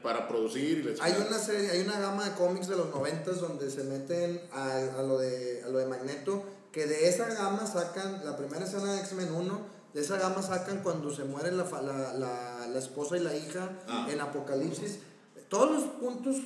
para 0.00 0.28
producir. 0.28 0.94
Hay 1.00 1.12
una 1.26 1.38
serie, 1.40 1.70
hay 1.72 1.80
una 1.80 1.98
gama 1.98 2.24
de 2.28 2.34
cómics 2.36 2.68
de 2.68 2.76
los 2.76 2.88
noventas 2.90 3.40
donde 3.40 3.68
se 3.68 3.82
meten 3.82 4.40
a, 4.52 4.76
a 4.98 5.02
lo 5.02 5.18
de, 5.18 5.62
a 5.64 5.68
lo 5.70 5.78
de 5.78 5.86
Magneto, 5.86 6.44
que 6.70 6.86
de 6.86 7.08
esa 7.08 7.26
gama 7.26 7.66
sacan, 7.66 8.24
la 8.24 8.36
primera 8.36 8.64
escena 8.64 8.92
de 8.94 9.00
X-Men 9.00 9.32
1, 9.34 9.60
de 9.92 10.00
esa 10.00 10.18
gama 10.18 10.40
sacan 10.40 10.82
cuando 10.84 11.12
se 11.12 11.24
mueren 11.24 11.56
la, 11.56 11.64
la, 11.64 12.12
la, 12.14 12.66
la 12.68 12.78
esposa 12.78 13.16
y 13.16 13.20
la 13.20 13.34
hija 13.34 13.70
Ah. 13.88 14.06
en 14.10 14.20
Apocalipsis. 14.20 14.98
Todos 15.48 15.70
los 15.72 15.84
puntos 16.00 16.36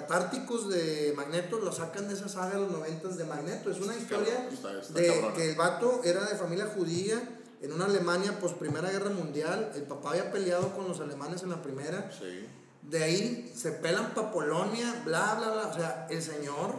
catárticos 0.00 0.68
de 0.68 1.14
Magneto 1.16 1.58
los 1.58 1.76
sacan 1.76 2.06
de 2.08 2.12
esa 2.14 2.28
saga 2.28 2.56
de 2.56 2.60
los 2.60 2.70
noventas 2.70 3.16
de 3.16 3.24
Magneto. 3.24 3.70
Es 3.70 3.80
una 3.80 3.96
historia 3.96 4.46
está- 4.52 4.78
está 4.78 4.92
de 5.00 5.32
que 5.34 5.50
el 5.50 5.56
vato 5.56 6.02
era 6.04 6.22
de 6.26 6.36
familia 6.36 6.66
judía 6.76 7.16
en 7.62 7.72
una 7.72 7.86
Alemania 7.86 8.38
post 8.38 8.56
Primera 8.58 8.90
Guerra 8.90 9.08
Mundial. 9.08 9.72
El 9.74 9.84
papá 9.84 10.10
había 10.10 10.30
peleado 10.30 10.74
con 10.76 10.86
los 10.86 11.00
alemanes 11.00 11.42
en 11.44 11.48
la 11.50 11.62
primera. 11.62 12.10
Sí. 12.12 12.46
De 12.82 13.02
ahí 13.02 13.50
se 13.56 13.72
pelan 13.72 14.12
para 14.14 14.30
Polonia, 14.32 15.02
bla, 15.06 15.34
bla, 15.36 15.50
bla. 15.52 15.66
O 15.68 15.74
sea, 15.74 16.06
el 16.10 16.22
señor 16.22 16.74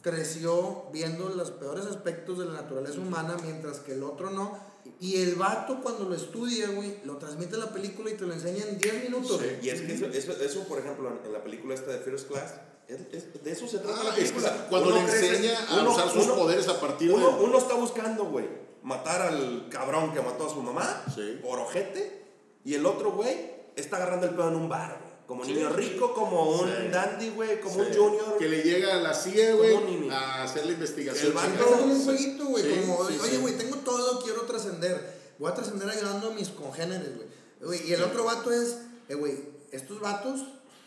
creció 0.00 0.86
viendo 0.92 1.28
los 1.28 1.50
peores 1.50 1.84
aspectos 1.84 2.38
de 2.38 2.46
la 2.46 2.52
naturaleza 2.54 2.98
humana, 3.00 3.36
mientras 3.42 3.80
que 3.80 3.92
el 3.92 4.02
otro 4.02 4.30
no. 4.30 4.58
Y 5.02 5.20
el 5.20 5.34
vato, 5.34 5.80
cuando 5.82 6.04
lo 6.08 6.14
estudia, 6.14 6.68
güey, 6.68 6.98
lo 7.04 7.16
transmite 7.16 7.54
en 7.54 7.60
la 7.60 7.72
película 7.72 8.08
y 8.10 8.14
te 8.14 8.24
lo 8.24 8.32
enseña 8.32 8.62
en 8.68 8.78
10 8.78 9.02
minutos. 9.04 9.40
Sí. 9.40 9.48
Y 9.66 9.68
es 9.70 9.80
que 9.80 9.94
eso, 9.94 10.06
eso, 10.06 10.32
eso, 10.40 10.64
por 10.68 10.78
ejemplo, 10.78 11.10
en, 11.24 11.32
la 11.32 11.42
película 11.42 11.74
esta 11.74 11.90
de 11.90 11.98
First 11.98 12.28
Class, 12.28 12.54
es- 12.86 13.00
es- 13.12 13.42
de 13.42 13.50
eso 13.50 13.66
se 13.66 13.78
trata 13.78 13.98
Ah, 14.00 14.04
la 14.04 14.10
es 14.10 14.30
película. 14.30 14.66
cuando 14.70 14.88
Uno 14.90 14.96
le 14.98 15.02
crece- 15.12 15.28
enseña 15.30 15.58
a 15.68 15.80
uno- 15.80 15.90
usar 15.92 16.08
sus 16.08 16.24
uno- 16.24 16.36
poderes 16.36 16.68
a 16.68 16.80
partir 16.80 17.08
de. 17.08 17.14
Uno, 17.14 17.36
uno 17.40 17.58
está 17.58 17.74
buscando, 17.74 18.26
güey, 18.26 18.46
matar 18.84 19.22
al 19.22 19.68
cabrón 19.70 20.12
que 20.12 20.20
mató 20.20 20.46
a 20.46 20.50
su 20.50 20.62
mamá 20.62 21.04
Sí. 21.12 21.36
por 21.42 21.58
ojete. 21.58 22.22
Y 22.64 22.74
el 22.74 22.86
otro, 22.86 23.10
güey, 23.10 23.50
está 23.74 23.96
agarrando 23.96 24.26
el 24.28 24.34
pedo 24.36 24.48
en 24.50 24.54
un 24.54 24.68
bar, 24.68 24.98
güey. 25.02 25.11
Como 25.26 25.44
Sí, 25.44 25.54
niño 25.54 25.70
sí. 25.70 25.76
rico, 25.76 26.12
como 26.14 26.50
un 26.60 26.68
Sí. 26.68 26.88
dandy, 26.90 27.30
güey, 27.30 27.60
como 27.60 27.74
Sí. 27.74 27.80
un 27.80 27.96
junior. 27.96 28.38
Que 28.38 28.48
le 28.48 28.62
llega 28.62 28.94
a 28.94 29.00
la 29.00 29.14
CIA, 29.14 29.54
güey, 29.54 30.08
a 30.10 30.42
hacer 30.42 30.66
la 30.66 30.72
investigación. 30.72 31.28
El 31.28 31.32
vato- 31.32 31.54
Es 31.54 31.60
como 31.62 31.84
un 31.92 32.04
jueguito, 32.04 32.44
güey. 32.46 32.62
Sí, 32.64 32.80
como, 32.80 33.08
sí, 33.08 33.18
oye, 33.20 33.30
sí. 33.30 33.36
güey, 33.38 33.56
tengo 33.58 33.76
todo, 33.78 34.20
quiero 34.22 34.42
trascender. 34.42 35.20
Voy 35.38 35.50
a 35.50 35.54
trascender 35.54 35.88
ayudando 35.88 36.28
a 36.28 36.34
mis 36.34 36.48
congéneres, 36.48 37.16
güey. 37.16 37.28
Güey, 37.60 37.88
Y 37.88 37.92
el 37.94 38.02
otro 38.02 38.24
vato 38.24 38.50
es, 38.52 38.76
eh, 39.08 39.14
güey, 39.14 39.38
estos 39.70 40.00
vatos 40.00 40.40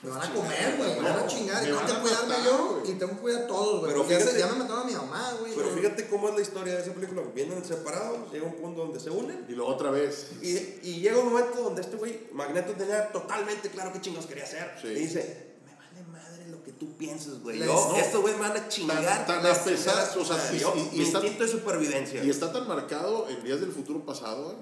me 0.06 0.12
van 0.12 0.22
a 0.30 0.34
comer, 0.34 0.76
güey. 0.78 0.96
Me 1.02 1.10
van 1.10 1.20
a 1.20 1.28
chingar. 1.28 1.64
me 1.64 1.70
Y 1.70 1.72
tengo 1.72 1.86
que 1.86 1.94
cuidarme 2.02 2.36
yo 2.46 2.68
güey. 2.80 2.92
y 2.92 2.94
tengo 2.96 3.12
que 3.14 3.20
cuidar 3.20 3.42
a 3.44 3.48
todos, 3.48 3.80
güey. 3.82 3.92
Pero 3.92 4.04
fíjate- 4.06 4.40
ya 4.40 4.48
me 4.48 4.56
mataron 4.60 4.84
a 4.84 4.86
mi 4.86 4.94
mamá, 4.94 5.34
güey. 5.40 5.54
Pero 5.56 5.70
fíjate 5.72 6.08
cómo 6.08 6.30
es 6.30 6.36
la 6.36 6.42
historia 6.42 6.76
de 6.76 6.82
esa 6.84 6.94
película. 6.94 7.22
Vienen 7.34 7.64
separados, 7.66 8.32
llega 8.32 8.46
un 8.46 8.56
punto 8.56 8.82
donde 8.82 9.00
se 9.00 9.10
unen. 9.10 9.46
Y 9.50 9.54
luego 9.54 9.72
otra 9.72 9.92
vez. 9.92 10.28
Y, 10.42 10.58
y 10.84 11.02
llega 11.02 11.18
un 11.20 11.32
momento 11.34 11.62
donde 11.62 11.82
este 11.82 11.96
güey, 11.98 12.28
Magneto, 12.34 12.74
tenía 12.74 13.12
totalmente 13.12 13.70
claro 13.70 13.92
qué 13.94 14.02
chingos 14.02 14.26
quería 14.26 14.44
hacer. 14.44 14.72
Sí. 14.82 14.88
Y 14.88 14.96
dice, 14.96 15.56
me 15.66 15.76
vale 15.76 16.04
madre 16.12 16.48
lo 16.48 16.64
que 16.64 16.72
tú 16.72 16.96
pienses, 16.98 17.42
güey. 17.42 17.60
Yo, 17.60 17.66
no. 17.66 17.96
estos 17.98 18.22
güeyes 18.22 18.40
me 18.40 18.48
van 18.48 18.58
a 18.58 18.68
chingar. 18.68 19.26
tan 19.26 19.42
me 19.44 19.50
a 19.50 19.64
pesar, 19.64 20.10
o 20.18 20.26
sea, 20.26 20.52
y- 20.54 20.60
yo, 20.60 20.74
y- 20.76 21.00
y 21.00 21.04
está- 21.04 21.20
instinto 21.20 21.44
de 21.44 21.50
supervivencia. 21.50 22.24
Y 22.24 22.30
está 22.30 22.52
tan 22.52 22.68
marcado 22.68 23.28
en 23.30 23.44
Días 23.44 23.60
del 23.62 23.72
Futuro 23.72 24.06
Pasado, 24.06 24.44
güey, 24.46 24.56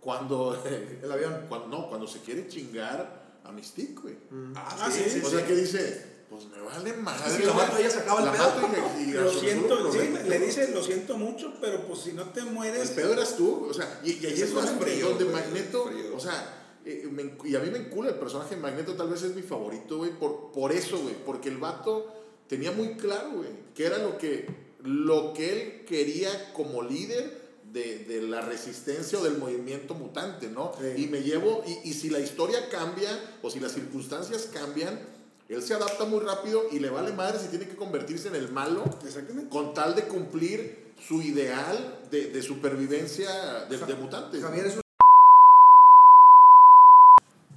cuando, 0.00 0.60
El 1.02 1.12
avión. 1.12 1.44
cuando, 1.48 1.68
no, 1.68 1.88
cuando 1.88 2.06
se 2.06 2.20
quiere 2.20 2.48
chingar 2.48 3.19
a 3.44 3.52
Mystique, 3.52 4.00
güey. 4.00 4.16
Ah, 4.54 4.76
Ah, 4.82 4.90
sí, 4.90 5.00
sí, 5.04 5.10
sí, 5.20 5.22
O 5.24 5.30
sea, 5.30 5.46
que 5.46 5.54
dice, 5.54 6.24
pues 6.28 6.46
me 6.46 6.60
vale 6.60 6.92
madre. 6.94 7.36
Si 7.36 7.42
la 7.44 7.52
mato, 7.54 7.76
ella 7.78 7.90
se 7.90 7.98
acaba 8.00 8.20
el 8.20 8.26
La 8.26 8.32
pedo. 8.32 8.70
y, 8.98 9.02
y 9.02 9.12
Lo 9.12 9.30
siento, 9.32 9.86
el 9.86 9.92
sí, 10.22 10.28
le 10.28 10.38
dice, 10.38 10.68
lo 10.72 10.82
siento 10.82 11.16
mucho, 11.16 11.54
pero 11.60 11.86
pues 11.86 12.00
si 12.00 12.12
no 12.12 12.24
te 12.30 12.40
El 12.40 12.46
mueres, 12.46 12.90
pedo 12.90 13.12
eras 13.12 13.36
tú, 13.36 13.66
o 13.68 13.74
sea, 13.74 14.00
y, 14.04 14.12
y 14.12 14.26
ahí 14.26 14.40
es 14.40 14.52
donde, 14.54 14.84
frío, 14.84 15.08
donde 15.10 15.24
güey, 15.24 15.36
Magneto, 15.36 15.84
frío. 15.86 16.16
o 16.16 16.20
sea, 16.20 16.78
eh, 16.84 17.06
me 17.10 17.24
encu- 17.24 17.46
y 17.48 17.56
a 17.56 17.60
mí 17.60 17.70
me 17.70 17.78
encula 17.78 18.10
el 18.10 18.16
personaje 18.16 18.54
de 18.54 18.60
Magneto, 18.60 18.94
tal 18.94 19.08
vez 19.10 19.22
es 19.22 19.34
mi 19.34 19.42
favorito, 19.42 19.98
güey, 19.98 20.10
por, 20.18 20.52
por 20.52 20.72
eso, 20.72 20.98
güey, 20.98 21.14
porque 21.26 21.48
el 21.48 21.58
vato 21.58 22.06
tenía 22.48 22.72
muy 22.72 22.94
claro, 22.94 23.32
güey, 23.32 23.50
que 23.74 23.86
era 23.86 23.98
lo 23.98 24.16
que, 24.16 24.46
lo 24.82 25.32
que 25.34 25.52
él 25.52 25.84
quería 25.84 26.52
como 26.52 26.82
líder 26.82 27.39
de, 27.72 28.04
de 28.04 28.22
la 28.22 28.40
resistencia 28.40 29.18
o 29.18 29.22
del 29.22 29.38
movimiento 29.38 29.94
mutante, 29.94 30.48
¿no? 30.48 30.72
Sí. 30.80 31.04
Y 31.04 31.06
me 31.06 31.22
llevo, 31.22 31.62
y, 31.66 31.90
y 31.90 31.94
si 31.94 32.10
la 32.10 32.18
historia 32.18 32.68
cambia 32.68 33.10
o 33.42 33.50
si 33.50 33.60
las 33.60 33.72
circunstancias 33.72 34.48
cambian, 34.52 35.00
él 35.48 35.62
se 35.62 35.74
adapta 35.74 36.04
muy 36.04 36.20
rápido 36.20 36.62
y 36.70 36.78
le 36.78 36.90
vale 36.90 37.12
madre 37.12 37.38
si 37.38 37.48
tiene 37.48 37.66
que 37.66 37.74
convertirse 37.74 38.28
en 38.28 38.36
el 38.36 38.52
malo 38.52 38.84
con 39.50 39.74
tal 39.74 39.94
de 39.94 40.04
cumplir 40.04 40.92
su 41.08 41.22
ideal 41.22 41.98
de, 42.10 42.26
de 42.26 42.42
supervivencia 42.42 43.64
de, 43.68 43.78
de 43.78 43.94
mutantes. 43.94 44.42
Javier 44.42 44.66
es 44.66 44.76
un 44.76 44.82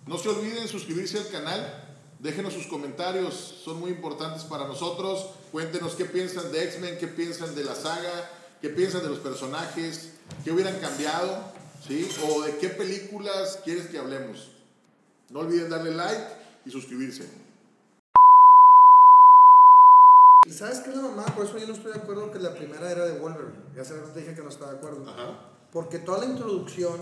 No 0.07 0.17
se 0.17 0.29
olviden 0.29 0.67
suscribirse 0.67 1.17
al 1.17 1.29
canal, 1.29 1.95
déjenos 2.19 2.53
sus 2.53 2.67
comentarios, 2.67 3.33
son 3.63 3.79
muy 3.79 3.91
importantes 3.91 4.43
para 4.43 4.67
nosotros. 4.67 5.29
Cuéntenos 5.51 5.93
qué 5.95 6.05
piensan 6.05 6.51
de 6.51 6.63
X-Men, 6.63 6.97
qué 6.99 7.07
piensan 7.07 7.53
de 7.53 7.63
la 7.63 7.75
saga, 7.75 8.29
qué 8.63 8.69
piensan 8.69 9.03
de 9.03 9.09
los 9.09 9.19
personajes, 9.19 10.13
qué 10.45 10.51
hubieran 10.53 10.79
cambiado, 10.79 11.51
¿sí? 11.85 12.09
O 12.25 12.43
de 12.43 12.55
qué 12.59 12.69
películas 12.69 13.59
quieres 13.61 13.87
que 13.87 13.99
hablemos. 13.99 14.51
No 15.31 15.41
olviden 15.41 15.69
darle 15.69 15.93
like 15.93 16.23
y 16.65 16.71
suscribirse. 16.71 17.29
¿Y 20.47 20.51
sabes 20.53 20.79
qué 20.79 20.91
es 20.91 20.95
la 20.95 21.01
mamá? 21.01 21.25
Por 21.25 21.45
eso 21.45 21.57
yo 21.57 21.67
no 21.67 21.73
estoy 21.73 21.91
de 21.91 21.99
acuerdo 21.99 22.31
que 22.31 22.39
la 22.39 22.53
primera 22.55 22.89
era 22.89 23.05
de 23.05 23.19
Wolverine. 23.19 23.53
Ya 23.75 23.83
rato 23.83 24.11
te 24.13 24.21
dije 24.21 24.33
que 24.33 24.41
no 24.41 24.47
estaba 24.47 24.71
de 24.71 24.77
acuerdo. 24.77 25.09
Ajá. 25.09 25.41
Porque 25.69 25.99
toda 25.99 26.19
la 26.19 26.27
introducción, 26.27 27.01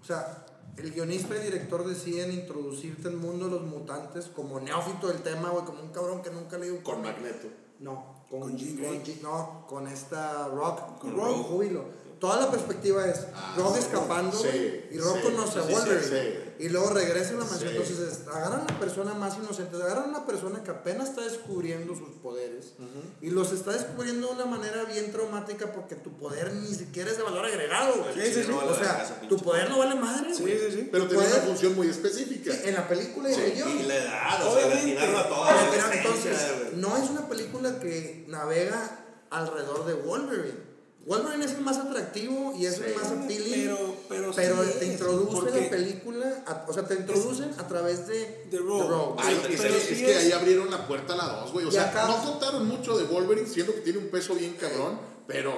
o 0.00 0.04
sea, 0.04 0.46
el 0.76 0.92
guionista 0.92 1.34
y 1.34 1.40
director 1.40 1.84
deciden 1.84 2.30
introducirte 2.30 3.08
al 3.08 3.16
mundo 3.16 3.46
de 3.46 3.50
los 3.50 3.62
mutantes 3.62 4.26
como 4.26 4.60
neófito 4.60 5.08
del 5.08 5.22
tema, 5.22 5.50
güey, 5.50 5.64
como 5.64 5.82
un 5.82 5.90
cabrón 5.90 6.22
que 6.22 6.30
nunca 6.30 6.58
leído 6.58 6.76
un 6.76 6.82
Con. 6.82 7.02
Magneto. 7.02 7.48
No, 7.80 8.21
con, 8.32 8.40
Con 8.40 8.56
Jean 8.56 8.76
Grey. 8.76 9.02
Jean- 9.04 9.22
no, 9.22 9.66
con 9.68 9.86
esta 9.86 10.48
Rock, 10.48 10.98
Con 11.00 11.10
con 11.12 11.16
Rogue. 11.16 11.42
Júbilo. 11.44 11.84
Toda 12.18 12.40
la 12.40 12.50
perspectiva 12.50 13.04
es 13.06 13.26
Ah, 13.34 13.54
Rock 13.58 13.76
escapando 13.76 14.34
Sí, 14.38 14.84
y 14.90 14.96
Rock 14.98 15.16
sí, 15.18 15.22
conoce 15.24 15.58
a 15.58 15.62
Wolverine. 15.64 16.51
Y 16.62 16.68
luego 16.68 16.90
regresa 16.90 17.30
a 17.30 17.38
la 17.38 17.44
mansión. 17.44 17.70
Sí. 17.72 17.76
Entonces 17.76 17.98
es- 17.98 18.28
agarran 18.28 18.60
a 18.60 18.62
una 18.62 18.78
persona 18.78 19.14
más 19.14 19.36
inocente, 19.36 19.74
agarran 19.76 20.04
a 20.04 20.08
una 20.18 20.26
persona 20.26 20.62
que 20.62 20.70
apenas 20.70 21.08
está 21.08 21.22
descubriendo 21.22 21.94
sus 21.96 22.10
poderes 22.22 22.74
y 23.20 23.30
los 23.30 23.52
está 23.52 23.72
descubriendo 23.72 24.28
de 24.28 24.34
una 24.34 24.44
manera 24.46 24.84
bien 24.84 25.10
traumática 25.10 25.72
porque 25.72 25.96
tu 25.96 26.12
poder 26.18 26.52
ni 26.54 26.72
siquiera 26.72 27.10
es 27.10 27.16
de 27.16 27.24
valor 27.24 27.44
agregado. 27.44 27.94
Sí, 28.14 28.20
sí, 28.26 28.42
sí. 28.44 28.48
No 28.48 28.58
vale 28.58 28.70
O 28.70 28.74
sea, 28.76 29.20
tu 29.28 29.36
poder 29.38 29.68
no 29.70 29.78
vale 29.78 29.96
madre. 29.96 30.32
Sí, 30.32 30.44
sí, 30.44 30.70
sí. 30.72 30.88
Pero 30.92 31.08
tenía 31.08 31.26
una 31.26 31.36
función 31.36 31.74
muy 31.74 31.88
específica. 31.88 32.52
en 32.62 32.74
la 32.74 32.86
película 32.86 33.28
y 33.30 33.34
guion. 33.34 33.80
Y 33.80 33.82
la 33.82 33.96
edad, 33.96 34.46
o 34.46 34.54
sea, 34.54 34.66
Obviamente. 34.66 34.86
destinaron 34.92 35.16
a 35.16 35.28
toda 35.28 35.68
Pero 35.72 35.88
la 35.88 35.94
entonces, 35.94 36.38
no 36.76 36.96
es 36.96 37.10
una 37.10 37.28
película 37.28 37.80
que 37.80 38.24
navega 38.28 39.04
alrededor 39.30 39.84
de 39.86 39.94
Wolverine. 39.94 40.72
Wolverine 41.04 41.44
es 41.44 41.52
el 41.52 41.62
más 41.62 41.78
atractivo 41.78 42.54
y 42.56 42.66
es 42.66 42.78
el 42.78 42.94
más 42.94 43.06
appealing. 43.10 43.64
Pero, 43.76 43.96
pero, 44.08 44.32
pero 44.34 44.64
sí 44.64 44.70
te 44.78 44.86
introduce 44.86 45.60
la 45.60 45.70
película, 45.70 46.42
a- 46.46 46.64
o 46.68 46.72
sea, 46.72 46.84
te 46.84 46.94
introducen 46.94 47.50
a 47.58 47.66
través 47.66 48.06
de 48.06 48.46
The 48.50 48.58
Rogue. 48.58 49.16
Ay, 49.18 49.38
Pero- 49.42 49.54
es, 49.54 49.60
pero 49.60 49.74
que- 49.74 49.80
sí 49.80 49.92
es 49.94 49.98
que 50.00 50.10
es- 50.12 50.16
ahí 50.18 50.32
abrieron 50.32 50.70
la 50.70 50.86
puerta 50.86 51.14
a 51.14 51.16
la 51.16 51.26
2, 51.40 51.52
güey. 51.52 51.66
O 51.66 51.70
sea, 51.70 51.90
acá- 51.90 52.06
no 52.06 52.22
contaron 52.24 52.66
mucho 52.66 52.96
de 52.96 53.04
Wolverine, 53.04 53.48
siendo 53.48 53.74
que 53.74 53.80
tiene 53.80 53.98
un 53.98 54.08
peso 54.08 54.34
bien 54.34 54.54
cabrón, 54.54 54.98
pero, 55.26 55.52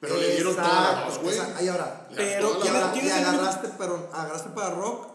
pero 0.00 0.16
le 0.16 0.34
dieron 0.34 0.54
toda 0.54 0.68
la 0.68 1.04
2, 1.06 1.18
Exacto, 1.18 1.52
güey. 1.52 1.64
Y 1.64 1.68
ahora, 1.68 2.08
Pero 2.14 2.58
la 2.58 2.66
ahora- 2.66 2.80
dos. 2.80 2.92
¿quién 2.92 3.04
y 3.06 3.08
es 3.08 3.16
el 3.16 3.24
agarraste, 3.24 3.68
pero, 3.78 4.10
agarraste 4.12 4.50
para 4.50 4.70
Rock 4.74 5.06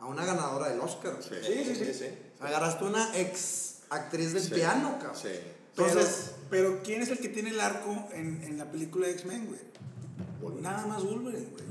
a 0.00 0.06
una 0.06 0.24
ganadora 0.24 0.68
del 0.68 0.80
Oscar. 0.80 1.16
Sí. 1.20 1.34
Sí, 1.44 1.64
sí, 1.64 1.84
sí. 1.84 1.94
sí. 1.94 2.06
Agarraste 2.40 2.84
una 2.84 3.16
ex 3.16 3.76
actriz 3.90 4.32
del 4.32 4.42
Sí. 4.42 4.50
piano, 4.54 4.98
cabrón. 5.00 5.20
Sí. 5.20 5.28
Entonces, 5.76 6.30
pero, 6.48 6.68
pero 6.70 6.82
¿quién 6.82 7.02
es 7.02 7.08
el 7.10 7.18
que 7.18 7.28
tiene 7.28 7.50
el 7.50 7.60
arco 7.60 8.08
en, 8.12 8.42
en 8.44 8.56
la 8.58 8.70
película 8.70 9.06
de 9.08 9.12
X-Men, 9.14 9.46
güey? 9.46 9.60
Wolverine. 10.40 10.68
Nada 10.68 10.86
más 10.86 11.02
Wolverine, 11.04 11.48
güey. 11.52 11.64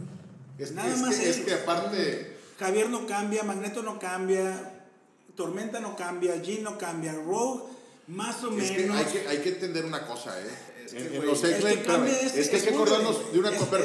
Es, 0.58 0.72
Nada 0.72 0.90
es 0.94 1.00
más 1.02 1.16
que, 1.16 1.30
es 1.30 1.38
que 1.38 1.54
aparte, 1.54 2.38
Javier 2.60 2.90
no 2.90 3.06
cambia, 3.06 3.44
Magneto 3.44 3.84
no 3.84 4.00
cambia, 4.00 4.72
Tormenta 5.36 5.80
no 5.80 5.96
cambia, 5.96 6.36
Jean 6.42 6.64
no 6.64 6.78
cambia, 6.78 7.14
Rogue 7.14 7.64
más 8.08 8.44
o 8.44 8.52
es 8.58 8.72
que 8.72 8.82
menos. 8.84 8.98
hay, 8.98 9.06
que 9.06 9.28
hay 9.28 9.38
que 9.40 9.50
entender 9.50 9.84
una 9.86 10.06
cosa, 10.08 10.40
¿eh? 10.40 10.46
Es 10.86 10.94
que, 10.94 11.16
en, 11.18 11.26
los 11.26 11.44
X-Men, 11.44 11.80
que 11.80 11.84
cambia 11.84 12.12
espérame, 12.14 12.28
es- 12.28 12.38
es 12.38 12.50
que 12.50 12.56
hay 12.58 12.62
es 12.62 12.68
que 12.68 12.74
acordarnos 12.76 13.34
de 13.34 13.40
una 13.40 13.50
es- 13.50 13.58
cosa, 13.58 13.76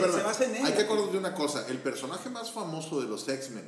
hay 0.65 0.73
que 0.75 0.83
acordarnos 0.83 1.13
de 1.13 1.19
una 1.19 1.35
cosa, 1.35 1.67
el 1.69 1.79
personaje 1.79 2.29
más 2.29 2.53
famoso 2.53 3.01
de 3.01 3.09
los 3.09 3.27
X-Men, 3.29 3.67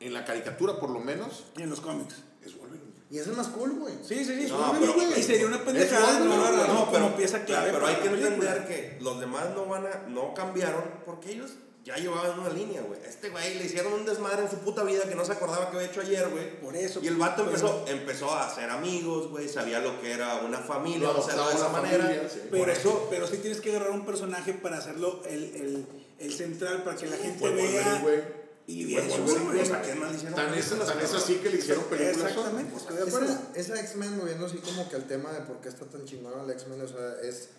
en 0.00 0.12
la 0.12 0.24
caricatura 0.24 0.78
por 0.78 0.90
lo 0.90 1.00
menos, 1.00 1.44
Y 1.56 1.62
en 1.62 1.70
los 1.70 1.80
cómics. 1.80 2.16
es 2.44 2.56
Wolverine. 2.58 2.84
y 3.10 3.18
es 3.18 3.26
el 3.26 3.34
más 3.36 3.48
cool, 3.48 3.72
güey. 3.78 3.94
Sí, 4.06 4.24
sí, 4.24 4.42
sí. 4.42 4.46
No, 4.50 4.58
Wolverine, 4.58 4.80
pero- 4.92 5.08
güey. 5.08 5.20
y 5.20 5.22
sería 5.22 5.46
una 5.46 5.64
pendejada 5.64 6.18
Es 6.18 6.24
no 6.24 6.34
agarrarlo 6.34 6.74
No, 6.74 6.92
pero, 6.92 7.16
pieza 7.16 7.44
clave. 7.44 7.70
pero 7.72 7.86
hay 7.86 7.96
que 7.96 8.08
entender 8.08 8.66
que 8.68 8.98
los 9.00 9.18
demás 9.18 9.46
no 9.54 9.64
van 9.66 9.86
a, 9.86 10.04
no 10.08 10.34
cambiaron 10.34 10.84
porque 11.06 11.32
ellos 11.32 11.52
ya 11.84 11.96
llevaban 11.96 12.38
una 12.40 12.48
línea, 12.48 12.80
güey. 12.80 12.98
Este 13.06 13.28
güey 13.28 13.56
le 13.58 13.64
hicieron 13.66 13.92
un 13.92 14.06
desmadre 14.06 14.42
en 14.42 14.50
su 14.50 14.56
puta 14.58 14.82
vida 14.84 15.06
que 15.08 15.14
no 15.14 15.24
se 15.24 15.32
acordaba 15.32 15.70
que 15.70 15.76
había 15.76 15.90
hecho 15.90 16.00
ayer, 16.00 16.28
güey. 16.30 16.58
Por 16.60 16.74
eso. 16.74 17.00
Y 17.02 17.08
el 17.08 17.16
vato 17.16 17.44
pero- 17.44 17.48
empezó, 17.50 17.84
empezó 17.86 18.30
a 18.32 18.46
hacer 18.46 18.70
amigos, 18.70 19.28
güey, 19.28 19.48
sabía 19.48 19.80
lo 19.80 20.00
que 20.00 20.12
era 20.12 20.36
una 20.36 20.58
familia, 20.58 21.10
o 21.10 21.22
sea, 21.22 21.34
de 21.48 21.54
esa 21.54 21.68
manera. 21.68 22.04
familia, 22.04 22.28
sí. 22.28 22.40
Pero, 22.50 22.64
Por 22.64 22.70
eso, 22.72 23.06
pero 23.10 23.26
sí 23.26 23.36
tienes 23.36 23.60
que 23.60 23.70
agarrar 23.70 23.90
un 23.90 24.06
personaje 24.06 24.54
para 24.54 24.78
hacerlo 24.78 25.22
el, 25.26 25.44
el, 25.54 25.86
el 26.20 26.32
central, 26.32 26.84
para 26.84 26.96
que 26.96 27.06
la 27.06 27.16
gente 27.18 27.50
vea. 27.50 27.98
güey. 28.02 28.44
Y 28.66 28.84
bien, 28.86 29.06
Wolverine, 29.06 29.44
güey, 29.44 29.60
o 29.60 29.64
sea, 29.66 29.82
¿qué 29.82 29.94
más 29.94 30.10
le 30.10 30.16
hicieron? 30.16 30.36
Tan 30.36 30.54
es, 30.54 30.70
tan 30.70 30.98
es 31.00 31.12
así 31.12 31.34
que 31.34 31.50
le 31.50 31.58
hicieron 31.58 31.84
películas. 31.84 32.30
Exactamente, 32.30 32.94
de 32.94 33.02
acuerdo. 33.02 33.26
Esa, 33.54 33.74
esa 33.74 33.80
X-Men, 33.82 34.16
moviendo 34.16 34.46
así 34.46 34.56
como 34.56 34.88
que 34.88 34.96
al 34.96 35.06
tema 35.06 35.32
de 35.32 35.40
por 35.42 35.60
qué 35.60 35.68
está 35.68 35.84
tan 35.84 36.06
chingona 36.06 36.42
la 36.44 36.54
X-Men, 36.54 36.80
o 36.80 36.88
sea, 36.88 37.16
es, 37.22 37.50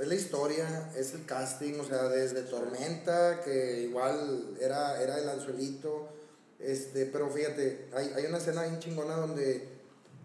es 0.00 0.06
la 0.06 0.14
historia, 0.14 0.92
es 0.96 1.14
el 1.14 1.24
casting, 1.24 1.80
o 1.80 1.84
sea, 1.84 2.04
desde 2.04 2.42
Tormenta, 2.42 3.40
que 3.42 3.82
igual 3.82 4.56
era, 4.60 5.00
era 5.02 5.18
el 5.18 5.28
anzuelito, 5.28 6.08
este, 6.60 7.06
pero 7.06 7.30
fíjate, 7.30 7.88
hay, 7.94 8.12
hay 8.16 8.24
una 8.26 8.38
escena 8.38 8.62
bien 8.62 8.78
chingona 8.80 9.14
donde, 9.16 9.68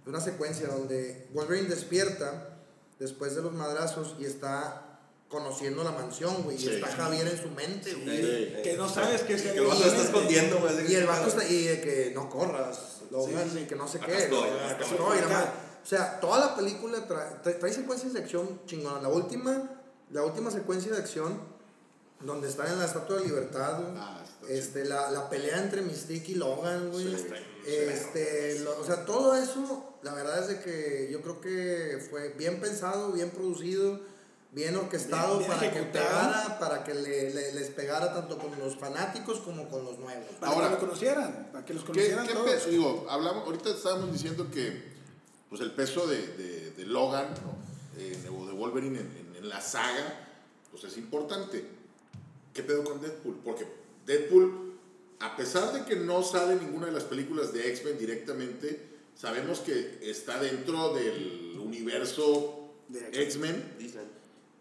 una 0.06 0.20
secuencia 0.20 0.68
donde 0.68 1.28
Wolverine 1.34 1.70
despierta 1.70 2.50
después 3.00 3.36
de 3.36 3.42
los 3.42 3.54
madrazos 3.54 4.16
y 4.20 4.26
está 4.26 5.00
conociendo 5.30 5.84
la 5.84 5.92
mansión, 5.92 6.44
güey, 6.44 6.58
Sí. 6.58 6.68
y 6.70 6.76
está 6.76 6.88
Javier 6.88 7.28
en 7.28 7.38
su 7.42 7.50
mente, 7.50 7.94
güey. 7.96 8.18
Sí. 8.22 8.54
Que 8.64 8.76
no 8.78 8.88
sabes 8.88 9.22
qué 9.24 9.34
es 9.34 9.42
que 9.42 9.52
el 9.58 9.66
vato 9.66 9.84
está 9.86 10.04
escondiendo, 10.04 10.60
güey. 10.60 10.92
Y 10.92 10.96
el 10.96 11.08
vato 11.08 11.28
está, 11.30 11.44
y 11.48 11.64
de 11.66 11.82
que 11.82 12.12
no 12.14 12.30
corras, 12.30 13.00
lo 13.10 13.28
y 13.28 13.66
que 13.66 13.76
no 13.76 13.88
sé 13.88 13.98
Acá 13.98 14.08
qué, 14.08 14.24
estoy, 14.26 14.50
lo- 14.50 14.56
acá 14.56 14.66
acá 14.76 14.84
estoy. 14.84 14.98
estoy, 14.98 15.18
la 15.20 15.26
Acá. 15.26 15.34
madre. 15.34 15.52
O 15.84 15.86
sea, 15.86 16.20
toda 16.20 16.40
la 16.40 16.56
película 16.56 17.06
trae, 17.08 17.30
trae, 17.44 17.56
trae 17.56 17.74
secuencias 17.74 18.14
de 18.14 18.20
acción 18.20 18.62
chingona. 18.66 19.02
La 19.02 19.10
última, 19.10 19.70
la 20.12 20.24
última 20.24 20.50
secuencia 20.50 20.92
de 20.94 20.98
acción, 21.00 21.40
donde 22.22 22.48
están 22.48 22.68
en 22.68 22.80
la 22.80 22.86
Estatua 22.86 23.18
de 23.18 23.26
Libertad, 23.26 23.82
güey. 23.82 23.94
Ah, 23.98 24.24
este, 24.50 24.86
la, 24.86 25.12
la 25.12 25.30
pelea 25.30 25.58
entre 25.60 25.82
Mystique 25.82 26.32
y 26.32 26.36
Logan, 26.36 26.90
güey. 26.92 27.16
Sí, 27.18 27.28
este, 27.66 28.60
lo- 28.60 28.80
o 28.80 28.86
sea, 28.86 29.06
todo 29.06 29.36
eso, 29.36 29.98
la 30.04 30.14
verdad 30.14 30.40
es 30.42 30.48
de 30.48 30.60
que 30.62 31.10
yo 31.12 31.22
creo 31.22 31.42
que 31.42 32.06
fue 32.10 32.30
bien 32.30 32.60
pensado, 32.62 33.12
bien 33.12 33.30
producido, 33.32 34.00
bien 34.52 34.76
orquestado 34.76 35.40
Bien- 35.40 35.50
bien 35.50 35.60
para 35.60 35.74
que 35.74 35.84
pegara, 35.84 36.60
para 36.60 36.84
que 36.84 36.94
le, 36.94 37.34
le- 37.34 37.54
les 37.54 37.70
pegara 37.70 38.14
tanto 38.14 38.38
con 38.38 38.58
los 38.60 38.78
fanáticos 38.78 39.40
como 39.40 39.68
con 39.70 39.84
los 39.84 39.98
nuevos. 40.00 40.28
Para 40.40 40.52
Ahora, 40.54 40.68
que 40.68 40.74
lo 40.76 40.80
conocieran, 40.80 41.50
para 41.52 41.66
que 41.66 41.74
los 41.74 41.84
¿Qué, 41.84 41.88
conocieran 41.92 42.28
qué 42.28 42.34
todos. 42.34 42.50
peso? 42.52 42.70
Digo, 42.70 43.06
hablamos, 43.10 43.46
ahorita 43.46 43.70
estábamos 43.70 44.12
diciendo 44.14 44.48
que 44.52 44.93
pues 45.54 45.62
el 45.62 45.72
peso 45.72 46.08
de, 46.08 46.18
de, 46.36 46.72
de 46.72 46.86
Logan 46.88 47.28
¿no? 47.46 48.02
Eh, 48.02 48.18
o 48.36 48.48
de 48.48 48.54
Wolverine 48.54 49.00
en, 49.00 49.06
en- 49.06 49.36
en 49.36 49.50
la 49.50 49.62
saga 49.62 50.28
pues 50.72 50.84
es 50.86 50.98
importante. 50.98 51.64
¿Qué 52.56 52.64
pedo 52.64 52.84
con 52.84 53.00
Deadpool? 53.00 53.36
Porque 53.44 53.68
Deadpool, 54.08 54.74
a 55.20 55.38
pesar 55.38 55.72
de 55.74 55.86
que 55.86 55.96
no 55.96 56.24
sale 56.24 56.56
ninguna 56.56 56.88
de 56.88 56.92
las 56.94 57.04
películas 57.04 57.54
de 57.54 57.70
X-Men 57.70 58.00
directamente, 58.00 58.82
sabemos 59.16 59.60
que 59.60 60.00
está 60.02 60.40
dentro 60.40 60.92
del 60.96 61.60
universo 61.64 62.74
De 62.88 63.10
X-Men. 63.24 63.76
Dicen. 63.78 64.02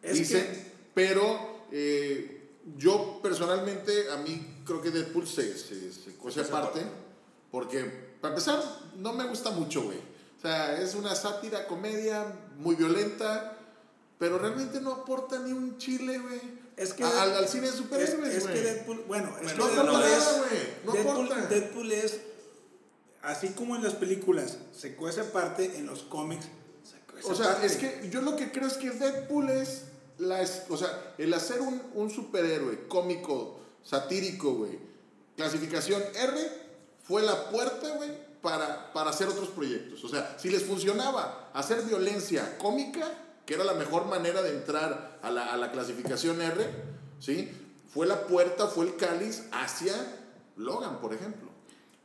Dicen, 0.03 0.43
que- 0.45 0.73
pero 0.93 1.65
eh, 1.73 2.51
yo 2.77 3.21
personalmente, 3.23 4.11
a 4.11 4.19
mí 4.19 4.59
creo 4.67 4.83
que 4.83 4.91
Deadpool 4.91 5.27
se, 5.27 5.57
se, 5.57 5.91
se 5.91 6.11
Esa 6.11 6.43
aparte, 6.43 6.81
parte. 6.81 6.83
porque 7.51 7.85
para 8.21 8.35
empezar, 8.35 8.63
no 8.99 9.15
me 9.15 9.27
gusta 9.27 9.51
mucho, 9.53 9.85
güey. 9.85 10.12
O 10.43 10.49
sea, 10.49 10.81
es 10.81 10.97
una 10.97 11.15
sátira, 11.15 11.69
comedia, 11.69 12.27
muy 12.57 12.75
violenta, 12.75 13.57
pero 14.19 14.39
realmente 14.39 14.81
no 14.81 14.91
aporta 14.93 15.39
ni 15.39 15.53
un 15.53 15.79
chile, 15.79 16.19
güey. 16.19 16.41
Es 16.77 16.95
que 16.95 17.05
al, 17.05 17.35
al 17.37 17.47
cine 17.47 17.63
de 17.65 17.69
es, 17.69 17.75
superhéroes, 17.77 18.35
es 18.35 18.43
güey. 18.43 18.55
que 18.55 18.61
Deadpool, 18.63 19.05
bueno, 19.07 19.33
es 19.41 19.57
no 19.57 19.67
que 19.69 19.73
aporta 19.73 19.83
Deadpool 19.85 20.01
nada, 20.01 20.17
es, 20.19 20.39
güey. 20.39 20.61
No 20.85 20.93
Deadpool, 20.93 21.27
aporta. 21.33 21.47
Deadpool 21.47 21.93
es, 21.93 22.21
así 23.23 23.49
como 23.51 23.77
en 23.77 23.85
las 23.85 23.95
películas 23.95 24.59
se 24.77 24.97
cuece 24.97 25.21
aparte, 25.21 25.77
en 25.79 25.87
los 25.87 26.01
cómics 26.03 26.47
se 26.83 26.99
cuece 27.13 27.31
O 27.31 27.35
sea, 27.37 27.65
es 27.65 27.77
que 27.77 28.09
yo 28.11 28.21
lo 28.21 28.35
que 28.35 28.51
creo 28.51 28.67
es 28.67 28.75
que 28.79 28.91
Deadpool 28.91 29.49
es 29.51 29.83
la 30.19 30.43
es- 30.43 30.63
o 30.71 30.77
sea, 30.77 31.15
el 31.19 31.33
hacer 31.35 31.61
un, 31.61 31.81
un 31.95 32.11
superhéroe 32.11 32.89
cómico, 32.89 33.61
satírico, 33.85 34.55
güey. 34.55 34.77
Clasificación 35.37 36.03
R 36.15 36.49
fue 37.05 37.23
la 37.23 37.49
puerta, 37.51 37.91
güey, 37.97 38.11
para, 38.43 38.93
para 38.93 39.11
hacer 39.11 39.29
otros 39.29 39.49
proyectos. 39.51 40.03
O 40.05 40.09
sea, 40.09 40.37
si 40.39 40.51
les 40.51 40.65
funcionaba 40.65 41.51
hacer 41.55 41.83
violencia 41.83 42.59
cómica, 42.59 43.09
que 43.47 43.55
era 43.55 43.65
la 43.65 43.75
mejor 43.75 44.07
manera 44.07 44.43
de 44.43 44.51
entrar 44.51 45.19
a 45.23 45.31
la, 45.31 45.53
a 45.53 45.57
la 45.57 45.71
clasificación 45.73 46.43
R, 46.43 46.69
¿sí? 47.21 47.51
Fue 47.93 48.07
la 48.07 48.27
puerta, 48.27 48.67
fue 48.67 48.87
el 48.87 48.97
cáliz 48.97 49.45
hacia 49.53 49.95
Logan, 50.57 51.01
por 51.01 51.15
ejemplo. 51.15 51.51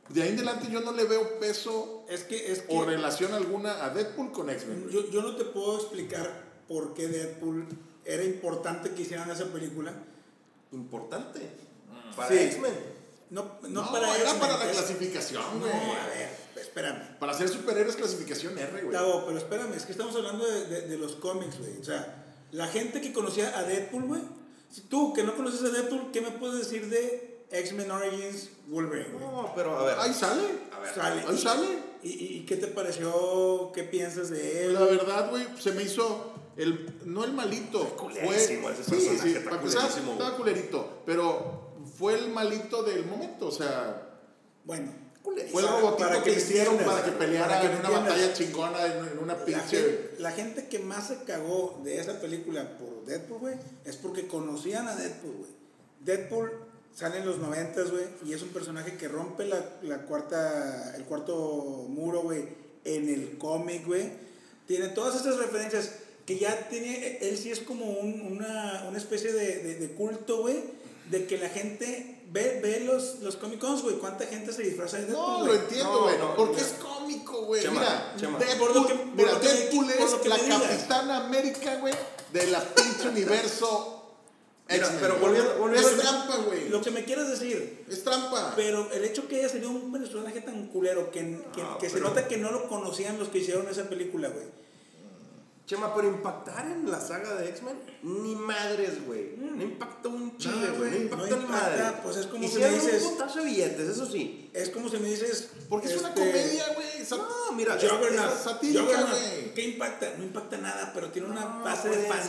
De 0.08 0.22
ahí 0.22 0.28
en 0.30 0.36
adelante 0.36 0.68
yo 0.70 0.80
no 0.80 0.92
le 0.92 1.04
veo 1.04 1.38
peso 1.38 2.06
Es 2.08 2.24
que, 2.24 2.50
es 2.50 2.62
que 2.62 2.74
o 2.74 2.82
relación 2.84 3.34
alguna 3.34 3.84
a 3.84 3.90
Deadpool 3.90 4.32
con 4.32 4.48
X-Men. 4.48 4.88
yo, 4.88 5.10
yo 5.10 5.20
no 5.22 5.36
te 5.36 5.44
puedo 5.44 5.76
explicar 5.76 6.44
por 6.66 6.94
qué 6.94 7.08
Deadpool 7.08 7.66
era 8.06 8.24
importante 8.24 8.90
que 8.92 9.02
hicieran 9.02 9.30
esa 9.30 9.46
película. 9.46 9.92
Importante. 10.72 11.40
Para 12.16 12.28
Sí. 12.30 12.38
X-Men. 12.38 12.72
No, 13.30 13.58
no, 13.62 13.68
No, 13.84 13.92
para 13.92 14.16
era 14.16 14.34
para 14.34 14.56
la 14.58 14.70
es- 14.70 14.76
clasificación, 14.78 15.42
No, 15.54 15.60
güey. 15.60 15.72
a 15.72 16.06
ver, 16.06 16.30
espérame. 16.60 17.18
Para 17.18 17.34
ser 17.34 17.48
superhéroes 17.48 17.96
clasificación 17.96 18.58
R, 18.58 18.80
güey. 18.82 18.92
Tavo, 18.92 19.24
pero 19.26 19.38
espérame, 19.38 19.74
es 19.74 19.84
que 19.84 19.92
estamos 19.92 20.14
hablando 20.16 20.46
de, 20.46 20.64
de- 20.66 20.82
de 20.88 20.96
los 20.98 21.16
cómics, 21.16 21.58
güey. 21.58 21.78
O 21.80 21.84
sea, 21.84 22.24
la 22.52 22.66
gente 22.68 23.00
que 23.00 23.12
conocía 23.12 23.56
a 23.58 23.62
Deadpool, 23.64 24.04
güey. 24.04 24.22
Si 24.70 24.82
tú 24.82 25.12
que 25.12 25.22
no 25.22 25.34
conoces 25.36 25.62
a 25.62 25.68
Deadpool, 25.70 26.10
¿qué 26.12 26.20
me 26.20 26.30
puedes 26.30 26.58
decir 26.58 26.88
de 26.88 27.44
X-Men 27.50 27.90
Origins 27.90 28.50
Wolverine, 28.66 29.10
güey? 29.12 29.24
No, 29.24 29.52
pero 29.54 29.78
a 29.78 29.84
ver. 29.84 29.98
Ahí 29.98 30.12
sale. 30.14 30.42
A 30.74 30.78
ver. 30.80 30.94
Sale. 30.94 31.24
Ahí 31.26 31.38
sale. 31.38 31.78
¿Y, 32.02 32.08
y, 32.10 32.36
y 32.38 32.46
qué 32.46 32.56
te 32.56 32.66
pareció? 32.68 33.72
¿Qué 33.74 33.82
piensas 33.84 34.30
de 34.30 34.66
él? 34.66 34.74
La 34.74 34.80
verdad, 34.80 35.30
güey, 35.30 35.46
se 35.58 35.72
me 35.72 35.82
hizo 35.82 36.32
el 36.56 36.94
no 37.04 37.24
el 37.24 37.32
malito, 37.32 37.96
fue 37.96 38.38
sí, 38.38 38.56
sí, 38.56 38.56
güey. 38.56 39.34
estaba 39.36 40.36
culerito, 40.36 41.02
pero 41.06 41.67
fue 41.98 42.14
el 42.14 42.28
malito 42.30 42.82
del 42.82 43.04
momento, 43.06 43.48
o 43.48 43.52
sea, 43.52 44.02
Bueno, 44.64 44.92
fue 45.50 45.62
el 45.62 45.68
robotito 45.68 46.08
para 46.08 46.22
que 46.22 46.30
me 46.30 46.36
hicieron 46.36 46.76
para 46.78 47.04
que 47.04 47.10
peleara 47.12 47.48
para 47.48 47.60
que 47.60 47.66
en 47.66 47.72
una 47.72 47.80
entiendas. 47.88 48.08
batalla 48.14 48.32
chingona 48.34 48.86
en, 48.86 49.18
una 49.18 49.34
La 49.34 49.44
pinche 49.44 49.76
gente, 49.76 50.14
la 50.18 50.32
gente 50.32 50.68
que 50.68 50.78
más 50.78 51.08
se 51.08 51.16
cagó 51.24 51.80
de 51.84 51.98
esa 52.00 52.20
película 52.20 52.78
por 52.78 53.04
Deadpool, 53.04 53.38
güey, 53.40 53.54
es 53.84 53.96
porque 53.96 54.26
conocían 54.26 54.86
a 54.88 54.94
Deadpool, 54.96 55.36
güey. 55.36 55.50
Deadpool 56.04 56.52
sale 56.94 57.18
en 57.18 57.26
los 57.26 57.38
noventas, 57.38 57.90
güey, 57.90 58.04
y 58.24 58.32
es 58.32 58.42
un 58.42 58.48
personaje 58.50 58.96
que 58.96 59.08
rompe 59.08 59.44
la, 59.44 59.64
la 59.82 60.02
cuarta, 60.06 60.94
el 60.96 61.04
cuarto 61.04 61.34
muro, 61.88 62.22
güey, 62.22 62.44
en 62.84 63.08
el 63.08 63.38
cómic, 63.38 63.86
güey. 63.86 64.10
Tiene 64.66 64.88
todas 64.88 65.16
estas 65.16 65.36
referencias 65.38 65.92
que 66.26 66.38
ya 66.38 66.68
tiene, 66.68 67.18
él 67.22 67.38
sí 67.38 67.50
es 67.50 67.60
como 67.60 67.86
un- 67.86 68.20
una, 68.32 68.84
una 68.88 68.98
especie 68.98 69.32
de, 69.32 69.62
de- 69.62 69.74
de 69.76 69.88
culto, 69.94 70.42
güey, 70.42 70.56
de 71.10 71.26
que 71.26 71.38
la 71.38 71.48
gente 71.48 72.20
ve, 72.30 72.60
ve 72.62 72.80
los, 72.80 73.20
los 73.20 73.36
Comic 73.36 73.58
Cons, 73.60 73.82
güey, 73.82 73.96
cuánta 73.96 74.26
gente 74.26 74.52
se 74.52 74.62
disfraza 74.62 74.98
de 74.98 75.06
Deadpool, 75.06 75.38
No, 75.40 75.46
lo 75.46 75.54
entiendo, 75.54 76.02
güey. 76.02 76.18
no, 76.18 76.36
porque 76.36 76.60
no. 76.60 76.66
es 76.66 76.72
cómico, 76.74 77.42
güey. 77.46 77.66
Mira, 77.68 78.14
Chema. 78.18 78.38
Deadpool, 78.38 78.68
Por 78.72 78.76
lo 78.82 78.86
que- 78.86 78.94
por 78.94 79.06
mira, 79.14 79.32
lo 79.32 79.40
que 79.40 79.48
Deadpool 79.48 79.84
por 79.86 79.94
es 80.04 80.10
lo 80.12 80.20
que 80.20 80.28
la 80.28 80.38
capitana 80.38 81.16
América, 81.24 81.76
güey, 81.76 81.94
de 82.32 82.46
la 82.48 82.60
pinche 82.60 83.08
universo. 83.08 83.94
Mira, 84.70 84.86
pero 85.00 85.16
volviendo- 85.16 85.54
volviendo- 85.58 85.88
es 85.88 85.96
trampa, 85.96 86.36
güey. 86.46 86.68
Lo 86.68 86.82
que 86.82 86.90
me 86.90 87.02
quieres 87.04 87.26
decir, 87.28 87.86
Es 87.88 88.04
trampa. 88.04 88.52
Pero 88.54 88.92
el 88.92 89.02
hecho 89.02 89.26
que 89.26 89.36
haya 89.38 89.48
salido 89.48 89.70
un 89.70 89.90
personaje 89.90 90.42
tan 90.42 90.66
culero 90.66 91.10
que, 91.10 91.40
que, 91.54 91.62
Ah, 91.62 91.78
que 91.80 91.88
se 91.88 92.00
nota 92.00 92.28
que 92.28 92.36
no 92.36 92.50
lo 92.50 92.68
conocían 92.68 93.18
los 93.18 93.28
que 93.28 93.38
hicieron 93.38 93.66
esa 93.68 93.84
película, 93.88 94.28
güey. 94.28 94.44
Chema, 95.68 95.94
pero 95.94 96.08
impactar 96.08 96.64
en 96.64 96.90
la 96.90 96.98
saga 96.98 97.34
de 97.34 97.50
X-Men, 97.50 97.78
ni 98.02 98.34
madres, 98.34 99.04
güey. 99.06 99.34
No 99.36 99.62
impactó 99.62 100.08
un 100.08 100.34
chile, 100.38 100.54
No, 100.72 100.78
güey. 100.78 100.78
No, 100.78 100.96
güey, 100.96 101.02
impactó 101.02 101.26
no 101.28 101.36
ni 101.36 101.42
impacta, 101.44 101.82
madre. 101.84 102.00
pues 102.02 102.16
es 102.16 102.26
como 102.26 102.42
si 102.42 102.48
Hicieron 102.48 102.72
me 102.72 102.80
dices- 102.80 103.02
un 103.04 103.10
putazo 103.12 103.38
de 103.40 103.44
billetes, 103.44 103.88
eso 103.90 104.06
sí. 104.06 104.50
Es 104.54 104.70
como 104.70 104.88
si 104.88 104.96
me 104.96 105.08
dices. 105.10 105.50
Porque 105.68 105.88
es 105.88 105.98
una 105.98 106.08
este, 106.08 106.20
comedia, 106.22 106.64
güey. 106.74 106.88
No, 107.10 107.52
mira, 107.52 107.74
Juggernaut. 107.74 108.32
Es 108.32 108.40
satírica, 108.40 109.02
güey. 109.10 109.54
¿Qué 109.54 109.62
impacta? 109.62 110.14
No 110.16 110.24
impacta 110.24 110.56
nada, 110.56 110.90
pero 110.94 111.10
tiene 111.10 111.28
una 111.28 111.44
No, 111.44 111.62
base 111.64 111.90
de 111.90 112.06
fans, 112.08 112.28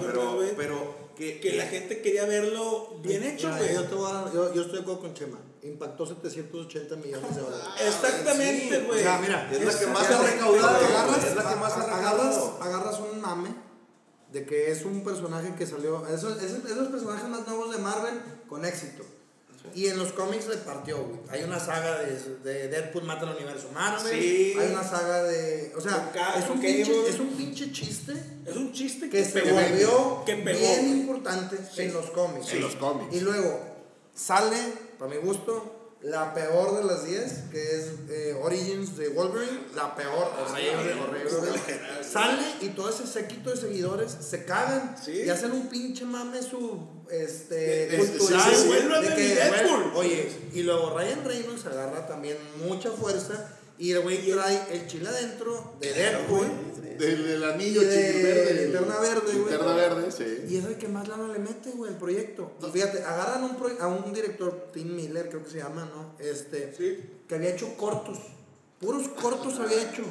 Pero, 0.00 0.34
güey, 0.36 0.54
pero, 0.54 0.94
que, 1.16 1.40
que 1.40 1.52
la 1.56 1.66
gente 1.66 2.00
quería 2.02 2.24
verlo 2.26 2.98
bien 3.02 3.22
hecho, 3.22 3.48
güey. 3.56 3.74
yo, 3.74 4.48
estoy 4.62 4.72
de 4.76 4.80
acuerdo 4.80 5.00
con 5.00 5.14
Chema. 5.14 5.38
Impactó 5.62 6.04
780 6.04 6.96
millones 6.96 7.34
de 7.36 7.40
dólares. 7.42 7.66
Exactamente, 7.86 8.76
sí, 8.80 8.86
güey. 8.86 9.00
O 9.00 9.02
sea, 9.02 9.18
mira, 9.18 9.50
Es 9.50 9.64
la 9.64 9.78
que 9.78 9.86
más 9.86 10.10
ha 10.10 10.22
recaudado, 10.22 10.76
agarras- 10.86 11.06
güey, 11.16 11.26
es 11.30 11.36
la 11.36 11.48
que 11.48 11.56
más 11.56 11.72
ha 11.72 11.82
agarras, 11.82 11.98
recaudado. 12.14 12.58
agarras 12.60 13.00
un 13.00 13.20
mame 13.20 13.54
de 14.32 14.44
que 14.44 14.70
es 14.72 14.84
un 14.84 15.02
personaje 15.04 15.54
que 15.56 15.66
salió. 15.66 16.06
Esos, 16.08 16.42
esos, 16.42 16.64
esos 16.70 16.88
personajes 16.88 17.28
más 17.28 17.46
nuevos 17.46 17.70
de 17.74 17.78
Marvel 17.78 18.20
con 18.48 18.64
éxito. 18.64 19.04
Y 19.74 19.86
en 19.86 19.98
los 19.98 20.12
cómics 20.12 20.46
le 20.46 20.58
partió, 20.58 21.02
güey. 21.04 21.20
Hay 21.30 21.42
una 21.42 21.58
saga 21.58 21.98
de, 22.00 22.16
de 22.44 22.68
Deadpool 22.68 23.04
mata 23.04 23.26
al 23.28 23.34
universo 23.34 23.70
Marvel. 23.72 24.20
Sí. 24.20 24.54
Hay 24.58 24.72
una 24.72 24.84
saga 24.84 25.22
de. 25.24 25.72
O 25.76 25.80
sea, 25.80 26.12
es 26.36 26.50
un, 26.50 26.60
pinche, 26.60 27.08
es 27.08 27.18
un 27.18 27.28
pinche 27.30 27.72
chiste 27.72 28.12
Es 28.46 28.56
un 28.56 28.72
chiste 28.72 29.08
que 29.08 29.24
se 29.24 29.40
pegó, 29.40 29.54
volvió 29.54 30.24
que 30.26 30.36
pegó. 30.36 30.58
bien 30.58 30.80
güey. 30.80 31.00
importante 31.00 31.56
en 31.76 31.92
los 31.92 32.10
cómics. 32.10 32.52
En 32.52 32.60
los 32.60 32.76
cómics. 32.76 33.16
Y 33.16 33.20
luego 33.20 33.58
sale, 34.14 34.56
para 34.98 35.10
mi 35.10 35.16
gusto, 35.16 35.83
la 36.04 36.34
peor 36.34 36.76
de 36.76 36.84
las 36.84 37.06
10, 37.06 37.32
que 37.50 37.62
es 37.76 37.86
eh, 38.10 38.36
Origins 38.42 38.96
de 38.98 39.08
Wolverine. 39.08 39.60
La 39.74 39.94
peor, 39.94 40.30
horrible, 40.38 40.94
horrible. 41.00 41.50
Sale 42.02 42.42
y 42.60 42.68
todo 42.68 42.90
ese 42.90 43.06
séquito 43.06 43.50
de 43.50 43.56
seguidores 43.56 44.12
se 44.20 44.44
cagan 44.44 44.96
Sí. 45.02 45.22
y 45.24 45.30
hacen 45.30 45.52
un 45.52 45.68
pinche 45.68 46.04
mame 46.04 46.42
su 46.42 46.86
este 47.10 47.54
De- 47.54 47.86
de- 47.88 47.96
cultural 48.18 49.02
de 49.02 49.08
a 49.08 49.14
que, 49.16 49.34
Deadpool. 49.34 49.92
oye 49.94 50.30
y 50.52 50.62
luego 50.62 50.96
Ryan 50.98 51.24
Reynolds 51.24 51.66
agarra 51.66 52.06
también 52.06 52.36
mucha 52.66 52.90
fuerza 52.90 53.53
y 53.78 53.90
el 53.92 54.00
güey 54.00 54.30
trae 54.30 54.62
el 54.72 54.86
chile 54.86 55.08
adentro 55.08 55.74
de 55.80 55.92
Deadpool 55.92 56.46
Del, 56.98 57.26
del 57.26 57.44
anillo 57.44 57.80
de 57.80 57.88
chiquito 58.06 58.22
verde. 58.28 58.62
Linterna 58.62 59.00
Verde, 59.00 59.32
güey. 59.32 59.38
Linterna 59.38 59.74
verde, 59.74 60.12
sí. 60.12 60.44
y 60.48 60.56
es 60.58 60.64
el 60.64 60.78
que 60.78 60.86
más 60.88 61.08
lana 61.08 61.32
le 61.32 61.38
mete, 61.40 61.70
güey, 61.72 61.90
el 61.90 61.96
proyecto. 61.98 62.52
Y 62.66 62.70
fíjate, 62.70 63.02
agarran 63.02 63.42
un 63.44 63.56
a 63.80 63.86
un 63.88 64.12
director, 64.12 64.68
Tim 64.72 64.94
Miller, 64.94 65.28
creo 65.28 65.42
que 65.42 65.50
se 65.50 65.58
llama, 65.58 65.84
¿no? 65.92 66.14
Este, 66.24 66.72
Sí. 66.76 67.04
que 67.26 67.34
había 67.34 67.50
hecho 67.50 67.76
cortos. 67.76 68.18
Puros 68.80 69.08
cortos 69.08 69.58
había 69.58 69.82
hecho. 69.90 70.02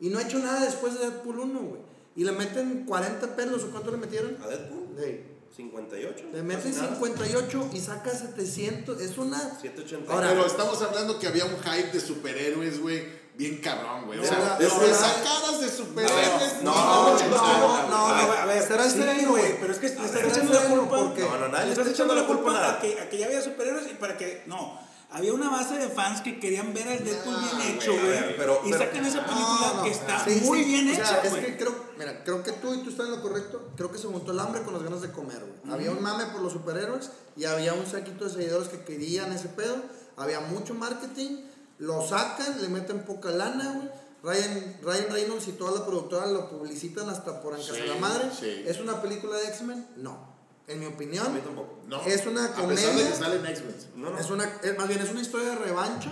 Y 0.00 0.08
no 0.08 0.18
ha 0.18 0.22
hecho 0.22 0.38
nada 0.38 0.64
después 0.64 0.94
de 0.94 1.00
Deadpool 1.00 1.38
1, 1.40 1.60
güey. 1.60 1.80
Y 2.16 2.24
le 2.24 2.32
meten 2.32 2.84
40 2.84 3.36
pelos, 3.36 3.62
¿o 3.62 3.70
cuánto 3.70 3.92
le 3.92 3.98
metieron? 3.98 4.36
¿A 4.42 4.48
Deadpool? 4.48 4.88
Sí. 4.98 5.20
58. 5.56 6.24
Le 6.32 6.42
meten 6.42 6.72
casi 6.72 6.82
nada. 6.84 6.94
58 6.96 7.70
y 7.72 7.80
saca 7.80 8.10
700. 8.10 9.00
Es 9.00 9.18
una. 9.18 9.38
780. 9.60 10.12
Ahora, 10.12 10.28
Pero 10.30 10.46
estamos 10.46 10.80
hablando 10.82 11.18
que 11.18 11.26
había 11.26 11.44
un 11.44 11.56
hype 11.58 11.90
de 11.92 12.00
superhéroes, 12.00 12.80
güey, 12.80 13.04
bien 13.34 13.60
cabrón, 13.60 14.06
güey. 14.06 14.18
O 14.20 14.24
sea, 14.24 14.58
no. 14.60 14.94
sacadas 14.94 15.60
de 15.60 15.68
superhéroes. 15.68 16.62
No, 16.62 16.72
No, 16.74 17.18
no, 17.18 17.28
no, 17.28 17.88
no, 17.88 17.96
A 18.06 18.26
ver, 18.26 18.38
a 18.38 18.46
ver, 18.46 18.62
Será 18.62 18.84
sí, 18.84 18.98
sereno, 18.98 19.30
güey, 19.30 19.58
pero 19.60 19.72
es 19.72 19.78
que 19.78 19.88
le 19.88 19.94
estás 19.94 20.24
echando 20.24 20.52
la 20.54 20.60
culpa. 20.68 20.96
porque- 20.98 21.22
No, 21.22 21.38
no, 21.38 21.48
nadie 21.48 21.66
le 21.66 21.72
estás 21.72 21.88
echando 21.88 22.14
la 22.14 22.26
culpa 22.26 22.70
a 22.70 22.80
que, 22.80 23.00
a 23.00 23.08
que 23.08 23.18
ya 23.18 23.26
había 23.26 23.42
superhéroes 23.42 23.90
y 23.90 23.94
para 23.94 24.16
que. 24.16 24.42
No. 24.46 24.87
Había 25.10 25.32
una 25.32 25.48
base 25.48 25.78
de 25.78 25.88
fans 25.88 26.20
que 26.20 26.38
querían 26.38 26.74
ver 26.74 26.86
al 26.86 27.02
Deadpool 27.02 27.34
Ah, 27.34 27.50
bien 27.56 27.76
hecho, 27.76 27.92
güey. 27.92 28.36
pero- 28.36 28.60
Y 28.64 28.70
pero- 28.70 28.84
sacan 28.84 29.06
esa 29.06 29.24
película 29.24 29.58
No, 29.68 29.74
no, 29.76 29.82
que 29.84 29.90
está 29.90 30.22
sí, 30.24 30.40
muy 30.44 30.58
sí. 30.58 30.64
bien 30.66 30.90
O 30.90 30.94
sea, 30.94 31.04
hecha, 31.04 31.22
es 31.22 31.34
que 31.46 31.56
creo, 31.56 31.74
mira, 31.98 32.24
creo 32.24 32.42
que 32.42 32.52
tú 32.52 32.74
y 32.74 32.82
tú 32.82 32.90
estás 32.90 33.06
en 33.06 33.12
lo 33.12 33.22
correcto. 33.22 33.70
Creo 33.76 33.90
que 33.90 33.96
se 33.98 34.06
juntó 34.06 34.32
el 34.32 34.38
hambre 34.40 34.62
con 34.62 34.74
las 34.74 34.82
ganas 34.82 35.00
de 35.00 35.10
comer, 35.10 35.38
güey. 35.40 35.74
Había 35.74 35.92
un 35.92 36.02
mame 36.02 36.26
por 36.26 36.42
los 36.42 36.52
superhéroes 36.52 37.10
y 37.36 37.44
había 37.46 37.72
un 37.72 37.86
saquito 37.86 38.26
de 38.26 38.30
seguidores 38.32 38.68
que 38.68 38.84
querían 38.84 39.32
ese 39.32 39.48
pedo. 39.48 39.76
Había 40.18 40.40
mucho 40.40 40.74
marketing, 40.74 41.38
lo 41.78 42.06
sacan, 42.06 42.60
le 42.60 42.68
meten 42.68 43.04
poca 43.06 43.30
lana, 43.30 43.72
güey. 43.76 43.88
Ryan, 44.20 44.78
Ryan 44.82 45.06
Reynolds 45.10 45.48
y 45.48 45.52
toda 45.52 45.78
la 45.78 45.86
productora 45.86 46.26
lo 46.26 46.50
publicitan 46.50 47.08
hasta 47.08 47.40
por 47.40 47.54
encasar 47.54 47.76
Sí, 47.76 47.82
la 47.86 47.94
madre. 47.94 48.28
sí. 48.38 48.62
¿Es 48.66 48.78
una 48.80 49.00
película 49.00 49.36
de 49.38 49.46
X-Men? 49.46 49.86
No. 49.96 50.36
En 50.68 50.80
mi 50.80 50.86
opinión, 50.86 51.26
A 51.26 51.30
mí 51.30 51.40
tampoco. 51.40 51.78
No. 51.88 52.02
es 52.02 52.26
una 52.26 52.44
A 52.44 52.48
pesar 52.48 52.68
de 52.68 52.74
que 52.76 52.86
comedia. 52.88 53.14
sale 53.14 53.36
en 53.36 53.46
X-Men. 53.46 53.74
No, 53.96 54.10
no. 54.10 54.18
Es 54.18 54.30
una, 54.30 54.44
es- 54.62 54.76
más 54.78 54.86
bien 54.88 55.00
es 55.00 55.10
una 55.10 55.20
historia 55.22 55.48
de 55.50 55.54
revancha, 55.56 56.10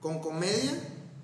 con 0.00 0.18
comedia, 0.20 0.72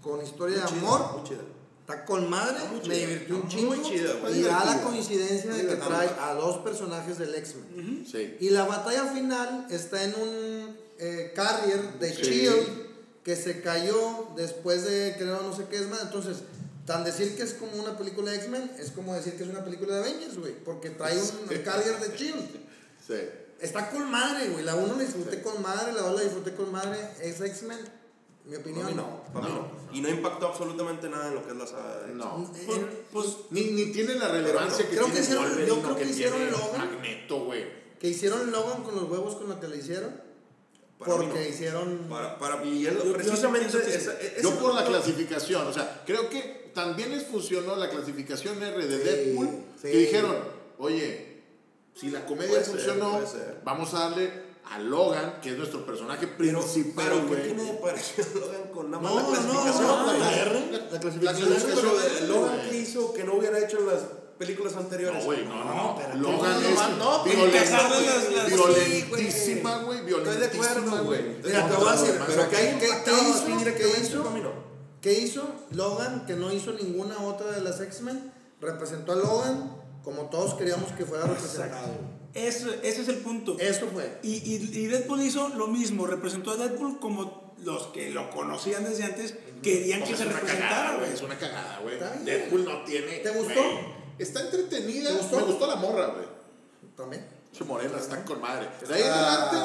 con 0.02 0.22
historia 0.22 0.56
de 0.58 0.62
Muy 0.62 0.70
chida, 0.70 0.80
amor. 0.86 1.12
muy 1.18 1.28
chida. 1.28 1.40
Está 1.80 2.04
con 2.06 2.30
madre, 2.30 2.56
muy 2.70 2.88
me 2.88 2.94
divirtió 2.96 3.36
un 3.36 3.48
chingo. 3.48 3.74
muy 3.74 3.82
chida, 3.82 4.12
y 4.30 4.40
da 4.42 4.64
la 4.64 4.80
coincidencia 4.82 5.52
de 5.52 5.66
que 5.66 5.76
trae 5.76 6.08
a 6.18 6.32
dos 6.34 6.58
personajes 6.58 7.18
del 7.18 7.34
X-Men. 7.34 8.06
Sí. 8.10 8.36
Y 8.40 8.50
la 8.50 8.64
batalla 8.64 9.04
final 9.12 9.66
está 9.70 10.02
en 10.02 10.14
un 10.14 10.76
eh, 10.98 11.32
carrier 11.34 11.98
de 11.98 12.14
Sí. 12.14 12.22
Shield 12.22 12.68
que 13.24 13.34
se 13.36 13.60
cayó 13.62 14.28
después 14.36 14.84
de, 14.86 15.14
creo, 15.18 15.42
no 15.42 15.54
sé 15.54 15.64
qué 15.68 15.76
es 15.76 15.88
más. 15.88 16.00
Entonces, 16.02 16.36
tan 16.86 17.02
decir 17.04 17.36
que 17.36 17.42
es 17.42 17.54
como 17.54 17.72
una 17.82 17.96
película 17.96 18.30
de 18.30 18.36
X-Men 18.38 18.70
es 18.78 18.90
como 18.90 19.14
decir 19.14 19.36
que 19.36 19.44
es 19.44 19.48
una 19.48 19.64
película 19.64 19.94
de 19.94 20.00
Avengers, 20.00 20.38
güey. 20.38 20.52
Porque 20.64 20.90
trae 20.90 21.16
un 21.18 21.24
Sí. 21.26 21.58
carrier 21.64 21.98
de 21.98 22.16
Shield. 22.16 22.48
Sí. 23.06 23.14
Está 23.60 23.90
con 23.90 24.10
madre, 24.10 24.48
güey. 24.48 24.64
La 24.64 24.74
1 24.74 24.94
la 24.96 25.02
disfruté 25.02 25.40
con 25.42 25.62
madre, 25.62 25.92
la 25.92 26.02
2 26.02 26.14
la 26.16 26.22
disfruté 26.22 26.54
con 26.54 26.70
madre. 26.72 26.98
Es 27.22 27.40
X-Men, 27.40 27.78
mi 28.44 28.50
Para 28.50 28.60
opinión, 28.60 28.86
mí 28.86 28.94
no. 28.94 29.02
no. 29.02 29.24
para 29.32 29.46
mí 29.46 29.52
no. 29.54 29.84
Y 29.94 30.00
no 30.00 30.08
impactó 30.10 30.48
absolutamente 30.48 31.08
nada 31.08 31.28
en 31.28 31.34
lo 31.36 31.44
que 31.46 31.52
es 31.52 31.56
la 31.56 31.66
saga 31.66 32.00
de 32.00 32.12
No. 32.14 32.50
Eh, 32.54 32.64
Pues, 32.66 32.80
pues, 33.12 33.26
Ni, 33.50 33.70
ni 33.70 33.86
tiene 33.92 34.16
la 34.16 34.28
relevancia 34.28 34.84
que 34.88 34.96
Creo 34.96 35.06
que 35.06 35.12
tiene 35.12 35.26
hicieron- 35.26 35.44
Wolverine 35.44 35.68
yo 35.68 35.82
creo 35.82 35.96
que 35.96 36.04
hicieron 36.04 36.36
tiene 36.38 36.50
Logan. 36.50 36.78
Magneto, 36.90 37.44
güey. 37.44 37.64
Que 37.98 38.08
hicieron 38.08 38.50
Logan 38.50 38.82
con 38.82 38.94
los 38.96 39.04
huevos 39.08 39.36
con 39.36 39.48
lo 39.48 39.58
que 39.60 39.68
le 39.68 39.76
hicieron. 39.78 40.20
Para 40.98 41.12
porque 41.16 41.28
no. 41.28 41.40
hicieron. 41.48 42.06
Para, 42.10 42.38
para 42.38 42.56
mí, 42.56 42.84
él- 42.84 42.94
Yo- 42.96 43.04
yo 43.04 43.12
precisamente 43.14 43.78
que 43.78 43.94
esa- 43.94 44.18
esa- 44.20 44.42
Yo 44.42 44.50
por 44.58 44.74
la 44.74 44.84
clasificación, 44.84 45.66
o 45.66 45.72
sea, 45.72 46.02
creo 46.06 46.28
que 46.28 46.63
también 46.74 47.10
les 47.10 47.24
funcionó 47.26 47.76
la 47.76 47.88
clasificación 47.88 48.62
R 48.62 48.86
de 48.86 48.98
Sí, 48.98 49.04
Deadpool, 49.04 49.48
sí. 49.80 49.82
que 49.90 49.96
dijeron, 49.98 50.36
oye, 50.78 51.42
si 51.94 52.10
la 52.10 52.26
comedia 52.26 52.50
Puede 52.50 52.64
ser, 52.64 52.74
funcionó, 52.74 53.12
puede 53.12 53.26
ser. 53.26 53.60
vamos 53.64 53.94
a 53.94 54.00
darle 54.00 54.44
a 54.70 54.78
Logan, 54.78 55.40
que 55.42 55.50
es 55.50 55.58
nuestro 55.58 55.84
personaje 55.86 56.26
principal, 56.26 57.06
pero 57.28 57.28
¿qué 57.28 57.36
tiene 57.48 57.64
de 57.64 57.72
parecido 57.74 58.26
Logan 58.40 58.62
con 58.72 58.90
No, 58.90 59.00
la 59.02 59.08
no, 59.22 59.28
clasificación? 59.28 59.86
no, 59.86 60.06
la- 60.06 60.18
la 60.18 60.36
R, 60.36 60.60
la- 60.72 60.78
la 60.78 60.84
la 60.90 61.00
clasificación 61.00 61.48
clasificación 61.48 61.92
Pero 61.94 62.14
de- 62.20 62.28
Logan. 62.28 62.60
¿qué 62.70 62.76
hizo 62.78 63.12
que 63.12 63.24
no 63.24 63.34
hubiera 63.34 63.58
hecho 63.58 63.78
en 63.78 63.86
las 63.88 64.00
películas 64.38 64.74
anteriores? 64.74 65.18
No, 65.20 65.24
güey, 65.26 65.44
no, 65.44 65.64
no, 65.64 65.74
no. 65.74 66.14
Logan 66.16 66.62
No, 66.62 66.68
es 66.68 66.74
no, 66.74 66.88
no, 66.96 67.24
las- 67.24 67.24
violentísima, 68.50 69.78
güey, 69.84 69.98
Estoy 69.98 69.98
de 69.98 70.02
violentísima, 70.06 70.64
acuerdo, 70.80 71.04
güey. 71.04 71.22
Mira, 71.44 71.68
te 71.68 71.76
voy 71.76 71.88
a 71.88 71.92
decir, 71.92 72.14
Pero 72.26 72.50
que 72.50 72.56
¿qué- 72.56 72.86
hizo? 72.86 72.94
así 73.34 73.64
¿Qué 73.64 74.00
hizo? 74.00 74.24
¿Qué 75.04 75.12
hizo 75.12 75.46
Logan 75.72 76.24
que 76.24 76.32
no 76.32 76.50
hizo 76.50 76.72
ninguna 76.72 77.20
otra 77.20 77.50
de 77.50 77.60
las 77.60 77.78
X-Men? 77.78 78.32
Representó 78.58 79.12
a 79.12 79.16
Logan 79.16 79.76
como 80.02 80.30
todos 80.30 80.54
queríamos 80.54 80.92
que 80.92 81.04
fuera 81.04 81.26
representado. 81.26 81.92
ese, 82.32 82.80
ese 82.82 83.02
es 83.02 83.08
el 83.08 83.18
punto. 83.18 83.54
Eso 83.60 83.86
fue. 83.88 84.18
Y, 84.22 84.36
y, 84.36 84.54
y 84.54 84.86
Deadpool 84.86 85.20
hizo 85.20 85.50
lo 85.50 85.66
mismo, 85.66 86.06
representó 86.06 86.52
a 86.52 86.56
Deadpool 86.56 87.00
como 87.00 87.54
los 87.62 87.88
que 87.88 88.12
lo 88.12 88.30
conocían 88.30 88.84
desde 88.84 89.04
antes 89.04 89.34
querían 89.62 90.00
O 90.00 90.06
que 90.06 90.16
se 90.16 90.24
representara, 90.24 90.70
cagada, 90.70 90.96
güey. 90.96 91.12
Es 91.12 91.20
una 91.20 91.36
cagada, 91.36 91.80
güey. 91.82 91.98
Deadpool 92.24 92.64
no 92.64 92.84
tiene. 92.84 93.18
¿Te 93.18 93.30
gustó? 93.32 93.60
Está 94.18 94.40
entretenida. 94.40 95.10
¿Te 95.10 95.16
gustó? 95.18 95.36
Me 95.36 95.42
gustó 95.42 95.66
la 95.66 95.76
morra, 95.76 96.06
güey. 96.06 96.26
También. 96.96 97.26
Che, 97.52 97.62
Morena, 97.64 97.98
está 97.98 98.24
con 98.24 98.40
madre. 98.40 98.70
De 98.88 98.94
ahí 98.94 99.02
en 99.02 99.10
adelante. 99.10 99.56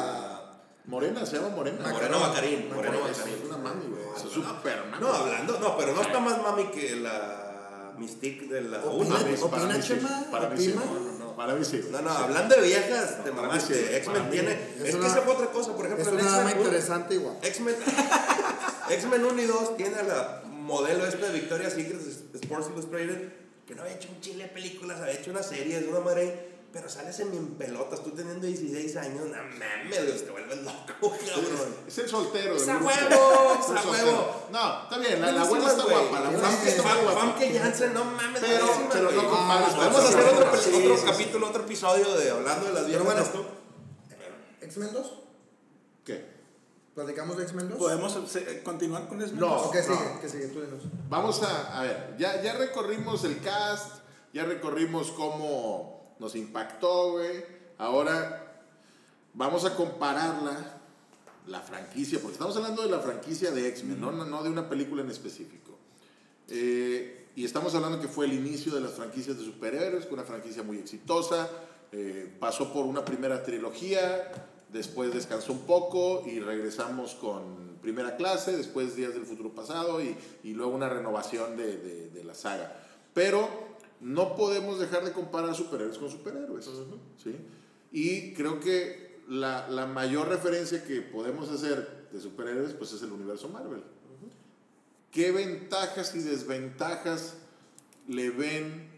Morena, 0.83 1.25
se 1.25 1.37
llama 1.37 1.55
Morena. 1.55 1.87
Moreno 1.87 2.19
Bacarín, 2.19 2.67
Morena 2.67 2.97
Moreno 2.97 3.07
es 3.07 3.17
Bacarín. 3.19 3.45
una 3.45 3.57
mami, 3.57 3.85
güey. 3.87 3.98
Es 4.15 4.21
super 4.31 4.85
mami. 4.89 5.01
No, 5.01 5.13
hablando, 5.13 5.59
no, 5.59 5.77
pero 5.77 5.93
no 5.93 6.01
está 6.01 6.19
más 6.19 6.41
mami 6.41 6.65
que 6.67 6.95
la 6.97 7.93
Mystique 7.97 8.47
de 8.47 8.61
la 8.61 8.77
Opina- 8.79 8.93
1. 8.93 9.09
Para 9.09 9.23
mí- 9.25 9.37
opina. 9.41 9.79
Chema, 9.81 10.23
Para 10.31 10.49
mí 10.49 10.57
sí. 10.63 10.73
No, 10.75 10.85
no, 10.85 11.11
no. 11.19 11.35
Para 11.35 11.55
mí 11.55 11.65
sí. 11.65 11.81
No, 11.91 12.01
no, 12.01 12.09
hablando 12.09 12.55
de 12.55 12.61
viejas, 12.61 13.23
te 13.23 13.31
mamaste. 13.31 13.97
X-Men 13.97 14.29
tiene. 14.29 14.51
es 14.53 14.81
Es, 14.81 14.89
que 14.91 14.95
una- 14.95 15.07
esa 15.07 15.21
fue 15.21 15.33
otra 15.33 15.47
cosa, 15.51 15.73
por 15.75 15.85
ejemplo, 15.85 16.03
Es 16.05 16.07
en 16.13 16.19
una 16.25 16.37
dama 16.37 16.51
interesante 16.51 17.15
igual. 17.15 17.37
X-Men 17.41 17.75
X-Men 18.89 19.25
1 19.25 19.41
y 19.41 19.45
2 19.45 19.77
tiene 19.77 19.95
a 19.97 20.03
la 20.03 20.41
modelo 20.45 21.05
esta 21.05 21.27
de 21.27 21.33
Victoria's 21.33 21.73
Secret 21.73 21.99
Sports 22.41 22.67
Illustrated 22.73 23.29
que 23.67 23.75
no 23.75 23.83
había 23.83 23.95
hecho 23.95 24.09
un 24.09 24.19
chile 24.19 24.43
de 24.45 24.49
películas, 24.49 24.99
había 24.99 25.13
hecho 25.13 25.29
una 25.31 25.43
serie, 25.43 25.77
es 25.77 25.87
una 25.87 25.99
madre, 25.99 26.48
pero 26.71 26.87
sales 26.89 27.19
en 27.19 27.31
mi 27.31 27.37
en 27.37 27.55
pelotas, 27.55 28.03
tú 28.03 28.11
teniendo 28.11 28.45
16 28.45 28.95
años, 28.97 29.25
no 29.27 29.35
mames, 29.43 30.23
te 30.25 30.31
vuelves 30.31 30.57
loco, 30.63 30.77
cabrón. 30.99 31.75
Es 31.87 31.97
el 31.97 32.07
soltero. 32.09 32.55
¡Es 32.55 32.67
a 32.67 32.77
huevo! 32.77 33.53
Es 33.59 33.65
¡Es 33.65 33.69
el 33.71 33.77
a 33.77 33.81
huevo! 33.91 34.35
No, 34.51 34.83
está 34.83 34.97
bien. 34.99 35.21
La, 35.21 35.31
la 35.31 35.43
buena 35.45 35.67
está 35.69 35.83
guapa. 35.83 36.19
La 36.19 36.31
Famke- 36.31 36.67
está 36.67 36.95
guapa. 36.95 37.19
Famke 37.19 37.57
Janssen, 37.59 37.93
no 37.93 38.05
mames, 38.05 38.39
Pero- 38.41 38.67
pero 38.91 39.11
no 39.11 39.29
compares 39.29 39.67
Ah, 39.71 39.75
Podemos 39.77 39.99
otras 39.99 40.15
hacer 40.15 40.33
otro, 40.33 40.51
cosas. 40.51 40.65
pe- 40.65 40.71
Sí, 40.71 40.77
otro 40.85 40.95
sí, 40.95 41.01
sí. 41.01 41.11
capítulo, 41.11 41.47
otro 41.49 41.63
episodio 41.63 42.17
de 42.17 42.31
hablando 42.31 42.65
de 42.67 42.73
las 42.73 42.85
viejas 42.85 43.05
bueno. 43.05 43.19
de 43.21 43.25
esto. 43.25 43.45
¿X-Men 44.61 44.93
2? 44.93 45.13
¿Qué? 46.05 46.39
¿Platicamos 46.93 47.37
de 47.37 47.43
X-Men 47.43 47.69
2? 47.69 47.77
¿Podemos 47.77 48.35
eh, 48.35 48.61
continuar 48.63 49.07
con 49.07 49.21
eso? 49.21 49.33
No. 49.35 49.55
¿O 49.61 49.71
qué 49.71 49.81
sigue? 49.81 49.97
¿Qué 50.21 50.29
sigue? 50.29 50.47
Tú 50.47 50.61
dinos. 50.61 50.83
Vamos 51.09 51.41
a, 51.43 51.79
a 51.79 51.83
ver, 51.83 52.15
ya, 52.19 52.41
ya 52.43 52.53
recorrimos 52.53 53.23
el 53.23 53.39
cast, 53.41 53.95
Ya 54.33 54.43
recorrimos 54.45 55.11
cómo 55.11 55.98
nos 56.19 56.35
impactó, 56.35 57.13
güey. 57.13 57.43
Ahora 57.77 58.63
vamos 59.33 59.65
a 59.65 59.75
compararla, 59.75 60.75
la 61.47 61.61
franquicia, 61.61 62.19
porque 62.19 62.33
estamos 62.33 62.55
hablando 62.57 62.83
de 62.83 62.89
la 62.89 62.99
franquicia 62.99 63.51
de 63.51 63.67
X-Men, 63.69 63.99
no, 63.99 64.43
de 64.43 64.49
una 64.49 64.69
película 64.69 65.01
en 65.01 65.09
específico. 65.09 65.77
Eh, 66.47 67.29
y 67.35 67.45
estamos 67.45 67.73
hablando 67.73 67.99
que 67.99 68.07
fue 68.07 68.25
el 68.25 68.33
inicio 68.33 68.73
de 68.73 68.81
las 68.81 68.91
franquicias 68.91 69.37
de 69.37 69.45
superhéroes, 69.45 70.07
una 70.11 70.23
franquicia 70.23 70.61
muy 70.63 70.77
exitosa. 70.77 71.49
eh, 71.91 72.31
pasó 72.39 72.71
por 72.71 72.85
una 72.85 73.03
primera 73.03 73.41
trilogía, 73.41 74.31
después 74.71 75.11
descansó 75.11 75.53
un 75.53 75.61
poco 75.61 76.23
y 76.27 76.39
regresamos 76.39 77.15
con 77.15 77.79
primera 77.81 78.15
clase, 78.15 78.55
después 78.55 78.95
Días 78.95 79.15
del 79.15 79.25
Futuro 79.25 79.49
Pasado 79.49 79.99
y, 80.01 80.15
luego 80.53 80.71
una 80.71 80.89
renovación 80.89 81.57
de 81.57 82.21
la 82.23 82.35
saga. 82.35 82.75
Pero 83.13 83.68
no 84.01 84.35
podemos 84.35 84.79
dejar 84.79 85.03
de 85.03 85.11
comparar 85.11 85.55
superhéroes 85.55 85.97
con 85.97 86.09
superhéroes. 86.09 86.69
¿sí? 87.21 87.35
Y 87.91 88.33
creo 88.33 88.59
que 88.59 89.19
la, 89.27 89.67
la 89.69 89.85
mayor 89.85 90.27
referencia 90.27 90.83
que 90.83 91.01
podemos 91.01 91.49
hacer 91.49 92.07
de 92.11 92.19
superhéroes 92.19 92.73
pues 92.73 92.93
es 92.93 93.01
el 93.01 93.11
universo 93.11 93.49
Marvel. 93.49 93.83
¿Qué 95.11 95.31
ventajas 95.31 96.13
y 96.15 96.19
desventajas 96.19 97.35
le 98.07 98.29
ven 98.29 98.89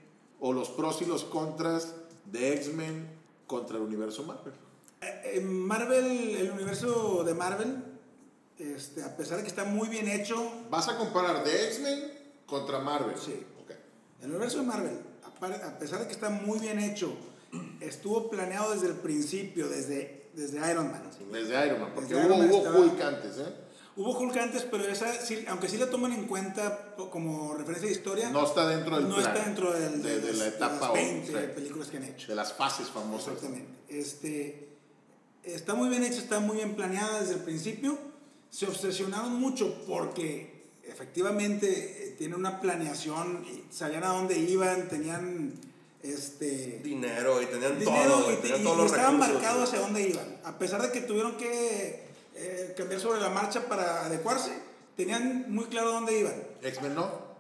o 0.42 0.52
los 0.52 0.70
pros 0.70 1.02
y 1.02 1.06
los 1.06 1.24
contras 1.24 1.94
de 2.26 2.54
X-Men 2.56 3.08
contra 3.48 3.78
el 3.78 3.84
universo 3.84 4.24
Marvel? 4.24 4.54
Eh, 5.02 5.34
En 5.36 5.66
Marvel, 5.66 6.36
el 6.36 6.52
universo 6.52 7.24
de 7.24 7.34
Marvel, 7.34 7.84
este, 8.60 9.04
a 9.04 9.16
pesar 9.16 9.38
de 9.38 9.44
que 9.44 9.50
está 9.50 9.64
muy 9.64 9.88
bien 9.88 10.08
hecho, 10.10 10.52
¿Vas 10.70 10.90
a 10.90 10.98
comparar 10.98 11.44
de 11.46 11.68
X-Men 11.68 12.12
contra 12.46 12.80
Marvel? 12.80 13.16
Sí. 13.18 13.46
El 14.22 14.30
universo 14.30 14.58
de 14.60 14.64
Marvel, 14.64 15.00
a 15.24 15.80
pesar 15.80 16.00
de 16.00 16.06
que 16.08 16.14
está 16.14 16.30
muy 16.30 16.60
bien 16.60 16.80
hecho, 16.80 17.14
estuvo 17.80 18.30
planeado 18.30 18.74
desde 18.74 18.88
el 18.88 18.94
principio, 18.96 19.68
desde, 19.68 20.30
desde 20.36 20.58
Iron 20.72 20.92
Man. 20.92 21.04
Desde 21.32 21.66
Iron 21.68 21.82
Man, 21.82 21.92
porque 21.96 22.14
Desde 22.14 22.28
hubo, 22.30 22.38
Man 22.38 22.50
hubo 22.50 22.58
estaba- 22.58 22.80
Hulk 22.80 23.02
antes, 23.02 23.38
¿eh? 23.40 23.54
Hubo 23.98 24.18
Hulk 24.18 24.38
antes, 24.38 24.64
pero 24.72 24.86
esa, 24.86 25.12
sí- 25.14 25.44
aunque 25.50 25.68
sí 25.68 25.78
la 25.78 25.90
toman 25.90 26.14
en 26.14 26.26
cuenta 26.26 26.96
como 27.12 27.56
referencia 27.56 27.90
de 27.90 27.96
historia, 27.96 28.30
No 28.30 28.46
está 28.46 28.68
dentro 28.68 28.96
del 28.96 29.10
no 29.10 29.16
plan. 29.16 29.28
está 29.36 29.46
dentro 29.46 29.74
del- 29.74 30.02
de, 30.02 30.34
la 30.34 30.48
etapa 30.48 30.80
las 30.80 30.90
o- 30.92 30.94
20 30.94 31.28
sí, 31.28 31.48
películas 31.56 31.88
que 31.90 31.98
han 31.98 32.04
hecho. 32.06 32.28
de 32.28 32.36
las 32.36 32.54
fases 32.54 32.88
famosas. 32.88 33.34
Exactamente. 33.34 33.70
Este, 33.90 34.70
está 35.44 35.74
muy 35.74 35.90
bien 35.90 36.04
hecha, 36.04 36.20
está 36.20 36.40
muy 36.40 36.56
bien 36.58 36.76
planeada 36.76 37.20
desde 37.20 37.34
el 37.34 37.42
principio. 37.42 37.98
Se 38.50 38.66
obsesionaron 38.66 39.34
mucho 39.40 39.84
porque 39.88 40.51
efectivamente 40.92 41.68
eh, 42.08 42.16
tiene 42.18 42.36
una 42.36 42.60
planeación, 42.62 43.46
y 43.50 43.74
sabían 43.74 44.04
a 44.04 44.10
dónde 44.10 44.38
iban, 44.38 44.88
tenían 44.90 45.54
este, 46.04 46.80
Dinero 46.84 47.42
y 47.42 47.46
tenían 47.46 47.78
dinero 47.80 48.12
todo, 48.12 48.32
y, 48.32 48.48
y- 48.48 48.64
los 48.64 48.86
estaban 48.88 49.14
recursos, 49.20 49.34
marcados 49.34 49.70
hacia 49.70 49.80
dónde 49.80 50.10
iban. 50.10 50.38
A 50.44 50.58
pesar 50.58 50.82
de 50.82 50.92
que 50.92 51.02
tuvieron 51.02 51.38
que 51.38 52.06
eh, 52.36 52.74
cambiar 52.78 53.00
sobre 53.00 53.20
la 53.22 53.30
marcha 53.30 53.68
para 53.68 54.06
adecuarse, 54.06 54.52
tenían 54.96 55.46
muy 55.50 55.66
claro 55.66 55.92
dónde 55.92 56.20
iban. 56.20 56.36
X-Men 56.62 56.96
no. 56.96 57.32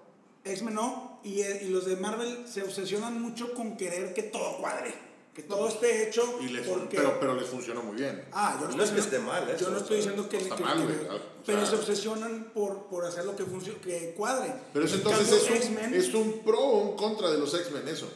X-Men 0.43 0.73
no, 0.73 1.19
y, 1.23 1.41
eh, 1.41 1.61
y 1.63 1.69
los 1.69 1.85
de 1.85 1.95
Marvel 1.97 2.45
se 2.51 2.63
obsesionan 2.63 3.21
mucho 3.21 3.53
con 3.53 3.77
querer 3.77 4.13
que 4.13 4.23
todo 4.23 4.57
cuadre, 4.59 4.91
que 5.33 5.43
todo 5.43 5.67
esté 5.69 6.07
hecho. 6.09 6.39
Y 6.41 6.49
les, 6.49 6.67
porque, 6.67 6.97
pero, 6.97 7.19
pero 7.19 7.35
les 7.35 7.47
funcionó 7.47 7.81
muy 7.83 7.95
bien. 7.95 8.25
ah, 8.33 8.57
yo 8.59 8.67
no, 8.67 8.75
No 8.77 8.83
estoy 8.83 8.99
es 8.99 9.05
que 9.05 9.09
diciendo- 9.17 9.31
esté 9.33 9.41
mal 9.47 9.49
eso, 9.55 9.65
Yo 9.65 9.71
no 9.71 9.77
estoy 9.77 9.97
diciendo 9.97 10.29
que, 10.29 10.37
que- 10.39 10.63
mal, 10.63 10.87
que- 10.87 11.21
pero 11.45 11.65
se 11.65 11.75
obsesionan 11.75 12.51
por, 12.53 12.85
por 12.87 13.05
hacer 13.05 13.23
lo 13.25 13.35
que, 13.35 13.43
funcione, 13.45 13.79
que 13.79 14.13
cuadre. 14.15 14.53
Pero 14.73 14.85
eso 14.85 14.95
En 14.95 15.01
entonces 15.01 15.27
cambio, 15.29 15.43
es 15.43 15.49
un, 15.49 15.55
X-Men, 15.57 15.93
es 15.93 16.13
un 16.13 16.39
pro 16.43 16.59
o 16.59 16.89
un 16.91 16.97
contra 16.97 17.31
de 17.31 17.37
los 17.37 17.53
X-Men, 17.53 17.87
eso. 17.87 18.11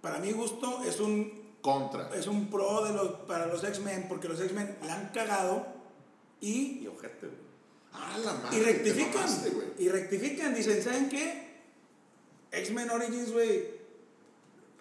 para 0.00 0.18
mi 0.18 0.32
gusto, 0.32 0.82
es 0.84 1.00
un, 1.00 1.44
Contra. 1.60 2.10
es 2.14 2.26
un 2.28 2.48
pro 2.48 2.84
de 2.84 2.92
los, 2.94 3.08
para 3.26 3.46
los 3.46 3.62
X-Men, 3.64 4.06
porque 4.08 4.28
los 4.28 4.40
X-Men 4.40 4.78
la 4.86 4.94
han 4.94 5.08
cagado 5.10 5.66
y, 6.40 6.78
Y 6.82 6.86
ojete, 6.86 7.26
güey. 7.26 7.46
Ah, 7.92 8.16
la 8.24 8.32
madre. 8.34 8.56
y 8.56 8.60
rectifican. 8.62 9.14
mamaste. 9.14 9.52
Y 9.78 9.88
rectifican, 9.88 10.54
dicen, 10.54 10.82
¿saben 10.82 11.08
qué? 11.08 11.46
X-Men 12.52 12.90
Origins, 12.90 13.32
güey, 13.32 13.75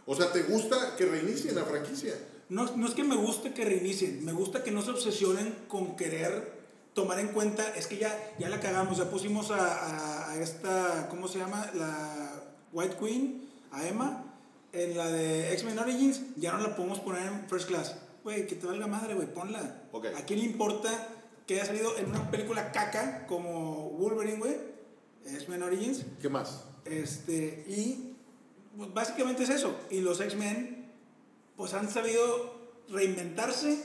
O 0.06 0.16
sea, 0.16 0.32
¿te 0.32 0.44
gusta 0.44 0.96
que 0.98 1.06
reinicien 1.06 1.56
la 1.56 1.64
franquicia? 1.66 2.14
No, 2.50 2.76
no 2.76 2.88
es 2.88 2.94
que 2.94 3.04
me 3.04 3.16
guste 3.16 3.54
que 3.54 3.66
reinicien, 3.66 4.24
me 4.24 4.32
gusta 4.32 4.64
que 4.64 4.72
no 4.72 4.82
se 4.84 4.92
obsesionen 4.92 5.56
con 5.68 5.96
querer 5.96 6.54
tomar 6.94 7.20
en 7.20 7.30
cuenta, 7.30 7.68
es 7.76 7.88
que 7.88 7.98
ya, 7.98 8.16
ya 8.40 8.48
la 8.50 8.60
cagamos, 8.60 8.98
ya 8.98 9.10
pusimos 9.10 9.50
a, 9.52 9.58
a- 9.58 10.32
a 10.32 10.40
esta, 10.42 11.08
¿cómo 11.10 11.28
se 11.28 11.40
llama? 11.40 11.70
La 11.74 12.44
White 12.72 12.98
Queen, 13.00 13.50
a 13.72 13.88
Emma, 13.88 14.24
en 14.74 14.96
la 14.96 15.08
de 15.10 15.52
X-Men 15.54 15.80
Origins, 15.80 16.22
ya 16.38 16.52
no 16.54 16.60
la 16.60 16.76
podemos 16.76 17.00
poner 17.00 17.26
en 17.28 17.50
First 17.50 17.68
Class. 17.68 17.96
Güey, 18.24 18.46
que 18.48 18.56
te 18.56 18.66
valga 18.68 18.88
madre, 18.88 19.14
güey, 19.16 19.28
ponla. 19.34 19.84
Ok. 19.92 20.08
¿A 20.18 20.22
quién 20.26 20.40
le 20.40 20.46
importa 20.46 20.90
que 21.48 21.56
haya 21.56 21.66
salido 21.66 21.98
en 21.98 22.08
una 22.10 22.30
película 22.32 22.72
caca 22.72 23.26
como 23.28 23.90
Wolverine, 23.92 24.38
güey? 24.38 24.56
X-Men 25.26 25.64
Origins. 25.64 26.06
¿Qué 26.22 26.30
más? 26.30 26.64
Este, 26.86 27.66
y 27.68 28.05
pues, 28.78 28.94
básicamente 28.94 29.44
es 29.44 29.50
eso. 29.50 29.76
Y 29.90 30.02
los 30.02 30.20
X-Men, 30.22 30.92
pues 31.56 31.74
han 31.74 31.90
sabido 31.90 32.56
reinventarse. 32.90 33.84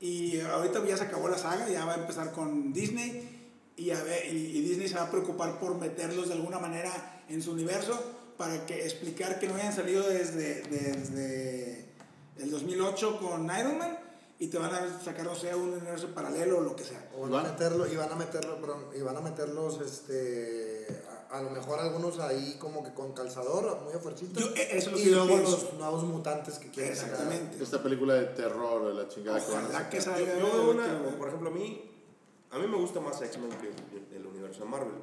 Y 0.00 0.40
ahorita 0.40 0.84
ya 0.86 0.96
se 0.96 1.04
acabó 1.04 1.28
la 1.28 1.38
saga, 1.38 1.68
ya 1.68 1.84
va 1.84 1.94
a 1.94 1.98
empezar 1.98 2.32
con 2.32 2.72
Disney. 2.72 3.30
Y, 3.76 3.90
a 3.90 4.02
ver, 4.02 4.26
y, 4.32 4.60
Disney 4.60 4.88
se 4.88 4.96
va 4.96 5.04
a 5.04 5.10
preocupar 5.10 5.58
por 5.58 5.78
meterlos 5.78 6.28
de 6.28 6.34
alguna 6.34 6.58
manera 6.58 7.24
en 7.28 7.42
su 7.42 7.52
universo 7.52 8.00
para 8.36 8.66
que 8.66 8.84
explicar 8.84 9.38
que 9.38 9.48
no 9.48 9.54
hayan 9.54 9.72
salido 9.72 10.08
desde, 10.08 10.62
desde 10.62 11.86
el 12.38 12.50
2008 12.50 13.18
con 13.20 13.44
Iron 13.44 13.78
Man 13.78 13.98
y 14.38 14.48
te 14.48 14.58
van 14.58 14.74
a 14.74 15.00
sacar, 15.00 15.24
no 15.24 15.34
sé, 15.34 15.54
un 15.54 15.70
universo 15.70 16.08
paralelo 16.08 16.58
o 16.58 16.60
lo 16.60 16.76
que 16.76 16.84
sea. 16.84 17.08
O 17.16 17.28
van 17.28 17.46
a 17.46 17.50
meterlo, 17.50 17.90
y 17.90 17.96
van 17.96 18.10
a 18.10 18.16
meterlo, 18.16 18.58
y 18.96 19.00
van 19.00 19.16
a 19.16 19.20
meterlos, 19.20 19.80
este, 19.80 20.73
a, 21.36 21.42
lo 21.42 21.50
mejor 21.50 21.78
algunos 21.80 22.18
ahí 22.20 22.56
como 22.58 22.82
que 22.82 22.92
con 22.92 23.12
calzador, 23.12 23.80
muy 23.82 23.92
a 23.92 23.98
fuercita. 23.98 24.40
Yo, 24.40 24.46
eh, 24.54 24.68
eso 24.72 24.90
es 24.90 24.92
lo 24.92 24.98
y 24.98 25.04
luego 25.06 25.36
los 25.36 25.72
nuevos 25.74 26.04
mutantes 26.04 26.58
que 26.58 26.70
quieren 26.70 26.94
sacar. 26.94 27.14
Exactamente. 27.14 27.62
Esta 27.62 27.82
película 27.82 28.14
de 28.14 28.26
terror 28.26 28.82
o 28.82 28.88
de 28.88 28.94
la 28.94 29.08
chingada 29.08 29.44
que 29.44 29.52
van 29.52 29.64
a 29.64 29.68
Ojalá 29.68 29.78
sacar. 29.78 29.90
que 29.90 29.96
Yo, 29.96 30.02
salga. 30.02 30.38
yo 30.38 30.52
veo 30.52 30.70
una, 30.70 31.16
por 31.18 31.28
ejemplo, 31.28 31.50
a 31.50 31.52
mí, 31.52 31.90
a 32.50 32.58
mí 32.58 32.66
me 32.66 32.76
gusta 32.76 33.00
más 33.00 33.20
X-Men 33.20 33.50
que 33.58 33.68
el, 33.68 34.20
el 34.20 34.26
universo 34.26 34.64
de 34.64 34.70
Marvel. 34.70 34.94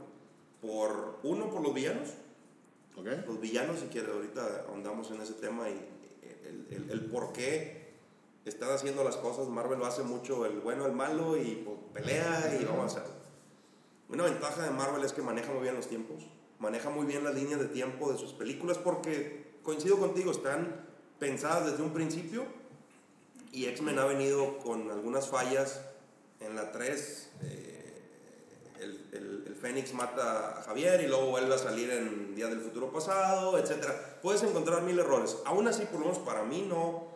Por, 0.62 1.20
uno, 1.24 1.50
por 1.50 1.62
los 1.62 1.74
villanos. 1.74 2.10
¿Ok? 2.98 3.08
Los 3.28 3.40
villanos, 3.40 3.80
si 3.80 3.88
quieres, 3.88 4.12
ahorita 4.12 4.66
ahondamos 4.70 5.10
en 5.12 5.22
ese 5.22 5.34
tema 5.34 5.70
y 5.70 5.74
el, 6.46 6.68
el, 6.70 6.92
el 6.92 7.06
por 7.06 7.32
qué 7.34 7.82
están 8.46 8.72
haciendo 8.72 9.04
las 9.04 9.18
cosas. 9.18 9.48
Marvel 9.48 9.80
lo 9.80 9.86
hace 9.86 10.04
mucho 10.04 10.46
el 10.46 10.60
bueno, 10.60 10.86
el 10.86 10.94
malo 10.94 11.38
y 11.38 11.64
pues, 11.66 11.78
pelea 11.94 12.58
y 12.60 12.66
vamos 12.66 12.96
a. 12.98 13.04
Una 14.12 14.26
ventaja 14.26 14.64
de 14.64 14.72
Marvel 14.72 15.04
es 15.06 15.14
que 15.14 15.22
maneja 15.22 15.54
muy 15.54 15.62
bien 15.64 15.76
los 15.76 15.88
tiempos, 15.88 16.24
maneja 16.60 16.90
muy 16.90 17.06
bien 17.06 17.24
las 17.24 17.34
líneas 17.34 17.62
de 17.62 17.68
tiempo 17.68 18.12
de 18.12 18.18
sus 18.18 18.34
películas 18.34 18.78
porque, 18.78 19.54
coincido 19.64 19.98
contigo, 20.00 20.32
están 20.32 20.86
pensadas 21.18 21.72
desde 21.72 21.84
un 21.84 21.94
principio 21.94 22.44
y 23.54 23.68
X-Men 23.68 24.00
ha 24.00 24.06
venido 24.06 24.58
con 24.60 24.92
algunas 24.92 25.30
fallas. 25.30 25.82
En 26.42 26.56
la 26.56 26.72
3, 26.72 27.30
eh, 27.44 28.02
el, 28.80 29.06
el, 29.14 29.44
el 29.48 29.56
Fénix 29.56 29.94
mata 29.94 30.60
a 30.60 30.64
Javier 30.64 31.02
y 31.02 31.08
luego 31.08 31.28
vuelve 31.28 31.54
a 31.54 31.58
salir 31.58 31.90
en 31.92 32.36
Día 32.36 32.48
del 32.48 32.60
Futuro 32.60 32.92
Pasado, 32.92 33.58
etc. 33.60 33.86
Puedes 34.22 34.42
encontrar 34.44 34.82
mil 34.82 34.98
errores. 35.00 35.38
Aún 35.46 35.68
así, 35.68 35.84
por 35.86 36.00
lo 36.00 36.08
menos 36.08 36.20
para 36.20 36.44
mí, 36.44 36.66
no. 36.68 37.08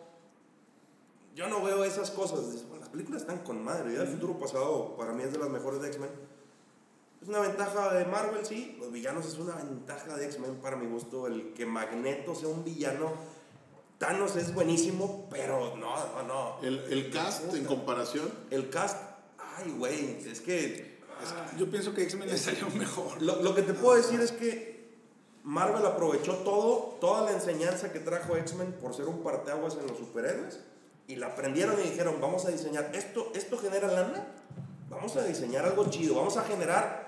Yo 1.34 1.48
no 1.48 1.62
veo 1.62 1.84
esas 1.84 2.10
cosas. 2.12 2.52
Dices, 2.52 2.68
"Bueno, 2.68 2.82
las 2.82 2.88
películas 2.88 3.22
están 3.22 3.38
con 3.40 3.62
madre. 3.64 3.90
Día 3.90 3.98
del 3.98 4.08
Futuro 4.08 4.38
Pasado, 4.38 4.96
para 4.96 5.12
mí, 5.12 5.24
es 5.24 5.32
de 5.32 5.38
las 5.38 5.50
mejores 5.50 5.82
de 5.82 5.88
X-Men. 5.88 6.10
Es 7.22 7.28
una 7.28 7.40
ventaja 7.40 7.92
de 7.94 8.04
Marvel, 8.04 8.44
sí. 8.46 8.76
Los 8.78 8.92
villanos 8.92 9.26
es 9.26 9.38
una 9.38 9.54
ventaja 9.56 10.16
de 10.16 10.26
X-Men 10.26 10.56
para 10.56 10.76
mi 10.76 10.86
gusto. 10.86 11.26
El 11.26 11.52
que 11.54 11.66
Magneto 11.66 12.34
sea 12.34 12.48
un 12.48 12.64
villano. 12.64 13.12
Thanos 13.98 14.36
es 14.36 14.52
buenísimo, 14.54 15.26
pero 15.30 15.76
no, 15.76 15.96
no, 15.96 16.22
no. 16.22 16.58
El, 16.62 16.78
el 16.92 17.10
cast 17.10 17.52
en 17.54 17.64
comparación. 17.64 18.30
El 18.50 18.68
cast, 18.68 18.98
ay, 19.56 19.70
güey, 19.76 20.28
es 20.28 20.40
que 20.40 20.96
Ah, 21.18 21.46
Yo 21.58 21.70
pienso 21.70 21.94
que 21.94 22.02
X-Men 22.02 22.28
le 22.28 22.36
salió 22.36 22.68
mejor. 22.74 23.22
lo, 23.22 23.40
lo 23.42 23.54
que 23.54 23.62
te 23.62 23.72
puedo 23.72 23.96
decir 23.96 24.20
es 24.20 24.32
que 24.32 24.94
Marvel 25.44 25.86
aprovechó 25.86 26.34
todo, 26.38 26.98
toda 27.00 27.22
la 27.22 27.32
enseñanza 27.32 27.90
que 27.90 28.00
trajo 28.00 28.36
X-Men 28.36 28.74
por 28.74 28.92
ser 28.94 29.06
un 29.06 29.22
parteaguas 29.22 29.78
en 29.80 29.86
los 29.86 29.96
superhéroes 29.96 30.60
y 31.08 31.16
la 31.16 31.28
aprendieron 31.28 31.80
y 31.80 31.84
dijeron, 31.84 32.16
vamos 32.20 32.44
a 32.44 32.50
diseñar, 32.50 32.90
esto, 32.94 33.32
esto 33.34 33.56
genera 33.56 33.88
lana, 33.88 34.26
vamos 34.90 35.16
a 35.16 35.24
diseñar 35.24 35.64
algo 35.64 35.88
chido, 35.88 36.16
vamos 36.16 36.36
a 36.36 36.42
generar 36.42 37.05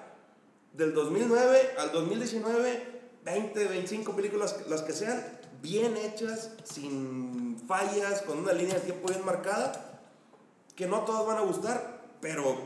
del 0.79 0.95
2009 0.95 1.75
al 1.77 1.93
2019 1.93 2.99
20, 3.25 3.65
25 3.67 4.17
películas, 4.17 4.57
las 4.69 4.83
que 4.83 4.93
sean, 4.93 5.23
bien 5.61 5.97
hechas, 5.97 6.53
sin 6.65 7.61
fallas, 7.67 8.23
con 8.23 8.39
una 8.39 8.53
línea 8.53 8.77
de 8.77 8.81
tiempo 8.81 9.09
bien 9.09 9.25
marcada, 9.25 10.01
que 10.75 10.87
no 10.87 11.01
todas 11.01 11.27
van 11.27 11.37
a 11.37 11.43
gustar, 11.43 12.01
pero 12.23 12.57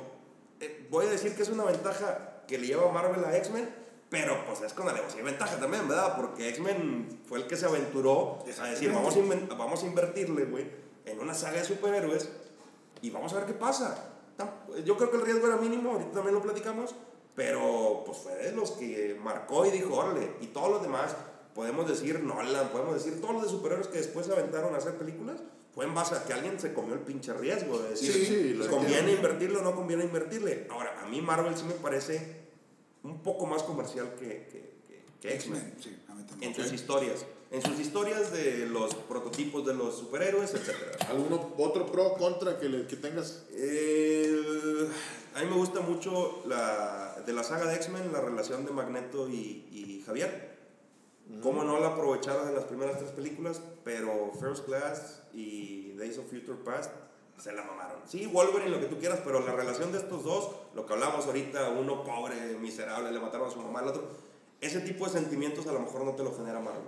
eh, 0.61 0.87
voy 0.91 1.07
a 1.07 1.11
decir 1.11 1.35
que 1.35 1.43
es 1.43 1.49
una 1.49 1.65
ventaja 1.65 2.45
que 2.47 2.59
le 2.59 2.69
lleva 2.69 2.93
Marvel 2.93 3.25
a 3.25 3.37
X-Men, 3.39 3.83
Pero 4.11 4.45
pues 4.45 4.61
es 4.61 4.75
con 4.75 4.87
alevosía 4.87 5.23
y 5.23 5.25
ventaja 5.25 5.59
también, 5.59 5.89
¿verdad? 5.89 6.15
Porque 6.17 6.51
X-Men 6.51 7.23
fue 7.27 7.39
el 7.39 7.47
que 7.47 7.57
se 7.57 7.65
aventuró 7.65 8.45
a 8.61 8.67
decir, 8.67 8.93
vamos 8.93 9.17
a, 9.17 9.55
vamos 9.55 9.83
a 9.83 9.87
invertirle, 9.87 10.45
güey, 10.45 10.71
en 11.07 11.19
una 11.19 11.33
saga 11.33 11.59
de 11.59 11.65
superhéroes 11.65 12.29
y 13.01 13.09
vamos 13.09 13.33
a 13.33 13.37
ver 13.37 13.47
qué 13.47 13.55
pasa. 13.55 14.11
Yo 14.85 14.97
creo 14.97 15.11
que 15.11 15.17
el 15.17 15.23
riesgo 15.23 15.47
era 15.47 15.57
mínimo, 15.57 15.93
ahorita 15.93 16.13
también 16.13 16.35
lo 16.35 16.43
platicamos, 16.43 16.95
pero 17.35 18.03
pues 18.05 18.19
fue 18.19 18.35
de 18.37 18.53
los 18.53 18.73
que 18.73 19.17
marcó 19.23 19.65
y 19.67 19.71
dijo, 19.71 19.95
órale, 19.95 20.33
y 20.41 20.47
todos 20.49 20.71
los 20.71 20.83
demás, 20.83 21.17
podemos 21.55 21.89
decir 21.89 22.21
Nolan, 22.21 22.69
podemos 22.71 22.95
decir 22.95 23.21
todos 23.21 23.35
los 23.35 23.45
de 23.45 23.49
superhéroes 23.51 23.89
que 23.89 23.99
después 23.99 24.27
se 24.27 24.33
aventaron 24.33 24.75
a 24.75 24.79
hacer 24.79 24.95
películas, 24.97 25.39
fue 25.75 25.87
en 25.87 25.95
base 25.95 26.15
a 26.15 26.25
que 26.25 26.35
alguien 26.35 26.61
se 26.61 26.75
comió 26.75 26.95
el 26.95 27.01
pinche 27.01 27.33
riesgo 27.33 27.79
de 27.79 27.91
decir, 27.91 28.13
Sí, 28.13 28.27
sí, 28.27 28.55
lo 28.55 28.67
conviene 28.69 28.99
entiendo. 28.99 29.13
invertirle 29.23 29.59
o 29.59 29.63
no 29.63 29.75
conviene 29.75 30.05
invertirle. 30.05 30.67
Ahora, 30.71 31.01
a 31.03 31.07
mí 31.09 31.23
Marvel 31.23 31.57
sí 31.57 31.65
me 31.65 31.73
parece 31.75 32.43
un 33.03 33.23
poco 33.23 33.47
más 33.47 33.63
comercial 33.63 34.15
que, 34.19 34.27
que, 34.51 34.73
que- 34.87 35.03
que 35.21 35.35
X-Men 35.37 35.75
Sí, 35.81 35.97
en 36.43 36.55
sus 36.55 36.73
historias. 36.73 37.25
En 37.51 37.63
sus 37.63 37.79
historias 37.81 38.33
de 38.33 38.67
los 38.67 38.95
prototipos 38.95 39.65
de 39.67 39.75
los 39.75 39.97
superhéroes, 39.99 40.55
etc. 40.55 40.71
¿Alguno 41.09 41.53
otro 41.59 41.87
pro 41.87 42.15
contra 42.15 42.59
que, 42.59 42.69
le- 42.69 42.87
que 42.87 42.97
tengas? 42.97 43.45
Eh, 43.53 44.89
a 45.35 45.41
mí 45.43 45.47
me 45.51 45.57
gusta 45.57 45.81
mucho 45.81 46.43
la, 46.47 47.12
de 47.27 47.33
la 47.33 47.45
saga 47.45 47.67
de 47.67 47.77
X-Men 47.77 48.13
la 48.13 48.21
relación 48.21 48.65
de 48.65 48.73
Magneto 48.73 49.29
y, 49.29 49.67
y 49.71 50.03
Javier. 50.07 50.53
Cómo 51.43 51.65
no 51.65 51.79
la 51.79 51.89
aprovecharon 51.89 52.49
en 52.49 52.55
las 52.55 52.65
primeras 52.65 52.99
tres 52.99 53.11
películas, 53.13 53.63
pero 53.85 54.33
First 54.39 54.67
Class 54.67 55.23
y 55.33 55.93
Days 55.93 56.19
of 56.19 56.29
Future 56.29 56.59
Past 56.65 56.91
se 57.39 57.53
la 57.53 57.63
mamaron. 57.63 58.01
Sí, 58.07 58.27
Wolverine, 58.27 58.71
lo 58.71 58.81
que 58.81 58.87
tú 58.87 58.99
quieras, 58.99 59.21
pero 59.25 59.41
la 59.41 59.53
relación 59.53 59.93
de 59.93 59.99
estos 59.99 60.25
dos, 60.25 60.51
lo 60.75 60.85
que 60.85 60.93
hablamos 60.93 61.27
ahorita, 61.27 61.71
uno 61.71 62.05
pobre, 62.05 62.57
miserable, 62.59 63.11
le 63.11 63.19
mataron 63.19 63.49
a 63.49 63.51
su 63.51 63.61
mamá, 63.61 63.81
al 63.81 63.89
otro, 63.89 64.09
ese 64.61 64.81
tipo 64.81 65.07
de 65.07 65.13
sentimientos 65.13 65.67
a 65.67 65.73
lo 65.73 65.81
mejor 65.81 66.05
no 66.05 66.13
te 66.13 66.23
lo 66.23 66.37
genera 66.37 66.61
Marvel. 66.61 66.83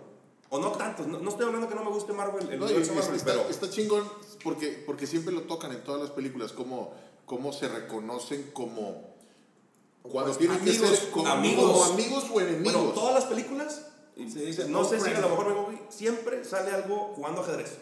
O 0.51 0.59
no 0.59 0.73
tantos, 0.73 1.07
no, 1.07 1.19
no 1.19 1.31
estoy 1.31 1.47
hablando 1.47 1.69
que 1.69 1.75
no 1.75 1.85
me 1.85 1.91
guste 1.91 2.13
Marvel, 2.13 2.49
el 2.51 2.59
No, 2.61 2.67
Marvel, 2.67 3.17
está, 3.17 3.33
pero... 3.33 3.49
está 3.49 3.71
chingón 3.71 4.09
porque, 4.43 4.83
porque 4.87 5.07
siempre 5.07 5.33
lo 5.33 5.43
tocan 5.43 5.73
en 5.73 5.83
todas 5.83 6.01
las 6.01 6.11
películas, 6.11 6.53
como, 6.53 6.93
como 7.25 7.53
se 7.53 7.69
reconocen 7.69 8.51
como 8.53 9.14
cuando 10.11 10.33
Pues, 10.33 10.39
tienen 10.39 10.59
que 10.61 10.71
amigos, 10.71 10.99
ser 10.99 11.11
como 11.11 11.29
amigos. 11.29 11.65
como 11.73 11.85
amigos 11.95 12.25
o 12.33 12.41
enemigos. 12.41 12.73
Bueno, 12.75 12.89
todas 12.91 13.15
las 13.15 13.25
películas, 13.25 13.87
Se 14.17 14.41
dice 14.45 14.69
no 14.69 14.81
old 14.81 14.91
sé 14.91 15.01
si 15.01 15.11
a 15.11 15.21
lo 15.21 15.29
mejor 15.31 15.47
me 15.47 15.53
equivoco, 15.53 15.91
siempre 15.93 16.45
sale 16.45 16.71
algo 16.71 17.13
jugando 17.17 17.41
ajedrez. 17.41 17.73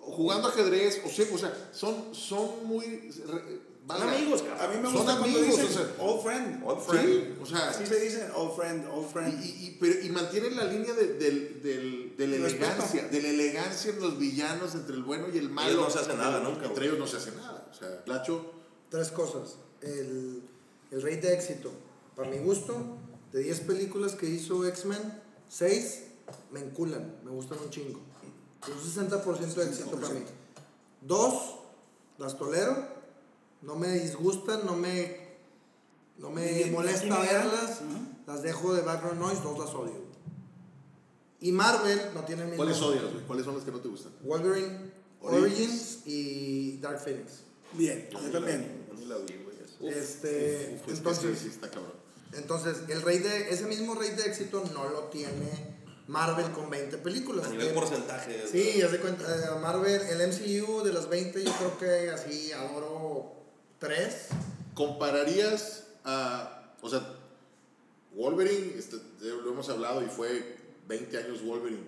Jugando 0.00 0.48
ajedrez, 0.48 1.00
o 1.04 1.08
sea, 1.08 1.26
o 1.32 1.38
sea 1.38 1.68
son, 1.72 2.14
son 2.14 2.64
muy... 2.66 2.84
re- 3.26 3.60
Son 3.86 4.02
amigos, 4.08 4.42
A 4.58 4.66
mí 4.68 4.76
me 4.78 4.84
Son 4.84 4.94
gusta 4.96 5.18
cuando 5.18 5.38
amigos, 5.38 5.46
dicen 5.60 5.66
o 5.66 5.68
sea, 5.68 5.94
old 6.04 6.22
friend. 6.22 6.62
Old 6.64 6.80
friend. 6.80 7.06
Sí, 7.08 7.34
o 7.42 7.46
sea, 7.46 7.68
Así 7.70 7.86
se 7.86 8.00
dice, 8.00 8.28
old 8.34 8.56
friend, 8.56 8.86
old 8.92 9.06
y, 9.08 9.12
friend. 9.12 9.44
y, 9.44 9.48
y- 9.66 9.76
pero, 9.80 10.00
y 10.04 10.08
mantienen 10.10 10.56
la 10.56 10.64
línea 10.64 10.92
de, 10.94 11.14
del- 11.14 11.62
del- 11.62 12.14
de 12.16 12.26
la 12.26 12.36
elegancia, 12.36 13.06
de 13.08 13.22
la 13.22 13.28
elegancia 13.28 13.90
en 13.92 14.00
los 14.00 14.18
villanos 14.18 14.74
entre 14.74 14.96
el 14.96 15.02
bueno 15.04 15.26
y 15.32 15.38
el 15.38 15.50
malo. 15.50 15.70
Ellos 15.70 15.84
no 15.84 15.90
se 15.90 15.98
hacen 16.00 16.18
nada 16.18 16.40
nunca, 16.40 16.66
Entre 16.66 16.86
ellos 16.86 16.98
no 16.98 17.06
se 17.06 17.18
hace 17.18 17.32
nada. 17.32 17.68
O 17.70 17.74
sea, 17.74 18.02
Lacho, 18.06 18.52
Tres 18.88 19.08
cosas. 19.10 19.56
El, 19.82 20.42
el 20.96 21.02
rey 21.02 21.16
de 21.16 21.34
éxito. 21.34 21.70
Para 22.14 22.30
mi 22.30 22.38
gusto, 22.38 22.74
de 23.32 23.40
10 23.42 23.60
películas 23.60 24.14
que 24.14 24.26
hizo 24.28 24.66
X-Men, 24.66 25.20
6 25.48 26.04
me 26.52 26.60
enculan, 26.60 27.16
me 27.22 27.30
gustan 27.30 27.58
un 27.62 27.68
chingo. 27.70 28.00
Un 28.66 29.08
60% 29.10 29.54
de 29.54 29.64
éxito 29.66 29.90
para 29.90 30.08
mí. 30.14 30.20
Dos, 31.02 31.56
las 32.18 32.36
tolero, 32.38 32.74
no 33.60 33.76
me 33.76 33.88
disgustan, 33.92 34.64
no 34.64 34.74
me, 34.74 35.18
no 36.16 36.30
me 36.30 36.66
molesta 36.70 37.20
verlas, 37.20 37.80
las 38.26 38.42
dejo 38.42 38.72
de 38.74 38.80
background 38.80 39.20
noise, 39.20 39.42
dos 39.42 39.58
las 39.58 39.74
odio. 39.74 40.06
Y 41.40 41.52
Marvel 41.52 42.00
no 42.14 42.24
tiene 42.24 42.42
el 42.44 42.48
mismo- 42.48 42.64
¿cuáles 42.64 42.80
odias, 42.80 43.12
güey? 43.12 43.24
¿Cuáles 43.26 43.44
son 43.44 43.54
las 43.56 43.64
que 43.64 43.70
no 43.70 43.80
te 43.80 43.88
gustan? 43.88 44.12
Wolverine 44.22 44.90
Origins. 45.20 45.42
Origins 45.42 45.98
y 46.06 46.78
Dark 46.78 47.00
Phoenix. 47.00 47.42
Bien, 47.74 48.08
yo 48.10 48.30
también. 48.32 48.86
Este, 49.80 50.72
Uf, 50.74 50.80
es 50.80 50.82
que 50.84 50.90
entonces, 50.92 51.38
sí, 51.38 51.44
sí 51.44 51.50
está 51.54 51.68
cabrón. 51.70 51.92
entonces, 52.32 52.78
el 52.88 53.02
rey 53.02 53.18
de, 53.18 53.50
ese 53.50 53.66
mismo 53.66 53.94
rey 53.94 54.10
de 54.10 54.22
éxito 54.24 54.62
no 54.72 54.88
lo 54.88 55.04
tiene 55.04 55.76
Marvel 56.08 56.50
con 56.52 56.70
20 56.70 56.98
películas. 56.98 57.46
A 57.46 57.50
nivel 57.50 57.68
Eh, 57.68 57.72
porcentaje. 57.72 58.46
Sí, 58.50 58.74
ya 58.78 58.88
se 58.88 58.98
cuenta, 58.98 59.24
eh, 59.24 59.60
Marvel, 59.60 60.00
el 60.02 60.20
MCU 60.28 60.82
de 60.84 60.92
las 60.92 61.08
20 61.08 61.42
yo 61.44 61.52
creo 61.52 61.78
que 61.78 62.10
así 62.10 62.52
adoro 62.52 63.32
3. 63.80 64.28
¿Compararías 64.74 65.84
a, 66.04 66.72
o 66.82 66.88
sea, 66.88 67.00
Wolverine, 68.14 68.74
este, 68.78 68.96
lo 69.20 69.50
hemos 69.50 69.68
hablado 69.68 70.02
y 70.02 70.06
fue 70.06 70.56
20 70.88 71.18
años 71.18 71.42
Wolverine, 71.44 71.82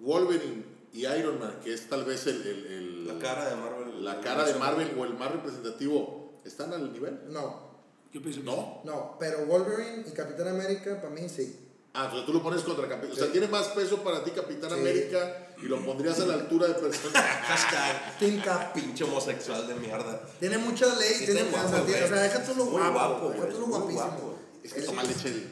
Wolverine 0.00 0.64
y 0.92 1.06
Iron 1.06 1.38
Man, 1.40 1.58
que 1.64 1.72
es 1.74 1.88
tal 1.88 2.04
vez 2.04 2.26
el, 2.26 2.40
el- 2.46 2.66
el- 2.66 3.06
La 3.08 3.18
cara 3.18 3.48
de 3.48 3.56
Marvel. 3.56 4.04
la 4.04 4.20
cara 4.20 4.44
de 4.44 4.54
Marvel 4.54 4.94
o 4.98 5.04
el 5.04 5.14
más 5.14 5.32
representativo, 5.32 6.23
¿están 6.44 6.72
al 6.72 6.92
nivel? 6.92 7.20
No, 7.30 7.74
Yo 8.12 8.22
pienso 8.22 8.40
que 8.40 8.46
No. 8.46 8.80
no, 8.84 9.16
pero 9.18 9.44
Wolverine 9.46 10.04
y 10.06 10.12
Capitán 10.12 10.46
América 10.48 11.00
para 11.00 11.10
mí 11.12 11.28
sí. 11.28 11.60
Ah, 11.94 12.08
sea, 12.12 12.24
tú 12.26 12.32
lo 12.32 12.42
pones 12.42 12.62
contra 12.62 12.88
Capitán. 12.88 13.12
O 13.12 13.14
sea, 13.16 13.26
Sí. 13.26 13.32
tiene 13.32 13.48
más 13.48 13.68
peso 13.68 14.02
para 14.04 14.22
ti 14.22 14.30
Capitán 14.30 14.70
Sí. 14.70 14.76
América 14.78 15.48
y 15.60 15.66
lo 15.66 15.84
pondrías 15.84 16.18
a 16.20 16.26
la 16.26 16.34
altura 16.34 16.68
de 16.68 16.74
personas. 16.74 17.12
Hashtag 17.48 18.18
Team 18.18 18.40
Cap. 18.42 18.72
pinche 18.72 19.02
homosexual 19.04 19.66
de 19.66 19.74
mierda. 19.76 20.20
Tiene 20.38 20.58
mucha 20.58 20.86
ley, 20.96 21.14
Sí, 21.14 21.24
tiene, 21.26 21.40
está 21.40 21.64
o 21.64 21.68
sea, 21.68 22.44
tú 22.44 22.54
lo 22.56 22.64
Muy 22.66 22.80
guapo, 22.80 23.20
guapo, 23.30 23.44
tú 23.46 23.60
lo 23.60 23.66
guapísimo. 23.66 23.92
guapo. 24.06 24.34
Es 24.62 24.72
que 24.74 24.82
toma 24.82 25.02
leche. 25.02 25.46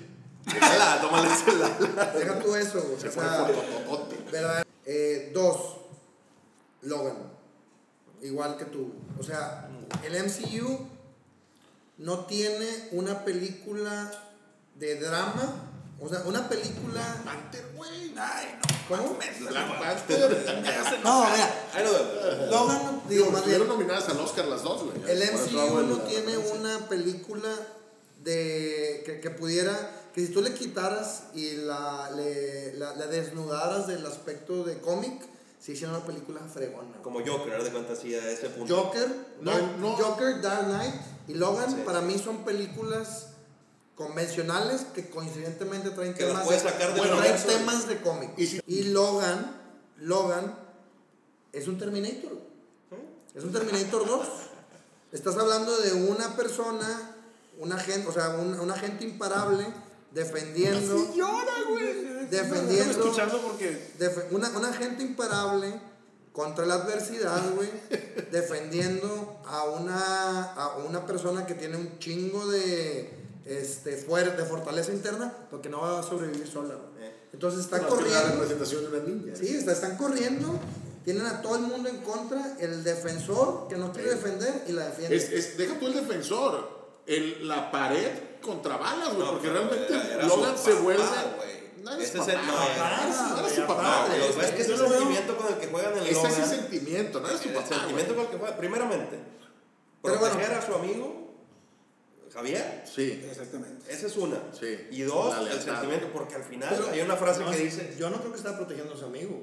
Déjala, 0.44 1.00
tómale 1.00 1.28
la. 1.28 2.12
Deja 2.18 2.38
tú 2.40 2.54
eso, 2.56 2.82
güey, 2.82 3.00
Se 3.00 3.08
o 3.08 3.12
fue 3.12 3.22
sea. 3.22 3.48
¿verdad? 4.32 4.66
Eh, 4.84 5.30
dos, 5.34 5.76
Logan. 6.82 7.32
Igual 8.22 8.56
que 8.56 8.64
tú. 8.66 8.92
O 9.18 9.22
sea, 9.22 9.68
el 10.04 10.24
MCU 10.24 10.86
no 11.98 12.24
tiene 12.26 12.88
una 12.92 13.24
película 13.24 14.10
de 14.76 14.96
drama. 14.96 15.68
O 16.00 16.08
sea, 16.08 16.22
una 16.26 16.48
película. 16.48 17.20
Panther, 17.24 17.64
güey. 17.76 18.14
Ay, 18.16 18.58
¿Cómo? 18.88 19.16
Black 19.48 19.78
Panther. 19.78 21.02
No, 21.04 21.24
mira. 21.30 21.68
Ahí 21.74 21.84
lo 21.84 21.92
veo. 21.92 22.50
Logan, 22.50 23.02
digo, 23.08 23.30
más 23.30 23.44
bien. 23.44 23.66
Nominadas 23.66 24.08
al 24.08 24.18
Oscar 24.20 24.46
las 24.46 24.62
dos, 24.62 24.84
güey. 24.84 25.10
El 25.10 25.22
MCU 25.32 25.82
no 25.82 25.98
tiene 26.02 26.36
una 26.36 26.88
película 26.88 27.48
de 28.22 29.02
que, 29.04 29.20
que 29.20 29.30
pudiera 29.30 29.98
que 30.14 30.26
si 30.26 30.32
tú 30.32 30.42
le 30.42 30.52
quitaras 30.52 31.24
y 31.34 31.52
la, 31.52 32.10
le, 32.14 32.74
la, 32.74 32.94
la 32.96 33.06
desnudaras 33.06 33.86
del 33.86 34.04
aspecto 34.04 34.62
de 34.64 34.78
cómic, 34.78 35.22
se 35.62 35.72
hiciera 35.72 35.92
una 35.96 36.04
película 36.04 36.40
fregona. 36.52 37.00
Como 37.02 37.20
Joker, 37.24 37.62
de 37.62 37.70
cuenta 37.70 37.92
así 37.92 38.12
a 38.14 38.30
ese 38.30 38.48
punto. 38.50 38.76
Joker, 38.76 39.08
No, 39.40 39.50
Dark- 39.52 39.76
no. 39.78 39.92
Joker, 39.96 40.40
Dark 40.40 40.64
Knight 40.66 40.94
y 41.28 41.34
Logan 41.34 41.70
Sí. 41.70 41.82
para 41.86 42.00
mí 42.00 42.18
son 42.18 42.44
películas 42.44 43.28
convencionales 43.94 44.82
que 44.94 45.08
coincidentemente 45.08 45.90
traen 45.90 46.14
Que 46.14 46.24
temas 46.24 46.44
puedes 46.44 46.62
sacar 46.62 46.88
del 46.92 46.98
bueno, 46.98 47.16
traen 47.18 47.34
universo. 47.34 47.46
temas 47.58 47.86
de 47.86 48.00
cómic. 48.00 48.30
Y 48.36 48.46
si- 48.46 48.60
Y 48.66 48.84
Logan, 48.84 49.56
Logan 49.98 50.58
es 51.52 51.68
un 51.68 51.78
Terminator. 51.78 52.32
Es 53.34 53.44
un 53.44 53.52
Terminator 53.52 54.06
2. 54.06 54.26
Estás 55.12 55.36
hablando 55.36 55.76
de 55.78 55.92
una 55.92 56.34
persona, 56.36 57.14
un 57.58 57.72
agente, 57.72 58.08
o 58.08 58.12
sea, 58.12 58.30
un, 58.30 58.58
un 58.58 58.70
agente 58.70 59.04
imparable 59.04 59.66
defendiendo, 60.10 60.96
defendiendo, 62.36 62.90
escucharlo 62.92 63.40
porque 63.42 63.92
defe- 63.98 64.26
una, 64.30 64.48
un 64.50 64.64
agente 64.64 65.02
imparable 65.02 65.80
contra 66.32 66.64
la 66.66 66.74
adversidad, 66.74 67.40
güey, 67.54 67.68
defendiendo 68.32 69.40
a 69.46 69.64
una, 69.64 70.52
a 70.54 70.76
una 70.78 71.04
persona 71.06 71.46
que 71.46 71.54
tiene 71.54 71.76
un 71.76 71.98
chingo 71.98 72.46
de, 72.50 73.12
este, 73.44 74.06
fuer- 74.06 74.34
de 74.36 74.44
fortaleza 74.44 74.92
interna, 74.92 75.32
porque 75.50 75.68
no 75.68 75.80
va 75.80 76.00
a 76.00 76.02
sobrevivir 76.02 76.46
sola. 76.46 76.74
güey. 76.74 77.06
Eh. 77.06 77.12
Entonces 77.32 77.60
está 77.60 77.78
No, 77.78 77.88
es 77.88 77.94
que 77.94 78.10
la 78.10 78.20
corriendo. 78.20 78.32
representación 78.42 78.82
de 78.82 78.88
una 78.98 79.06
niña. 79.08 79.36
Sí, 79.36 79.48
está- 79.56 79.72
están 79.72 79.96
corriendo, 79.96 80.58
tienen 81.04 81.26
a 81.26 81.42
todo 81.42 81.56
el 81.56 81.62
mundo 81.62 81.88
en 81.88 81.98
contra, 81.98 82.56
el 82.60 82.82
defensor 82.84 83.66
que 83.68 83.76
no 83.76 83.92
quiere 83.92 84.10
Sí. 84.10 84.14
defender 84.16 84.64
y 84.68 84.72
la 84.72 84.86
defiende. 84.86 85.16
Es, 85.16 85.30
es, 85.30 85.56
deja 85.58 85.78
tú 85.78 85.86
el 85.88 85.94
defensor. 85.94 86.80
El, 87.04 87.48
la 87.48 87.70
pared 87.72 88.08
contra 88.40 88.76
balas, 88.76 89.08
güey. 89.14 89.18
No, 89.26 89.32
porque 89.32 89.50
realmente 89.50 89.86
era- 89.92 90.14
era 90.14 90.26
Logan 90.26 90.56
se 90.56 90.70
papá, 90.70 90.82
vuelve. 90.82 91.02
No 91.82 91.92
Ese 91.94 92.18
es 92.18 92.28
el- 92.28 92.34
papá. 92.36 92.46
no, 92.46 93.60
no 93.60 93.66
papá. 93.66 94.06
ves 94.40 94.50
que 94.52 94.68
lo 94.68 94.76
veo- 94.78 94.88
sentimiento 94.88 95.36
con 95.36 95.46
el 95.48 95.54
que 95.58 95.66
juegan 95.66 95.96
en 95.98 96.02
Ese 96.06 96.26
es 96.28 96.38
el 96.38 96.44
sentimiento, 96.44 97.20
no 97.20 97.28
era 97.28 97.36
su 97.38 97.48
El 97.48 97.54
papá. 97.54 97.66
sentimiento 97.68 98.14
güey. 98.14 98.16
con 98.16 98.24
el 98.26 98.30
que 98.30 98.38
juega. 98.38 98.56
Primeramente, 98.56 99.18
proteger 100.00 100.52
a 100.54 100.62
su 100.66 100.74
amigo, 100.74 101.34
Javier. 102.32 102.82
Sí. 102.92 103.24
exactamente. 103.28 103.92
Esa 103.92 104.06
es 104.06 104.16
una. 104.16 104.36
Sí. 104.58 104.78
Y 104.90 105.02
dos, 105.02 105.34
el 105.50 105.60
sentimiento, 105.60 106.08
porque 106.12 106.34
al 106.36 106.44
final 106.44 106.68
Pero- 106.70 106.90
hay 106.90 107.00
una 107.02 107.16
frase 107.16 107.40
No, 107.44 107.50
que 107.50 107.58
dice, 107.58 107.94
Yo 107.98 108.08
no 108.10 108.18
creo 108.18 108.30
que 108.32 108.38
estaba 108.38 108.56
protegiendo 108.56 108.94
a 108.94 108.96
su 108.96 109.04
amigo. 109.04 109.42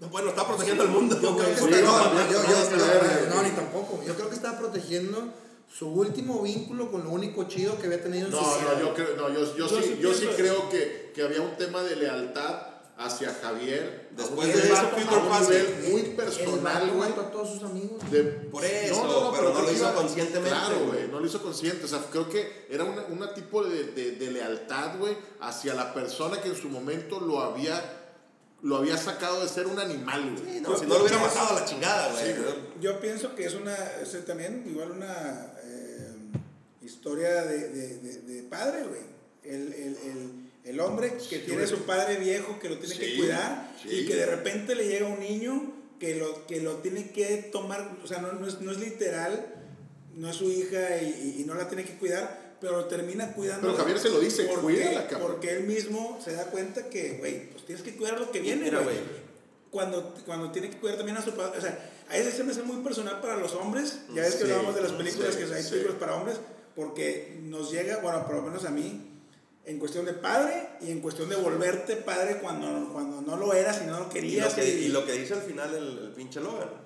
no, 0.00 0.08
bueno, 0.08 0.28
está 0.30 0.46
protegiendo 0.46 0.82
al 0.84 0.90
mundo. 0.90 1.18
Yo 1.20 1.34
creo 1.36 1.46
que 1.46 1.52
está- 1.52 1.66
Sí, 1.66 3.26
no, 3.30 3.42
ni 3.42 3.50
tampoco. 3.50 4.02
Yo 4.06 4.14
creo 4.14 4.28
que 4.28 4.34
estaba 4.36 4.58
protegiendo 4.58 5.32
su 5.72 5.88
último 5.88 6.42
vínculo 6.42 6.90
con 6.90 7.02
lo 7.04 7.10
único 7.10 7.44
chido 7.44 7.76
que 7.78 7.86
había 7.86 8.02
tenido 8.02 8.26
en 8.26 8.32
No, 8.32 8.38
su 8.38 8.60
vida. 8.60 8.74
no, 8.74 8.80
yo, 8.80 8.94
creo, 8.94 9.16
no, 9.16 9.28
yo, 9.30 9.56
yo, 9.56 9.66
Yo 9.66 9.68
sí, 9.68 9.82
sí 9.82 9.98
yo 10.00 10.14
sí 10.14 10.28
creo 10.36 10.68
que, 10.68 11.03
que 11.14 11.22
había 11.22 11.40
un 11.40 11.56
tema 11.56 11.82
de 11.82 11.96
lealtad 11.96 12.66
hacia 12.96 13.32
Javier. 13.34 14.08
a 14.12 14.16
Después 14.16 14.48
un 14.48 14.52
de 14.54 14.66
eso, 14.68 14.76
a 14.76 14.90
Peter 14.90 15.18
un 15.18 15.28
Pan, 15.28 15.42
nivel 15.42 15.66
El- 15.84 15.90
muy 15.92 16.02
personal, 16.14 16.90
güey. 16.90 17.10
a 17.10 17.30
todos 17.30 17.48
sus 17.50 17.62
amigos. 17.64 18.10
de- 18.10 18.22
Por 18.24 18.64
eso, 18.64 19.32
pero 19.34 19.52
no 19.52 19.62
lo 19.62 19.72
hizo 19.72 19.94
conscientemente, 19.94 20.50
Claro, 20.58 20.86
güey. 20.86 21.08
no 21.08 21.18
lo 21.20 21.26
hizo 21.26 21.42
consciente. 21.42 21.84
O 21.84 21.88
sea, 21.88 22.00
creo 22.10 22.28
que 22.28 22.66
era 22.70 22.84
una, 22.84 23.02
una 23.06 23.34
tipo 23.34 23.64
de, 23.64 23.84
de, 23.92 24.12
de 24.12 24.30
lealtad, 24.30 24.98
güey, 24.98 25.16
hacia 25.40 25.74
la 25.74 25.92
persona 25.94 26.40
que 26.40 26.48
en 26.50 26.56
su 26.56 26.68
momento 26.68 27.20
lo 27.20 27.40
había, 27.40 27.82
lo 28.62 28.76
había 28.76 28.96
sacado 28.96 29.40
de 29.42 29.48
ser 29.48 29.66
un 29.66 29.78
animal, 29.80 30.36
güey. 30.38 30.54
Sí, 30.54 30.60
no, 30.60 30.76
si 30.78 30.86
no 30.86 30.94
lo 30.98 31.00
hubiera 31.04 31.18
matado 31.20 31.56
a 31.56 31.60
la 31.60 31.66
chingada, 31.66 32.12
güey. 32.12 32.24
Sí. 32.32 32.40
Yo 32.80 33.00
pienso 33.00 33.34
que 33.34 33.46
es 33.46 33.54
una, 33.54 33.74
es 34.02 34.24
también 34.24 34.62
igual 34.68 34.92
una 34.92 35.52
eh, 35.64 36.12
historia 36.80 37.42
de, 37.44 37.68
de, 37.70 37.98
de, 37.98 38.18
de 38.20 38.42
padre, 38.44 38.84
güey. 38.84 39.02
El, 39.42 39.72
el, 39.74 39.96
el, 39.96 40.43
el 40.64 40.80
hombre 40.80 41.12
que 41.28 41.38
tiene 41.38 41.62
güey. 41.62 41.66
su 41.68 41.84
padre 41.84 42.16
viejo 42.16 42.58
que 42.58 42.68
lo 42.68 42.78
tiene 42.78 42.96
que 42.96 43.16
cuidar 43.16 43.72
sí. 43.82 43.88
y 43.90 44.06
que 44.06 44.16
de 44.16 44.26
repente 44.26 44.74
le 44.74 44.88
llega 44.88 45.06
un 45.06 45.20
niño 45.20 45.72
que 46.00 46.16
lo, 46.16 46.46
que 46.46 46.60
lo 46.60 46.76
tiene 46.76 47.10
que 47.10 47.48
tomar, 47.52 47.98
o 48.02 48.06
sea, 48.06 48.18
no, 48.18 48.32
no, 48.32 48.46
es, 48.46 48.60
no 48.60 48.72
es 48.72 48.78
literal, 48.78 49.46
no 50.14 50.28
es 50.28 50.36
su 50.36 50.50
hija 50.50 51.00
y, 51.02 51.44
no 51.46 51.54
la 51.54 51.68
tiene 51.68 51.84
que 51.84 51.96
cuidar, 51.96 52.56
pero 52.60 52.78
lo 52.78 52.84
termina 52.86 53.32
cuidando. 53.32 53.68
Pero 53.68 53.78
Javier 53.78 53.98
se 53.98 54.10
lo 54.10 54.20
dice, 54.20 54.44
porque, 54.44 54.62
cuídala, 54.62 55.06
cabrón. 55.06 55.32
Porque 55.32 55.50
él 55.52 55.64
mismo 55.64 56.18
se 56.24 56.32
da 56.32 56.46
cuenta 56.46 56.88
que, 56.88 57.18
güey, 57.18 57.50
pues 57.50 57.64
tienes 57.64 57.84
que 57.84 57.96
cuidar 57.96 58.18
lo 58.18 58.30
que 58.30 58.40
viene, 58.40 58.70
güey 58.70 59.24
cuando, 59.74 60.14
cuando 60.24 60.52
tiene 60.52 60.70
que 60.70 60.78
cuidar 60.78 60.96
también 60.96 61.18
a 61.18 61.22
su 61.22 61.32
padre. 61.32 61.58
O 61.58 61.60
sea, 61.60 61.90
a 62.08 62.12
veces 62.12 62.34
se 62.34 62.44
me 62.44 62.52
hace 62.52 62.62
muy 62.62 62.76
personal 62.84 63.20
para 63.20 63.36
los 63.36 63.54
hombres. 63.54 63.98
Ya 64.14 64.22
ves 64.22 64.36
que 64.36 64.44
Sí, 64.44 64.44
hablábamos 64.44 64.76
de 64.76 64.82
las 64.82 64.92
películas, 64.92 65.34
que 65.34 65.52
hay 65.52 65.64
películas 65.64 65.96
para 65.98 66.14
hombres, 66.14 66.36
porque 66.76 67.40
nos 67.42 67.72
llega, 67.72 67.96
bueno, 67.96 68.24
por 68.24 68.36
lo 68.36 68.42
menos 68.42 68.64
a 68.64 68.70
mí, 68.70 69.13
en 69.66 69.78
cuestión 69.78 70.04
de 70.04 70.12
padre 70.12 70.68
y 70.82 70.90
en 70.90 71.00
cuestión 71.00 71.28
de 71.28 71.36
volverte 71.36 71.96
padre 71.96 72.38
cuando, 72.40 72.92
cuando 72.92 73.20
no 73.22 73.36
lo 73.36 73.52
eras 73.54 73.80
y 73.82 73.86
no 73.86 73.92
lo 73.92 73.98
Y 74.00 74.04
lo, 74.04 74.08
querías. 74.10 74.54
que, 74.54 74.68
y- 74.68 74.88
lo 74.88 75.04
que 75.06 75.12
dice 75.12 75.34
al 75.34 75.42
final 75.42 75.74
el, 75.74 75.98
el 75.98 76.10
pinche 76.12 76.40
Logan. 76.40 76.84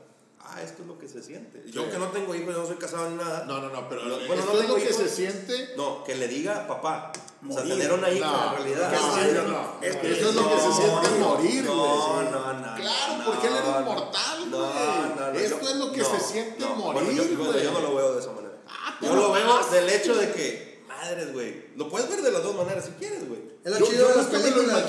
Ah, 0.51 0.63
esto 0.63 0.81
es 0.83 0.89
lo 0.89 0.97
que 0.99 1.07
se 1.09 1.23
siente. 1.23 1.63
Yo 1.71 1.85
Sí. 1.85 1.91
que 1.91 1.99
no 1.99 2.07
tengo 2.09 2.35
hijos, 2.35 2.55
yo 2.55 2.63
no 2.63 2.67
soy 2.67 2.77
casado 2.77 3.11
ni 3.11 3.17
nada. 3.17 3.45
No, 3.45 3.61
no, 3.61 3.69
no, 3.69 3.87
pero 3.87 4.05
No, 4.05 4.15
esto 4.15 4.27
bueno, 4.29 4.45
no 4.47 4.51
es 4.53 4.55
lo 4.57 4.61
tengo 4.63 4.75
que 4.77 4.85
hijos. 4.85 4.97
se 4.97 5.09
siente. 5.11 5.71
No, 5.77 6.03
que 6.05 6.15
le 6.15 6.27
diga 6.27 6.67
papá. 6.67 7.13
O 7.47 7.53
sea, 7.53 7.63
Morir. 7.63 7.75
tener 7.77 7.93
una 7.93 8.11
hija 8.11 8.27
No, 8.31 8.51
en 8.51 8.57
realidad. 8.65 8.93
no, 8.93 9.17
no, 9.17 9.43
no. 9.43 9.49
no. 9.51 9.83
Es 9.83 9.95
lo 10.35 10.49
que 10.49 10.61
se 10.61 10.73
siente 10.73 11.11
morir, 11.21 11.65
güey. 11.67 11.77
No, 11.77 12.23
no, 12.31 12.53
no. 12.55 12.75
Claro, 12.77 13.17
no, 13.19 13.25
porque 13.27 13.47
él 13.47 13.53
era 13.57 13.81
inmortal, 13.81 14.51
No, 14.51 14.59
güey. 14.59 14.73
no, 15.19 15.33
no. 15.33 15.39
Esto 15.39 15.61
yo- 15.61 15.69
es 15.69 15.77
lo 15.77 15.93
que 15.93 15.99
no, 15.99 16.05
se 16.19 16.21
siente 16.21 16.61
no. 16.61 16.75
morir, 16.77 17.03
Bueno, 17.05 17.23
yo, 17.25 17.37
bueno, 17.45 17.59
yo 17.61 17.73
no 17.73 17.81
lo 17.81 17.95
veo 17.97 18.13
de 18.15 18.21
esa 18.21 18.33
manera. 18.33 18.55
Ah, 18.69 18.99
yo 19.03 19.15
lo 19.17 19.33
veo 19.33 19.67
del 19.71 19.89
hecho 19.91 20.15
de 20.15 20.33
que, 20.33 20.68
madres, 21.01 21.33
güey. 21.33 21.65
Lo 21.77 21.89
puedes 21.89 22.09
ver 22.09 22.23
de 22.23 22.31
las 22.33 22.43
dos 22.43 22.55
maneras 22.57 22.85
si 22.87 22.91
quieres, 22.93 23.29
güey. 23.29 23.41
Es 23.65 23.71
lo 23.73 23.79
Yo- 23.79 23.87
chido 23.87 23.99
yo 24.03 24.09
de 24.09 24.17
las 24.17 24.27
películas. 24.27 24.85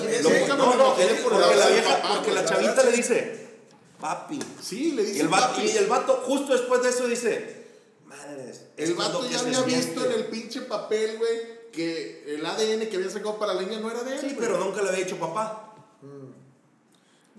No, 0.57 0.75
no, 0.75 0.95
por 0.95 1.31
porque 1.39 1.55
la 1.55 1.67
vieja, 1.67 1.95
papá, 2.01 2.13
porque 2.15 2.31
güey. 2.31 2.43
la 2.43 2.49
chavita 2.49 2.83
le 2.83 2.91
dice, 2.91 3.47
papi. 3.99 4.39
Sí, 4.61 4.91
le 4.93 5.03
dice 5.03 5.17
Y 5.17 5.21
el, 5.21 5.27
vato, 5.27 5.55
papi. 5.55 5.67
y 5.67 5.77
el 5.77 5.87
vato, 5.87 6.23
justo 6.25 6.53
después 6.53 6.81
de 6.83 6.89
eso, 6.89 7.07
dice, 7.07 7.65
madres. 8.05 8.61
El 8.77 8.93
vato 8.95 9.27
ya 9.29 9.39
había 9.39 9.61
visto 9.63 10.01
siente". 10.01 10.05
en 10.05 10.11
el 10.19 10.25
pinche 10.27 10.61
papel, 10.61 11.17
güey, 11.17 11.59
que 11.71 12.23
el 12.35 12.45
ADN 12.45 12.87
que 12.89 12.95
habían 12.95 13.11
sacado 13.11 13.37
para 13.37 13.53
la 13.53 13.61
niña 13.61 13.79
no 13.79 13.91
era 13.91 14.03
de 14.03 14.15
él. 14.15 14.19
Sí, 14.21 14.35
pero 14.39 14.57
nunca 14.57 14.81
le 14.81 14.89
había 14.89 15.03
dicho 15.05 15.17
papá. 15.17 15.65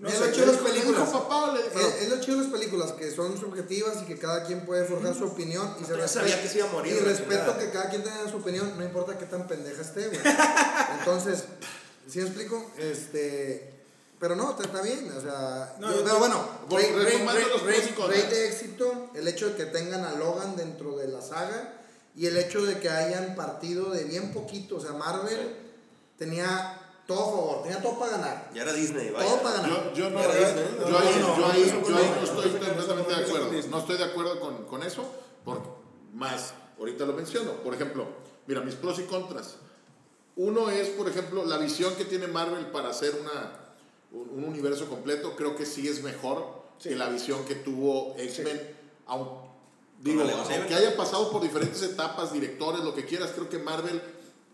No 0.01 0.09
es 0.09 0.15
sé, 0.15 0.19
lo 0.27 0.31
chido 0.33 0.45
de 0.47 0.51
las 0.53 0.61
¿Le 0.63 0.71
dijo 0.71 0.83
películas. 0.85 1.09
papá 1.09 1.53
le- 1.53 1.59
Es, 1.87 2.01
es 2.01 2.09
lo 2.09 2.19
chido 2.19 2.37
de 2.37 2.43
las 2.43 2.51
películas, 2.51 2.91
que 2.93 3.11
son 3.11 3.39
subjetivas 3.39 4.01
y 4.01 4.05
que 4.05 4.17
cada 4.17 4.43
quien 4.43 4.65
puede 4.65 4.83
forjar 4.85 5.13
su 5.15 5.25
opinión 5.25 5.75
y 5.79 5.85
se 5.85 5.95
ya 5.97 6.07
sabía 6.07 6.35
respeta- 6.35 6.41
que 6.41 6.49
se 6.49 6.57
iba 6.57 6.67
a 6.69 6.71
morir, 6.71 6.93
Y 6.95 6.99
respeto 6.99 7.57
que 7.57 7.69
cada 7.69 7.89
quien 7.89 8.03
tenga 8.03 8.27
su 8.29 8.37
opinión, 8.37 8.73
no 8.77 8.83
importa 8.83 9.17
qué 9.17 9.25
tan 9.25 9.47
pendeja 9.47 9.81
esté, 9.81 10.07
güey. 10.07 10.19
Entonces, 10.99 11.43
¿sí 12.09 12.19
me 12.19 12.25
explico? 12.25 12.71
Este, 12.77 13.73
pero 14.19 14.35
no, 14.35 14.51
está- 14.59 14.81
bien, 14.81 15.11
o 15.15 15.21
sea, 15.21 15.75
No, 15.79 15.91
yo- 15.91 15.97
yo- 15.97 16.03
pero 16.03 16.19
bueno, 16.19 16.45
Bueno, 16.67 16.87
rate- 16.89 16.97
rate- 17.03 17.11
retomando 17.11 17.47
los 17.49 17.61
rate- 17.63 17.73
pros 17.79 17.89
y 17.89 17.93
contras. 17.93 18.23
rate 18.23 18.35
de 18.35 18.47
éxito, 18.49 19.09
el 19.15 19.27
hecho 19.27 19.49
de 19.49 19.55
que 19.55 19.65
tengan 19.65 20.03
a 20.05 20.13
Logan 20.13 20.55
dentro 20.55 20.97
de 20.97 21.07
la 21.09 21.21
saga 21.21 21.73
y 22.15 22.25
el 22.27 22.37
hecho 22.37 22.65
de 22.65 22.79
que 22.79 22.89
hayan 22.89 23.35
partido 23.35 23.89
de 23.91 24.03
bien 24.03 24.33
poquito, 24.33 24.77
o 24.77 24.79
sea, 24.81 24.93
Marvel 24.93 25.55
tenía 26.17 26.77
todo 27.07 27.19
a 27.19 27.25
favor, 27.25 27.63
tenía 27.63 27.81
todo 27.81 27.99
para 27.99 28.11
ganar. 28.17 28.49
Ya 28.53 28.61
era 28.63 28.73
Disney, 28.73 29.09
vaya. 29.11 29.25
Todo 29.27 29.41
para 29.41 29.55
ganar. 29.61 29.69
Yo, 29.69 29.93
yo 29.93 30.09
no, 30.09 30.21
yo, 30.23 30.27
Disney, 30.33 30.65
yo 30.79 30.89
no, 30.89 30.97
ahí, 30.97 31.15
no, 31.19 31.35
yo 31.35 31.37
no, 31.37 31.45
ahí- 31.51 31.83
yo 31.87 31.97
ahí 31.97 32.11
no, 32.15 32.23
estoy 32.23 32.51
completamente 32.51 33.09
de 33.15 33.25
acuerdo. 33.25 33.51
no, 33.69 33.79
estoy 33.79 33.97
de 33.97 34.03
acuerdo 34.03 34.39
con, 34.39 34.65
con 34.65 34.83
eso, 34.83 35.05
porque 35.43 35.67
más, 36.13 36.53
ahorita 36.79 37.05
lo 37.05 37.13
menciono. 37.13 37.51
Por 37.63 37.73
ejemplo, 37.73 38.05
mira, 38.47 38.61
mis 38.61 38.75
pros 38.75 38.99
y 38.99 39.03
contras. 39.03 39.55
Uno 40.35 40.69
es, 40.69 40.87
por 40.89 41.09
ejemplo, 41.09 41.45
la 41.45 41.57
visión 41.57 41.93
que 41.95 42.05
tiene 42.05 42.27
Marvel 42.27 42.67
para 42.67 42.89
hacer 42.89 43.13
una, 43.19 43.59
un, 44.11 44.29
un 44.29 44.43
universo 44.45 44.87
completo. 44.87 45.35
Creo 45.35 45.55
que 45.55 45.65
sí 45.65 45.87
es 45.87 46.01
mejor 46.03 46.61
que 46.81 46.95
la 46.95 47.09
visión 47.09 47.43
que 47.45 47.55
tuvo 47.55 48.15
X-Men. 48.17 48.59
aun- 49.07 49.49
Digo, 49.99 50.21
Con 50.23 50.31
Alex 50.31 50.49
aunque 50.57 50.73
haya 50.73 50.97
pasado 50.97 51.29
por 51.31 51.43
diferentes 51.43 51.83
etapas, 51.83 52.33
directores, 52.33 52.83
lo 52.83 52.95
que 52.95 53.05
quieras, 53.05 53.31
creo 53.35 53.49
que 53.49 53.59
Marvel 53.59 54.01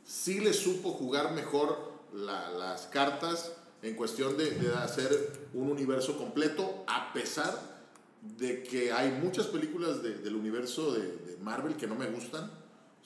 sí 0.06 0.42
le 0.42 0.52
supo 0.52 0.92
jugar 0.92 1.32
mejor 1.32 1.94
la- 2.14 2.50
las 2.52 2.88
cartas 2.88 3.52
en 3.82 3.96
cuestión 3.96 4.38
de, 4.38 4.52
de 4.52 4.74
hacer 4.76 5.32
un 5.54 5.70
universo 5.72 6.18
completo, 6.18 6.84
a 6.88 7.14
pesar 7.14 7.78
de 8.22 8.64
que 8.64 8.92
hay 8.92 9.12
muchas 9.12 9.46
películas 9.48 10.02
de- 10.02 10.18
del 10.18 10.36
universo 10.36 10.94
de, 10.94 11.02
de 11.02 11.38
Marvel 11.42 11.76
que 11.76 11.88
no 11.88 11.96
me 11.96 12.08
gustan, 12.08 12.52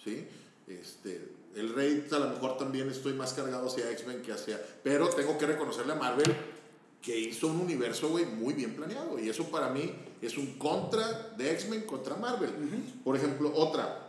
¿sí? 0.04 0.28
Este, 0.68 1.30
el 1.56 1.74
Rey 1.74 2.08
a 2.12 2.20
lo 2.20 2.30
mejor 2.30 2.58
también 2.58 2.90
estoy 2.90 3.14
más 3.14 3.34
cargado 3.34 3.68
hacia 3.68 3.92
X-Men 3.92 4.22
que 4.22 4.32
hacia... 4.32 4.60
Pero 4.84 5.10
tengo 5.10 5.38
que 5.38 5.46
reconocerle 5.46 5.92
a 5.92 5.96
Marvel 5.96 6.34
que 7.02 7.20
hizo 7.20 7.48
un 7.48 7.60
universo, 7.60 8.10
güey, 8.10 8.26
muy 8.26 8.54
bien 8.54 8.76
planeado. 8.76 9.20
Y 9.20 9.28
eso 9.28 9.46
para 9.52 9.70
mí 9.70 9.94
es 10.22 10.38
un 10.38 10.58
contra 10.58 11.34
de 11.36 11.52
X-Men 11.52 11.82
contra 11.82 12.16
Marvel. 12.16 12.52
Por 13.04 13.18
ejemplo, 13.18 13.52
otra. 13.54 14.01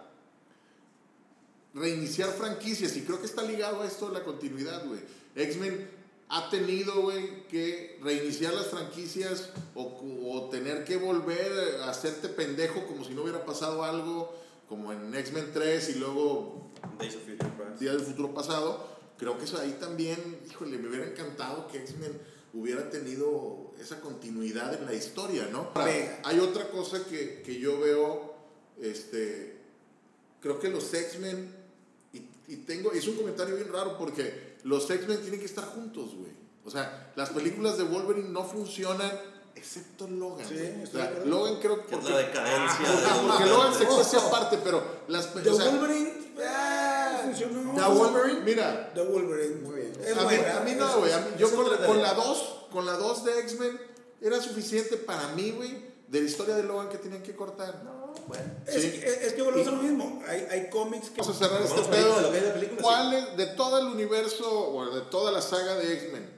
Reiniciar 1.74 2.30
franquicias. 2.30 2.96
Y 2.96 3.02
creo 3.02 3.20
que 3.20 3.26
está 3.26 3.42
ligado 3.42 3.82
a 3.82 3.86
esto 3.86 4.08
de 4.08 4.14
la 4.14 4.24
continuidad, 4.24 4.86
güey. 4.86 5.00
X-Men 5.34 5.88
ha 6.28 6.48
tenido, 6.48 7.02
güey, 7.02 7.46
que 7.48 7.98
reiniciar 8.02 8.54
las 8.54 8.68
franquicias 8.68 9.50
o, 9.74 10.00
o 10.24 10.48
tener 10.50 10.84
que 10.84 10.96
volver 10.96 11.80
a 11.82 11.90
hacerte 11.90 12.28
pendejo 12.28 12.86
como 12.86 13.04
si 13.04 13.14
no 13.14 13.22
hubiera 13.22 13.44
pasado 13.44 13.84
algo, 13.84 14.34
como 14.68 14.92
en 14.92 15.14
X-Men 15.14 15.50
3 15.52 15.90
y 15.90 15.94
luego 15.98 16.70
Days 16.98 17.16
of 17.16 17.22
Future 17.22 17.50
Past. 17.58 17.80
Día 17.80 17.92
del 17.92 18.00
Futuro 18.00 18.32
Pasado, 18.32 18.86
creo 19.18 19.36
que 19.36 19.44
eso 19.44 19.60
ahí 19.60 19.76
también, 19.78 20.38
híjole, 20.48 20.78
me 20.78 20.88
hubiera 20.88 21.06
encantado 21.06 21.68
que 21.68 21.78
X-Men 21.78 22.18
hubiera 22.54 22.90
tenido 22.90 23.72
esa 23.78 24.00
continuidad 24.00 24.74
en 24.74 24.86
la 24.86 24.94
historia, 24.94 25.48
¿no? 25.50 25.70
Ahora, 25.74 26.20
hay 26.24 26.38
otra 26.38 26.70
cosa 26.70 27.04
que, 27.04 27.42
que 27.42 27.58
yo 27.58 27.80
veo, 27.80 28.34
este, 28.80 29.58
creo 30.40 30.58
que 30.58 30.68
los 30.68 30.92
X-Men, 30.92 31.54
y, 32.48 32.56
tengo, 32.56 32.92
es 32.92 33.06
un 33.06 33.16
comentario 33.16 33.56
bien 33.56 33.72
raro 33.72 33.96
porque 33.98 34.56
los 34.64 34.90
X-Men 34.90 35.20
tienen 35.20 35.40
que 35.40 35.46
estar 35.46 35.64
juntos, 35.64 36.14
güey. 36.14 36.32
O 36.64 36.70
sea, 36.70 37.12
las 37.16 37.30
películas 37.30 37.76
de 37.76 37.84
Wolverine 37.84 38.28
no 38.28 38.44
funcionan 38.44 39.10
excepto 39.54 40.08
Logan. 40.08 40.46
Sí. 40.46 40.54
O 40.82 40.86
sea. 40.86 41.10
Logan 41.24 41.56
creo 41.60 41.86
Que 41.86 41.94
es 41.96 42.04
la 42.04 42.18
decadencia. 42.18 42.86
Ah, 42.86 43.24
porque 43.28 43.46
Logan 43.46 43.74
se 43.74 43.84
cuece 43.86 44.16
aparte, 44.16 44.58
pero 44.62 44.82
las 45.08 45.32
The 45.32 45.50
o 45.50 45.54
sea, 45.54 45.70
Wolverine, 45.70 46.34
ah, 46.46 47.20
funcionó. 47.24 47.74
The 47.74 47.98
Wolverine. 47.98 48.40
Mira, 48.40 48.92
The 48.94 49.02
Wolverine. 49.02 49.56
Muy 49.56 49.80
bien. 49.80 50.18
A 50.18 50.60
mí, 50.60 50.70
a 50.72 50.74
no, 50.74 50.98
güey. 50.98 51.12
Yo 51.38 51.54
con, 51.54 51.66
con 51.86 52.02
la 52.02 52.14
2, 52.14 52.66
con 52.70 52.86
la 52.86 52.92
2 52.92 53.24
de 53.24 53.40
X-Men, 53.40 53.80
era 54.20 54.40
suficiente 54.40 54.96
para 54.96 55.28
mí, 55.34 55.50
güey, 55.50 55.92
de 56.08 56.20
la 56.20 56.26
historia 56.26 56.54
de 56.54 56.62
Logan 56.62 56.88
que 56.88 56.98
tenían 56.98 57.22
que 57.22 57.34
cortar. 57.34 57.82
No, 57.84 58.01
bueno. 58.26 58.44
Es, 58.66 58.82
Sí. 58.82 59.00
es, 59.04 59.22
es 59.22 59.32
que 59.34 59.42
volvemos 59.42 59.68
a 59.68 59.70
lo 59.72 59.82
mismo. 59.82 60.22
Hay, 60.26 60.46
hay 60.50 60.70
cómics 60.70 61.10
que. 61.10 61.20
Vamos 61.20 61.36
a 61.36 61.38
cerrar 61.46 61.62
este 61.62 61.82
pedo. 61.82 62.16
de 62.16 62.22
lo 62.22 62.30
que 62.30 62.38
hay 62.38 62.44
de 62.44 62.50
películas, 62.50 62.82
¿Cuál 62.82 63.14
es, 63.14 63.36
de 63.36 63.46
todo 63.46 63.78
el 63.78 63.86
universo, 63.86 64.68
o 64.74 64.90
de 64.94 65.00
toda 65.02 65.30
la 65.32 65.40
saga 65.42 65.74
de 65.76 65.92
X-Men, 65.94 66.30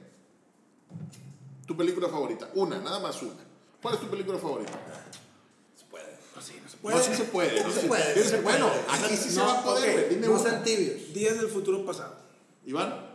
tu 1.65 1.75
película 1.77 2.07
favorita? 2.09 2.49
Una, 2.55 2.79
nada 2.79 2.99
más 2.99 3.21
una. 3.21 3.33
¿Cuál 3.81 3.95
es 3.95 3.99
tu 4.01 4.07
película 4.07 4.37
favorita? 4.39 4.73
Se 5.75 5.85
puede. 5.85 6.05
Pues 6.33 6.45
sí, 6.45 6.59
no 6.63 6.69
se 6.69 6.75
No, 6.77 6.81
puede. 6.81 7.03
sí 7.03 7.15
se 7.15 7.23
puede. 7.25 7.61
No 7.61 7.67
¿no? 7.67 7.73
se 7.73 7.87
puede, 7.87 8.23
se 8.23 8.41
bueno, 8.41 8.67
puede. 8.69 9.05
aquí 9.05 9.17
sí 9.17 9.29
se 9.29 9.39
No, 9.39 9.45
va 9.45 9.59
a 9.59 9.63
poder, 9.63 9.89
ok. 9.89 9.95
güey. 9.95 10.09
Dime 10.09 10.27
No 10.27 10.39
sean 10.39 10.63
tibios. 10.63 11.13
Días 11.13 11.37
del 11.37 11.49
futuro 11.49 11.85
pasado. 11.85 12.15
Iván. 12.65 13.13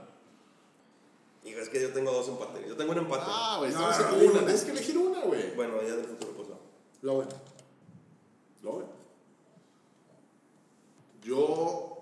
Hijo, 1.44 1.58
es 1.60 1.68
que 1.70 1.80
yo 1.80 1.90
tengo 1.92 2.12
dos 2.12 2.28
empates. 2.28 2.66
Yo 2.68 2.76
tengo 2.76 2.92
un 2.92 2.98
empate. 2.98 3.24
Ah, 3.26 3.56
güey, 3.58 3.72
No, 3.72 3.80
no, 3.80 4.16
una. 4.16 4.38
Tienes 4.40 4.62
que 4.64 4.70
elegir 4.72 4.98
una, 4.98 5.20
güey. 5.22 5.54
Bueno, 5.56 5.80
ya 5.82 5.96
del 5.96 6.04
futuro 6.04 6.32
pasado. 6.34 6.60
Logan. 7.02 7.28
Logan. 8.62 8.88
Yo. 11.22 11.96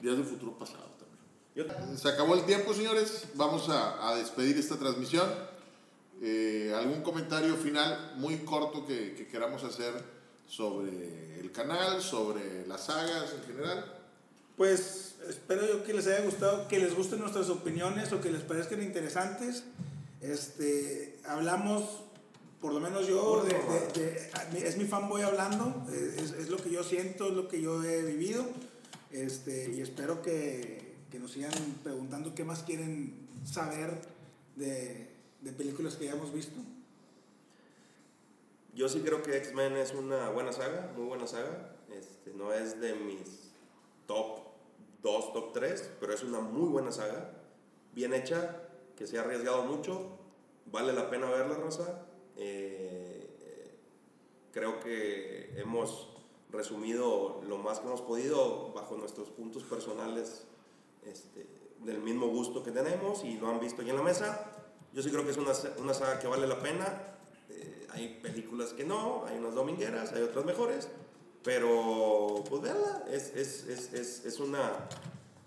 Días 0.00 0.16
del 0.16 0.26
futuro 0.26 0.58
pasado 0.58 0.88
también. 0.98 1.98
Se 1.98 2.08
acabó 2.08 2.34
el 2.34 2.44
tiempo, 2.44 2.74
señores. 2.74 3.28
Vamos 3.34 3.68
a, 3.68 4.08
a 4.08 4.16
despedir 4.16 4.56
esta 4.56 4.76
transmisión. 4.76 5.28
Eh, 6.20 6.72
¿Algún 6.76 7.02
comentario 7.02 7.54
final 7.56 8.14
muy 8.16 8.38
corto 8.38 8.86
que, 8.86 9.14
que 9.14 9.26
queramos 9.26 9.64
hacer 9.64 9.92
sobre 10.52 11.40
el 11.40 11.50
canal, 11.50 12.02
sobre 12.02 12.66
las 12.66 12.84
sagas 12.84 13.32
en 13.32 13.42
general. 13.44 13.84
Pues 14.56 15.14
espero 15.26 15.66
yo 15.66 15.82
que 15.82 15.94
les 15.94 16.06
haya 16.06 16.20
gustado, 16.20 16.68
que 16.68 16.78
les 16.78 16.94
gusten 16.94 17.20
nuestras 17.20 17.48
opiniones 17.48 18.12
o 18.12 18.20
que 18.20 18.30
les 18.30 18.42
parezcan 18.42 18.82
interesantes. 18.82 19.64
Este, 20.20 21.18
hablamos, 21.24 22.02
por 22.62 22.72
lo 22.72 22.80
menos 22.80 23.06
yo, 23.08 23.42
de, 23.44 23.52
de- 24.00 24.30
de- 24.52 24.66
es 24.68 24.78
mi 24.78 24.84
fanboy 24.84 25.20
hablando, 25.22 25.84
es, 25.92 26.30
es 26.30 26.48
lo 26.48 26.56
que 26.56 26.70
yo 26.70 26.82
siento, 26.84 27.26
es 27.26 27.32
lo 27.34 27.48
que 27.48 27.60
yo 27.60 27.82
he 27.84 28.02
vivido. 28.02 28.44
Este, 29.10 29.70
y 29.70 29.80
espero 29.82 30.22
que, 30.22 30.94
que 31.10 31.18
nos 31.18 31.32
sigan 31.32 31.52
preguntando 31.82 32.34
qué 32.34 32.44
más 32.44 32.62
quieren 32.62 33.28
saber 33.44 34.00
de, 34.56 35.10
de 35.42 35.52
películas 35.52 35.96
que 35.96 36.06
ya 36.06 36.12
hemos 36.12 36.32
visto. 36.32 36.56
Yo 38.74 38.88
sí 38.88 39.00
creo 39.00 39.22
que 39.22 39.36
X-Men 39.36 39.76
es 39.76 39.92
una 39.92 40.30
buena 40.30 40.52
saga, 40.52 40.90
muy 40.96 41.04
buena 41.06 41.26
saga. 41.26 41.76
Este, 41.90 42.32
no 42.32 42.52
es 42.54 42.80
de 42.80 42.94
mis 42.94 43.50
top 44.06 44.38
2, 45.02 45.32
top 45.34 45.52
3, 45.52 45.90
pero 46.00 46.14
es 46.14 46.22
una 46.22 46.40
muy 46.40 46.68
buena 46.70 46.90
saga. 46.90 47.32
Bien 47.94 48.14
hecha, 48.14 48.62
que 48.96 49.06
se 49.06 49.18
ha 49.18 49.22
arriesgado 49.22 49.64
mucho. 49.64 50.16
Vale 50.66 50.92
la 50.94 51.10
pena 51.10 51.28
verla, 51.28 51.56
Rosa. 51.56 52.06
Eh, 52.36 53.76
creo 54.52 54.80
que 54.80 55.54
hemos 55.56 56.08
resumido 56.50 57.40
lo 57.48 57.58
más 57.58 57.80
que 57.80 57.86
hemos 57.86 58.02
podido 58.02 58.72
bajo 58.72 58.96
nuestros 58.96 59.28
puntos 59.30 59.64
personales 59.64 60.44
este, 61.06 61.46
del 61.80 62.00
mismo 62.00 62.28
gusto 62.28 62.62
que 62.62 62.70
tenemos 62.70 63.24
y 63.24 63.38
lo 63.38 63.48
han 63.48 63.60
visto 63.60 63.82
aquí 63.82 63.90
en 63.90 63.96
la 63.96 64.02
mesa. 64.02 64.52
Yo 64.92 65.02
sí 65.02 65.10
creo 65.10 65.24
que 65.24 65.30
es 65.30 65.38
una, 65.38 65.52
una 65.78 65.94
saga 65.94 66.18
que 66.18 66.26
vale 66.26 66.46
la 66.46 66.60
pena. 66.60 67.16
Eh, 67.48 67.86
hay 67.90 68.20
películas 68.22 68.72
que 68.72 68.84
no, 68.84 69.24
hay 69.26 69.38
unas 69.38 69.54
domingueras, 69.54 70.12
hay 70.12 70.22
otras 70.22 70.44
mejores, 70.44 70.88
pero 71.42 72.44
pues 72.48 72.62
véanla, 72.62 73.04
es, 73.10 73.34
es, 73.34 73.64
es, 73.92 74.24
es 74.24 74.40
una... 74.40 74.88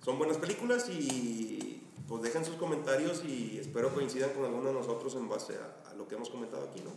Son 0.04 0.18
buenas 0.18 0.38
películas 0.38 0.88
y 0.90 1.75
pues 2.08 2.22
dejen 2.22 2.46
sus 2.46 2.56
comentarios 2.56 3.24
y 3.24 3.58
espero 3.60 3.94
coincidan 3.94 4.32
con 4.32 4.46
alguno 4.46 4.70
de 4.70 4.76
nosotros 4.76 5.16
en 5.16 5.28
base 5.28 5.54
a, 5.56 5.90
a 5.90 5.94
lo 5.96 6.08
que 6.08 6.16
hemos 6.16 6.30
comentado 6.30 6.68
aquí, 6.70 6.82
¿no? 6.82 6.92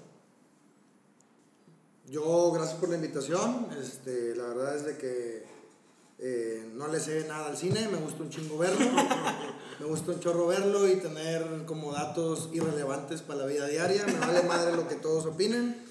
Yo, 2.11 2.50
gracias 2.52 2.78
por 2.78 2.88
la 2.88 2.96
invitación. 2.96 3.68
Este, 3.82 4.34
la 4.34 4.44
verdad 4.44 4.76
es 4.76 4.86
de 4.86 4.96
que 4.96 5.44
eh, 6.18 6.66
no 6.74 6.88
le 6.88 7.00
sé 7.00 7.26
nada 7.28 7.48
al 7.48 7.56
cine, 7.56 7.86
me 7.88 7.98
gusta 7.98 8.22
un 8.22 8.30
chingo 8.30 8.56
verlo. 8.56 8.78
me 9.80 9.86
gusta 9.86 10.12
un 10.12 10.20
chorro 10.20 10.46
verlo 10.46 10.88
y 10.88 10.96
tener 10.96 11.64
como 11.66 11.92
datos 11.92 12.48
irrelevantes 12.52 13.20
para 13.20 13.40
la 13.40 13.46
vida 13.46 13.66
diaria. 13.66 14.06
Me 14.06 14.18
vale 14.18 14.42
madre 14.44 14.74
lo 14.74 14.88
que 14.88 14.94
todos 14.94 15.26
opinen. 15.26 15.84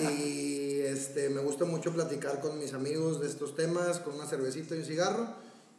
Y 0.00 0.82
este, 0.82 1.30
me 1.30 1.40
gusta 1.40 1.64
mucho 1.64 1.92
platicar 1.92 2.40
con 2.40 2.58
mis 2.60 2.72
amigos 2.72 3.20
de 3.20 3.26
estos 3.26 3.56
temas, 3.56 3.98
con 3.98 4.14
una 4.14 4.26
cervecita 4.26 4.76
y 4.76 4.78
un 4.78 4.84
cigarro. 4.84 5.26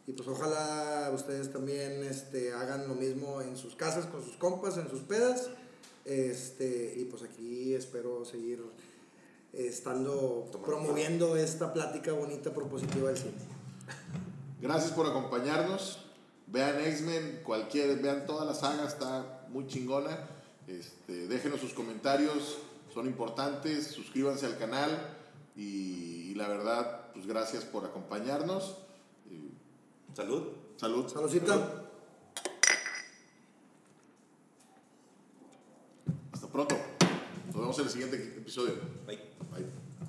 Y 0.08 0.12
pues 0.12 0.26
ojalá 0.26 1.12
ustedes 1.14 1.52
también 1.52 2.02
este, 2.02 2.54
hagan 2.54 2.88
lo 2.88 2.94
mismo 2.94 3.42
en 3.42 3.58
sus 3.58 3.76
casas, 3.76 4.06
con 4.06 4.24
sus 4.24 4.38
compas, 4.38 4.78
en 4.78 4.88
sus 4.88 5.02
pedas. 5.02 5.50
Este, 6.06 6.94
y 6.96 7.04
pues 7.04 7.22
aquí 7.22 7.74
espero 7.74 8.24
seguir 8.24 8.64
estando 9.52 10.50
promoviendo 10.64 11.36
esta 11.36 11.74
plática 11.74 12.14
bonita 12.14 12.54
propositiva 12.54 13.10
del 13.10 13.18
cine. 13.18 13.34
Gracias 14.62 14.92
por 14.92 15.06
acompañarnos. 15.06 16.06
Vean 16.46 16.80
X-Men, 16.86 17.42
cualquier, 17.44 17.98
vean 18.00 18.24
toda 18.24 18.46
la 18.46 18.54
saga, 18.54 18.88
está 18.88 19.46
muy 19.50 19.66
chingona. 19.66 20.26
Este, 20.66 21.28
déjenos 21.28 21.60
sus 21.60 21.74
comentarios, 21.74 22.56
son 22.94 23.08
importantes. 23.08 23.88
Suscríbanse 23.88 24.46
al 24.46 24.56
canal 24.56 25.16
y, 25.54 26.30
y 26.30 26.34
la 26.34 26.48
verdad, 26.48 27.12
pues 27.12 27.26
gracias 27.26 27.64
por 27.64 27.84
acompañarnos. 27.84 28.87
Salud. 30.18 30.42
salud. 30.76 31.06
Saludcita. 31.06 31.54
Hasta 36.32 36.48
pronto. 36.48 36.74
Nos 37.46 37.54
vemos 37.54 37.78
en 37.78 37.84
el 37.84 37.90
siguiente 37.90 38.16
episodio. 38.16 38.74
Bye. 39.06 39.20
Bye. 39.52 39.87